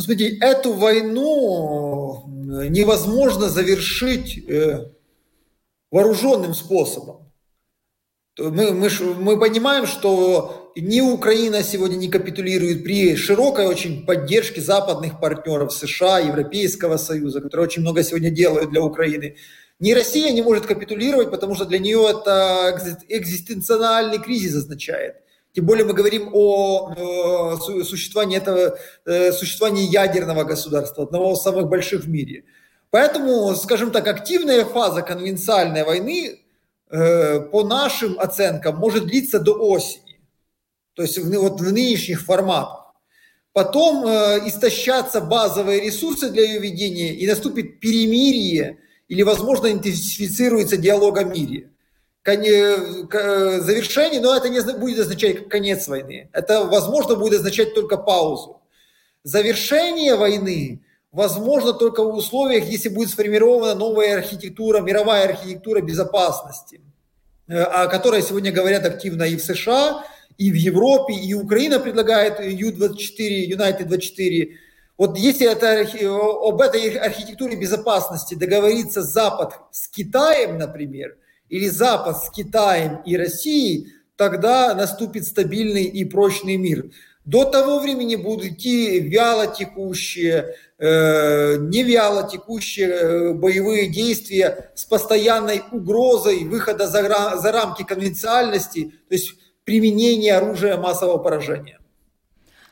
Ну, 0.00 0.04
смотрите, 0.04 0.38
эту 0.38 0.72
войну 0.72 2.24
э, 2.24 2.68
невозможно 2.68 3.50
завершить 3.50 4.38
э, 4.48 4.86
вооруженным 5.90 6.54
способом. 6.54 7.30
Мы, 8.38 8.72
мы, 8.72 8.88
мы 9.18 9.38
понимаем, 9.38 9.84
что 9.86 10.72
ни 10.74 11.02
Украина 11.02 11.62
сегодня 11.62 11.96
не 11.96 12.08
капитулирует 12.08 12.82
при 12.82 13.14
широкой 13.14 13.66
очень 13.66 14.06
поддержке 14.06 14.62
западных 14.62 15.20
партнеров 15.20 15.70
США, 15.70 16.20
Европейского 16.20 16.96
Союза, 16.96 17.42
которые 17.42 17.64
очень 17.66 17.82
много 17.82 18.02
сегодня 18.02 18.30
делают 18.30 18.70
для 18.70 18.82
Украины. 18.82 19.36
Ни 19.80 19.92
Россия 19.92 20.32
не 20.32 20.40
может 20.40 20.64
капитулировать, 20.64 21.30
потому 21.30 21.54
что 21.54 21.66
для 21.66 21.78
нее 21.78 22.06
это 22.08 22.74
экзистенциональный 23.06 24.18
кризис 24.18 24.54
означает– 24.56 25.16
тем 25.52 25.66
более 25.66 25.84
мы 25.84 25.94
говорим 25.94 26.30
о 26.32 27.56
существовании 27.58 28.36
этого, 28.36 28.78
э, 29.04 29.32
существовании 29.32 29.90
ядерного 29.90 30.44
государства, 30.44 31.04
одного 31.04 31.32
из 31.32 31.40
самых 31.40 31.68
больших 31.68 32.04
в 32.04 32.08
мире. 32.08 32.44
Поэтому, 32.90 33.54
скажем 33.54 33.90
так, 33.90 34.06
активная 34.06 34.64
фаза 34.64 35.02
конвенциальной 35.02 35.84
войны, 35.84 36.40
э, 36.90 37.40
по 37.40 37.64
нашим 37.64 38.18
оценкам, 38.18 38.76
может 38.76 39.06
длиться 39.06 39.38
до 39.38 39.52
осени. 39.54 40.20
То 40.94 41.02
есть 41.02 41.18
вот 41.18 41.60
в 41.60 41.72
нынешних 41.72 42.22
форматах. 42.22 42.94
Потом 43.52 44.06
э, 44.06 44.48
истощатся 44.48 45.20
базовые 45.20 45.80
ресурсы 45.80 46.30
для 46.30 46.44
ее 46.44 46.60
ведения, 46.60 47.14
и 47.14 47.26
наступит 47.26 47.80
перемирие, 47.80 48.78
или, 49.08 49.22
возможно, 49.22 49.72
интенсифицируется 49.72 50.76
диалог 50.76 51.18
о 51.18 51.24
мире 51.24 51.70
завершение, 53.60 54.20
но 54.20 54.36
это 54.36 54.48
не 54.48 54.60
будет 54.78 55.00
означать 55.00 55.48
конец 55.48 55.88
войны. 55.88 56.28
Это, 56.32 56.64
возможно, 56.64 57.16
будет 57.16 57.40
означать 57.40 57.74
только 57.74 57.96
паузу. 57.96 58.60
Завершение 59.22 60.16
войны 60.16 60.82
возможно 61.12 61.72
только 61.72 62.02
в 62.02 62.14
условиях, 62.14 62.64
если 62.64 62.88
будет 62.88 63.10
сформирована 63.10 63.74
новая 63.74 64.18
архитектура, 64.18 64.80
мировая 64.80 65.28
архитектура 65.28 65.80
безопасности, 65.80 66.80
э, 67.48 67.60
о 67.60 67.86
которой 67.88 68.22
сегодня 68.22 68.52
говорят 68.52 68.84
активно 68.84 69.24
и 69.24 69.36
в 69.36 69.42
США, 69.42 70.04
и 70.38 70.50
в 70.50 70.54
Европе, 70.54 71.14
и 71.14 71.34
Украина 71.34 71.80
предлагает 71.80 72.40
Ю-24, 72.40 73.46
United-24. 73.46 74.48
Вот 74.96 75.18
если 75.18 75.50
это, 75.50 75.86
об 76.48 76.60
этой 76.60 76.96
архитектуре 76.96 77.56
безопасности 77.56 78.34
договорится 78.34 79.02
Запад 79.02 79.54
с 79.70 79.88
Китаем, 79.88 80.58
например– 80.58 81.16
или 81.50 81.68
Запад 81.68 82.16
с 82.22 82.30
Китаем 82.30 83.02
и 83.04 83.16
Россией, 83.16 83.92
тогда 84.16 84.74
наступит 84.74 85.26
стабильный 85.26 85.84
и 85.84 86.04
прочный 86.04 86.56
мир. 86.56 86.90
До 87.24 87.44
того 87.44 87.80
времени 87.80 88.16
будут 88.16 88.46
идти 88.46 88.98
вяло 89.00 89.46
текущие, 89.46 90.54
э, 90.78 91.56
не 91.56 91.82
вяло 91.82 92.28
текущие 92.28 92.88
э, 92.88 93.32
боевые 93.34 93.88
действия 93.88 94.70
с 94.74 94.84
постоянной 94.84 95.62
угрозой 95.70 96.44
выхода 96.44 96.86
за, 96.86 97.02
за 97.36 97.52
рамки 97.52 97.82
конвенциальности, 97.82 98.92
то 99.08 99.14
есть 99.14 99.34
применения 99.64 100.34
оружия 100.34 100.78
массового 100.78 101.18
поражения. 101.18 101.79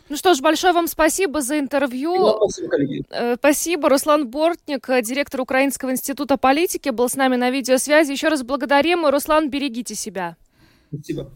Ну 0.08 0.16
что 0.16 0.34
ж, 0.34 0.40
большое 0.40 0.72
вам 0.72 0.86
спасибо 0.86 1.40
за 1.40 1.58
интервью. 1.58 2.36
Спасибо, 2.38 2.68
коллеги. 2.68 3.04
Э, 3.10 3.36
спасибо. 3.36 3.88
Руслан 3.88 4.26
Бортник, 4.28 4.88
э, 4.88 5.02
директор 5.02 5.40
Украинского 5.40 5.90
института 5.90 6.36
политики, 6.38 6.88
был 6.88 7.08
с 7.08 7.14
нами 7.14 7.36
на 7.36 7.50
видеосвязи. 7.50 8.12
Еще 8.12 8.28
раз 8.28 8.42
благодарим. 8.42 9.06
Руслан, 9.06 9.50
берегите 9.50 9.94
себя. 9.94 10.36
Спасибо. 10.92 11.30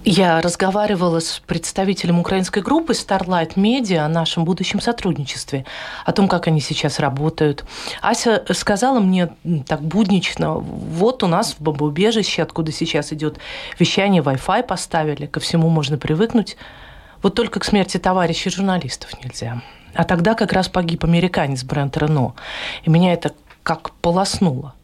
Я 0.04 0.40
разговаривала 0.40 1.20
с 1.20 1.40
представителем 1.46 2.20
украинской 2.20 2.62
группы 2.62 2.94
Starlight 2.94 3.56
Media 3.56 3.98
о 3.98 4.08
нашем 4.08 4.46
будущем 4.46 4.80
сотрудничестве, 4.80 5.66
о 6.06 6.12
том, 6.12 6.26
как 6.26 6.46
они 6.46 6.60
сейчас 6.60 7.00
работают. 7.00 7.66
Ася 8.00 8.42
сказала 8.54 8.98
мне 8.98 9.28
так 9.66 9.82
буднично, 9.82 10.54
вот 10.54 11.22
у 11.22 11.26
нас 11.26 11.52
в 11.52 11.60
бомбоубежище, 11.60 12.42
откуда 12.42 12.72
сейчас 12.72 13.12
идет 13.12 13.38
вещание, 13.78 14.22
Wi-Fi 14.22 14.62
поставили, 14.62 15.26
ко 15.26 15.38
всему 15.38 15.68
можно 15.68 15.98
привыкнуть. 15.98 16.56
Вот 17.22 17.34
только 17.34 17.60
к 17.60 17.64
смерти 17.64 17.98
товарищей 17.98 18.48
журналистов 18.48 19.10
нельзя. 19.22 19.60
А 19.92 20.04
тогда 20.04 20.32
как 20.32 20.54
раз 20.54 20.70
погиб 20.70 21.04
американец 21.04 21.62
Брент 21.62 21.98
Рено. 21.98 22.34
И 22.84 22.90
меня 22.90 23.12
это 23.12 23.32
как 23.62 23.90
полоснуло. 23.96 24.74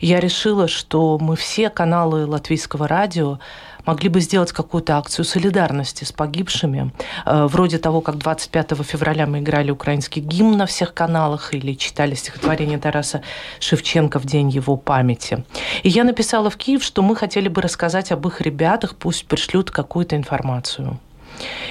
Я 0.00 0.20
решила, 0.20 0.68
что 0.68 1.18
мы 1.18 1.36
все 1.36 1.70
каналы 1.70 2.26
латвийского 2.26 2.88
радио 2.88 3.38
могли 3.86 4.08
бы 4.08 4.20
сделать 4.20 4.52
какую-то 4.52 4.96
акцию 4.96 5.24
солидарности 5.24 6.04
с 6.04 6.12
погибшими, 6.12 6.92
э, 7.26 7.46
вроде 7.46 7.78
того, 7.78 8.00
как 8.00 8.16
25 8.18 8.82
февраля 8.82 9.26
мы 9.26 9.40
играли 9.40 9.70
украинский 9.70 10.22
гимн 10.22 10.56
на 10.56 10.66
всех 10.66 10.94
каналах 10.94 11.54
или 11.54 11.74
читали 11.74 12.14
стихотворение 12.14 12.78
Тараса 12.78 13.22
Шевченко 13.60 14.18
в 14.18 14.24
день 14.24 14.48
его 14.48 14.76
памяти. 14.76 15.44
И 15.82 15.88
я 15.88 16.04
написала 16.04 16.50
в 16.50 16.56
Киев, 16.56 16.82
что 16.82 17.02
мы 17.02 17.16
хотели 17.16 17.48
бы 17.48 17.62
рассказать 17.62 18.12
об 18.12 18.26
их 18.26 18.40
ребятах, 18.40 18.96
пусть 18.96 19.26
пришлют 19.26 19.70
какую-то 19.70 20.16
информацию. 20.16 20.98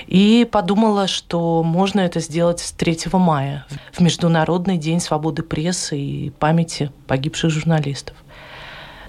И 0.08 0.48
подумала, 0.52 1.08
что 1.08 1.64
можно 1.64 2.02
это 2.02 2.20
сделать 2.20 2.60
с 2.60 2.72
3 2.72 3.00
мая, 3.14 3.66
в 3.92 4.00
Международный 4.00 4.78
день 4.78 5.00
свободы 5.00 5.44
прессы 5.44 5.98
и 5.98 6.30
памяти 6.32 6.92
погибших 7.08 7.52
журналистов. 7.52 8.16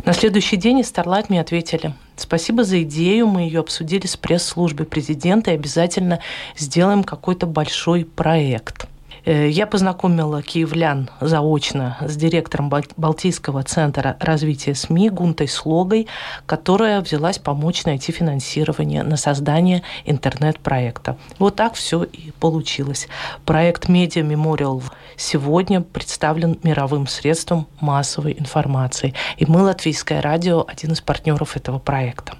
На 0.05 0.13
следующий 0.13 0.57
день 0.57 0.81
из 0.81 0.93
Starlight 0.93 1.27
мне 1.29 1.41
ответили, 1.41 1.95
спасибо 2.17 2.65
за 2.65 2.83
идею, 2.83 3.27
мы 3.27 3.43
ее 3.43 3.61
обсудили 3.61 4.07
с 4.07 4.17
пресс-службой 4.17 4.87
президента 4.87 5.51
и 5.51 5.55
обязательно 5.55 6.21
сделаем 6.57 7.05
какой-то 7.05 7.47
большой 7.47 8.05
проект– 8.05 8.87
я 9.27 9.67
познакомила 9.67 10.43
киевлян 10.43 11.09
заочно 11.21 11.97
с 12.01 12.17
директором 12.17 12.71
Балтийского 12.97 13.63
центра 13.63 14.17
развития 14.21 14.75
СМИ 14.75 15.11
Гунтой 15.11 15.49
Слогой, 15.49 16.09
которая 16.47 17.01
взялась 17.01 17.39
помочь 17.39 17.85
найти 17.85 18.13
финансирование 18.13 19.03
на 19.03 19.17
создание 19.17 19.83
интернет-проекта. 20.05 21.17
Вот 21.39 21.57
так 21.57 21.75
все 21.75 22.05
и 22.05 22.33
получилось. 22.39 23.09
Проект 23.47 23.89
«Медиа 23.89 24.23
Мемориал» 24.23 24.83
сегодня 25.17 25.81
представлен 25.81 26.59
мировым 26.63 27.07
средством 27.07 27.67
массовой 27.81 28.37
информации. 28.39 29.15
И 29.39 29.47
мы, 29.47 29.63
Латвийское 29.63 30.21
радио, 30.21 30.65
один 30.69 30.93
из 30.93 31.01
партнеров 31.01 31.57
этого 31.57 31.79
проекта. 31.79 32.35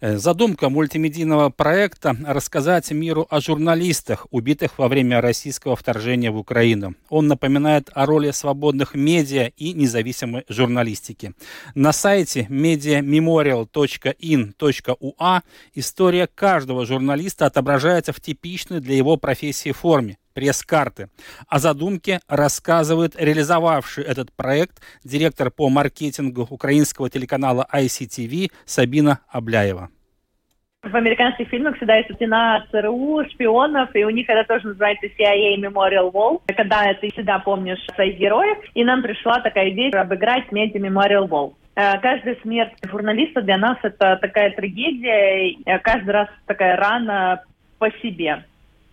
Э, 0.00 0.16
задумка 0.16 0.68
мультимедийного 0.68 1.50
проекта– 1.50 2.16
рассказать 2.26 2.88
миру 2.92 3.26
о 3.30 3.40
журналистах, 3.40 4.28
убитых 4.30 4.78
во 4.78 4.86
время 4.86 5.20
российского 5.20 5.74
вторжения 5.74 6.30
в 6.30 6.36
Украину. 6.36 6.94
Он 7.08 7.26
напоминает 7.26 7.90
о 7.94 8.06
роли 8.06 8.30
свободных 8.30 8.94
медиа 8.94 9.50
и 9.56 9.72
независимой 9.72 10.44
журналистики. 10.48 11.34
На 11.74 11.92
сайте 11.92 12.46
mediamemorial.in.ua 12.48 15.42
история 15.74 16.28
каждого 16.32 16.86
журналиста 16.86 17.46
отображается 17.46 18.12
в 18.12 18.20
типичной 18.20 18.78
для 18.78 18.94
его 18.94 19.16
профессии 19.16 19.72
форме 19.72 20.18
пресс-карты. 20.38 21.08
О 21.48 21.58
задумке 21.58 22.20
рассказывает 22.28 23.20
реализовавший 23.20 24.04
этот 24.04 24.32
проект 24.32 24.80
директор 25.02 25.50
по 25.50 25.68
маркетингу 25.68 26.46
украинского 26.48 27.10
телеканала 27.10 27.66
ICTV 27.74 28.52
Сабина 28.64 29.18
Абляева. 29.32 29.88
В 30.84 30.94
американских 30.94 31.48
фильмах 31.48 31.76
всегда 31.76 31.96
есть 31.96 32.14
стена 32.14 32.64
ЦРУ, 32.70 33.24
шпионов, 33.32 33.90
и 33.96 34.04
у 34.04 34.10
них 34.10 34.28
это 34.28 34.46
тоже 34.46 34.68
называется 34.68 35.06
CIA 35.06 35.56
Memorial 35.56 36.12
Wall, 36.12 36.40
когда 36.56 36.94
ты 36.94 37.10
всегда 37.10 37.40
помнишь 37.40 37.84
своих 37.96 38.16
героев, 38.16 38.58
и 38.74 38.84
нам 38.84 39.02
пришла 39.02 39.40
такая 39.40 39.70
идея 39.70 39.90
обыграть 40.02 40.52
медиа 40.52 40.78
Memorial 40.78 41.28
Wall. 41.28 41.54
Каждая 41.74 42.36
смерть 42.42 42.74
журналиста 42.88 43.42
для 43.42 43.58
нас 43.58 43.76
это 43.82 44.18
такая 44.20 44.52
трагедия, 44.52 45.56
э, 45.64 45.78
каждый 45.80 46.10
раз 46.10 46.28
такая 46.46 46.76
рана 46.76 47.42
по 47.78 47.90
себе. 48.02 48.44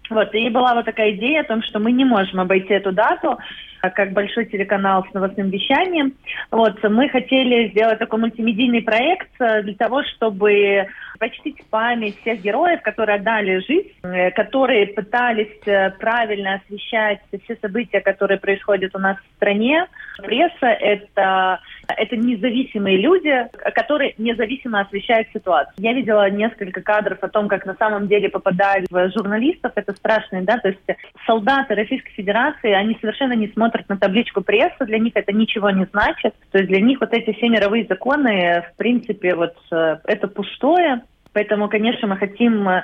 Вот, 0.10 0.34
и 0.34 0.49
была 0.49 0.76
вот 0.76 0.86
такая 0.86 1.12
идея 1.12 1.41
о 1.41 1.45
том, 1.45 1.64
что 1.64 1.80
мы 1.80 1.91
не 1.91 2.06
можем 2.06 2.39
обойти 2.39 2.74
эту 2.74 2.91
дату, 2.91 3.38
а 3.82 3.89
как 3.89 4.14
большой 4.14 4.45
телеканал 4.45 5.06
с 5.10 5.14
новостным 5.14 5.49
вещанием. 5.49 6.14
Вот, 6.51 6.82
мы 6.84 7.10
хотели 7.10 7.70
сделать 7.70 7.99
такой 7.99 8.20
мультимедийный 8.20 8.82
проект 8.82 9.30
э, 9.39 9.62
для 9.64 9.76
того, 9.76 10.03
чтобы 10.03 10.88
почтить 11.20 11.64
память 11.70 12.20
всех 12.22 12.41
героев, 12.41 12.82
которые 12.82 13.18
отдали 13.18 13.60
жизнь, 13.60 13.91
э, 14.03 14.32
которые 14.32 14.88
пытались 14.88 15.60
э, 15.66 15.91
правильно 15.91 16.56
освещать 16.56 17.20
все 17.43 17.56
события, 17.62 18.01
которые 18.01 18.39
происходят 18.39 18.95
у 18.95 18.99
нас 18.99 19.18
в 19.18 19.36
стране. 19.36 19.86
Пресса— 20.18 20.68
это, 20.80 21.60
это 21.88 22.16
независимые 22.16 22.98
люди, 22.98 23.48
которые 23.74 24.14
независимо 24.18 24.82
освещают 24.82 25.28
ситуацию. 25.34 25.74
Я 25.78 25.94
видела 25.94 26.30
несколько 26.30 26.82
кадров 26.82 27.20
о 27.22 27.30
том, 27.30 27.48
как 27.48 27.66
на 27.66 27.76
самом 27.76 28.08
деле 28.08 28.30
попадали 28.30 28.86
в 28.90 29.12
журналистов. 29.12 29.72
Это 29.76 29.94
страшно, 29.94 30.42
да, 30.44 30.58
то 30.58 30.70
есть 30.70 30.80
солдаты 31.26 31.76
Российской 31.76 32.12
Федерации, 32.12 32.72
они 32.72 32.98
совершенно 33.00 33.34
не 33.34 33.48
смотрят 33.50 33.88
на 33.90 33.98
табличку 33.98 34.42
пресса, 34.42 34.86
для 34.86 35.00
них 35.00 35.14
это 35.16 35.32
ничего 35.32 35.70
не 35.70 35.86
значит. 35.86 36.34
То 36.52 36.60
есть 36.60 36.70
для 36.70 36.82
них 36.82 37.00
вот 37.00 37.14
эти 37.14 37.34
все 37.34 37.50
мировые 37.50 37.86
законы, 37.86 38.64
в 38.74 38.78
принципе, 38.78 39.36
вот 39.36 39.56
э, 39.72 39.98
это 40.06 40.28
пустое. 40.28 41.02
Поэтому, 41.34 41.68
конечно, 41.68 42.08
мы 42.08 42.18
хотим 42.18 42.68
э, 42.70 42.84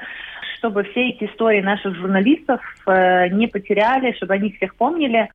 чтобы 0.62 0.84
все 0.84 1.10
эти 1.10 1.24
истории 1.24 1.62
наших 1.62 1.95
журналистов 1.95 2.62
э, 2.86 3.30
не 3.30 3.47
потеряли, 3.47 4.14
чтобы 4.14 4.36
они 4.36 4.52
всех 4.52 4.76
помнили. 4.76 5.32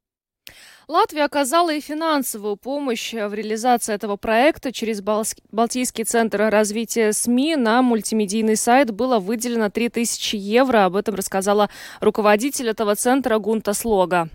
Латвия 0.88 1.24
оказала 1.24 1.74
и 1.74 1.80
финансовую 1.80 2.56
помощь 2.56 3.12
в 3.12 3.34
реализации 3.34 3.92
этого 3.92 4.16
проекта. 4.16 4.72
Через 4.72 5.02
Балтийский 5.02 6.04
центр 6.04 6.48
развития 6.48 7.12
СМИ 7.12 7.56
на 7.56 7.82
мультимедийный 7.82 8.54
сайт 8.54 8.92
было 8.94 9.18
выделено 9.18 9.68
3000 9.68 10.36
евро. 10.36 10.84
Об 10.84 10.94
этом 10.94 11.16
рассказала 11.16 11.70
руководитель 12.00 12.68
этого 12.68 12.94
центра 12.94 13.38
Гунта 13.38 13.72
Слога. 13.72 14.28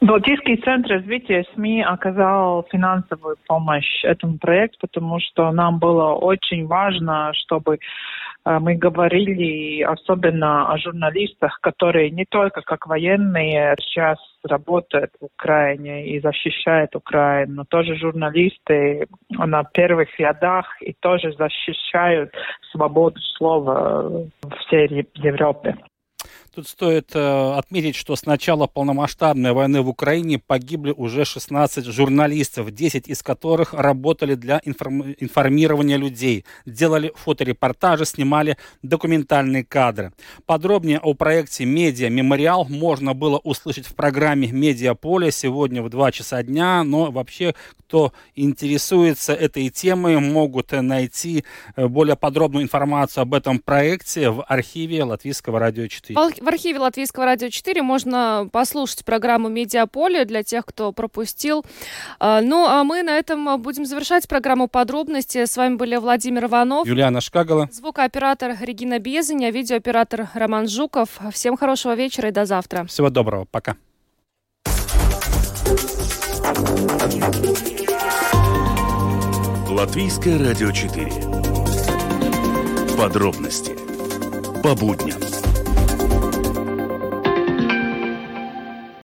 Балтийский 0.00 0.58
центр 0.58 0.90
развития 0.90 1.44
СМИ 1.54 1.82
оказал 1.82 2.64
финансовую 2.70 3.36
помощь 3.48 4.04
этому 4.04 4.38
проекту, 4.38 4.78
потому 4.82 5.18
что 5.18 5.50
нам 5.50 5.80
было 5.80 6.12
очень 6.12 6.68
важно, 6.68 7.32
чтобы 7.34 7.74
э, 7.74 7.78
мы 8.44 8.74
говорили 8.76 9.82
особенно 9.82 10.72
о 10.72 10.78
журналистах, 10.78 11.58
которые 11.60 12.10
не 12.10 12.24
только 12.24 12.62
как 12.62 12.86
военные 12.86 13.74
сейчас 13.80 14.18
работают 14.42 15.12
в 15.20 15.26
Украине 15.26 16.06
и 16.06 16.20
защищают 16.20 16.96
Украину, 16.96 17.56
но 17.56 17.64
тоже 17.64 17.96
журналисты 17.96 19.06
на 19.30 19.64
первых 19.64 20.18
рядах 20.18 20.66
и 20.80 20.94
тоже 21.00 21.32
защищают 21.32 22.32
свободу 22.70 23.20
слова 23.36 24.02
в 24.42 24.50
всей 24.66 25.06
Европе. 25.14 25.76
Тут 26.58 26.66
стоит 26.66 27.12
э, 27.14 27.52
отметить, 27.56 27.94
что 27.94 28.16
с 28.16 28.26
начала 28.26 28.66
полномасштабной 28.66 29.52
войны 29.52 29.80
в 29.80 29.88
Украине 29.88 30.40
погибли 30.40 30.90
уже 30.90 31.24
16 31.24 31.84
журналистов, 31.84 32.72
10 32.72 33.06
из 33.06 33.22
которых 33.22 33.74
работали 33.74 34.34
для 34.34 34.60
информ- 34.64 35.14
информирования 35.20 35.96
людей, 35.96 36.44
делали 36.66 37.12
фоторепортажи, 37.14 38.06
снимали 38.06 38.56
документальные 38.82 39.62
кадры. 39.62 40.12
Подробнее 40.46 40.98
о 40.98 41.14
проекте 41.14 41.64
«Медиа 41.64 42.08
Мемориал» 42.08 42.64
можно 42.68 43.14
было 43.14 43.38
услышать 43.38 43.86
в 43.86 43.94
программе 43.94 44.48
«Медиаполе» 44.48 45.30
сегодня 45.30 45.80
в 45.80 45.90
2 45.90 46.10
часа 46.10 46.42
дня, 46.42 46.82
но 46.82 47.12
вообще, 47.12 47.54
кто 47.86 48.12
интересуется 48.34 49.32
этой 49.32 49.68
темой, 49.68 50.18
могут 50.18 50.72
найти 50.72 51.44
э, 51.76 51.86
более 51.86 52.16
подробную 52.16 52.64
информацию 52.64 53.22
об 53.22 53.34
этом 53.34 53.60
проекте 53.60 54.30
в 54.30 54.42
архиве 54.42 55.04
Латвийского 55.04 55.60
радио 55.60 55.86
4. 55.86 56.18
В 56.48 56.50
архиве 56.50 56.78
Латвийского 56.78 57.26
радио 57.26 57.50
4 57.50 57.82
можно 57.82 58.48
послушать 58.50 59.04
программу 59.04 59.50
«Медиаполе» 59.50 60.24
для 60.24 60.42
тех, 60.42 60.64
кто 60.64 60.92
пропустил. 60.92 61.62
А, 62.20 62.40
ну, 62.40 62.64
а 62.66 62.84
мы 62.84 63.02
на 63.02 63.18
этом 63.18 63.60
будем 63.60 63.84
завершать 63.84 64.26
программу 64.26 64.66
«Подробности». 64.66 65.44
С 65.44 65.58
вами 65.58 65.74
были 65.74 65.96
Владимир 65.96 66.46
Иванов. 66.46 66.86
Юлиана 66.86 67.20
Шкагала. 67.20 67.68
Звукооператор 67.70 68.56
Регина 68.62 68.98
Безеня, 68.98 69.50
видеооператор 69.50 70.30
Роман 70.32 70.68
Жуков. 70.68 71.20
Всем 71.34 71.54
хорошего 71.58 71.94
вечера 71.94 72.30
и 72.30 72.32
до 72.32 72.46
завтра. 72.46 72.86
Всего 72.86 73.10
доброго. 73.10 73.44
Пока. 73.50 73.76
Латвийское 79.68 80.38
радио 80.38 80.72
4. 80.72 81.12
Подробности 82.96 83.76
по 84.62 84.74
будням. 84.74 85.37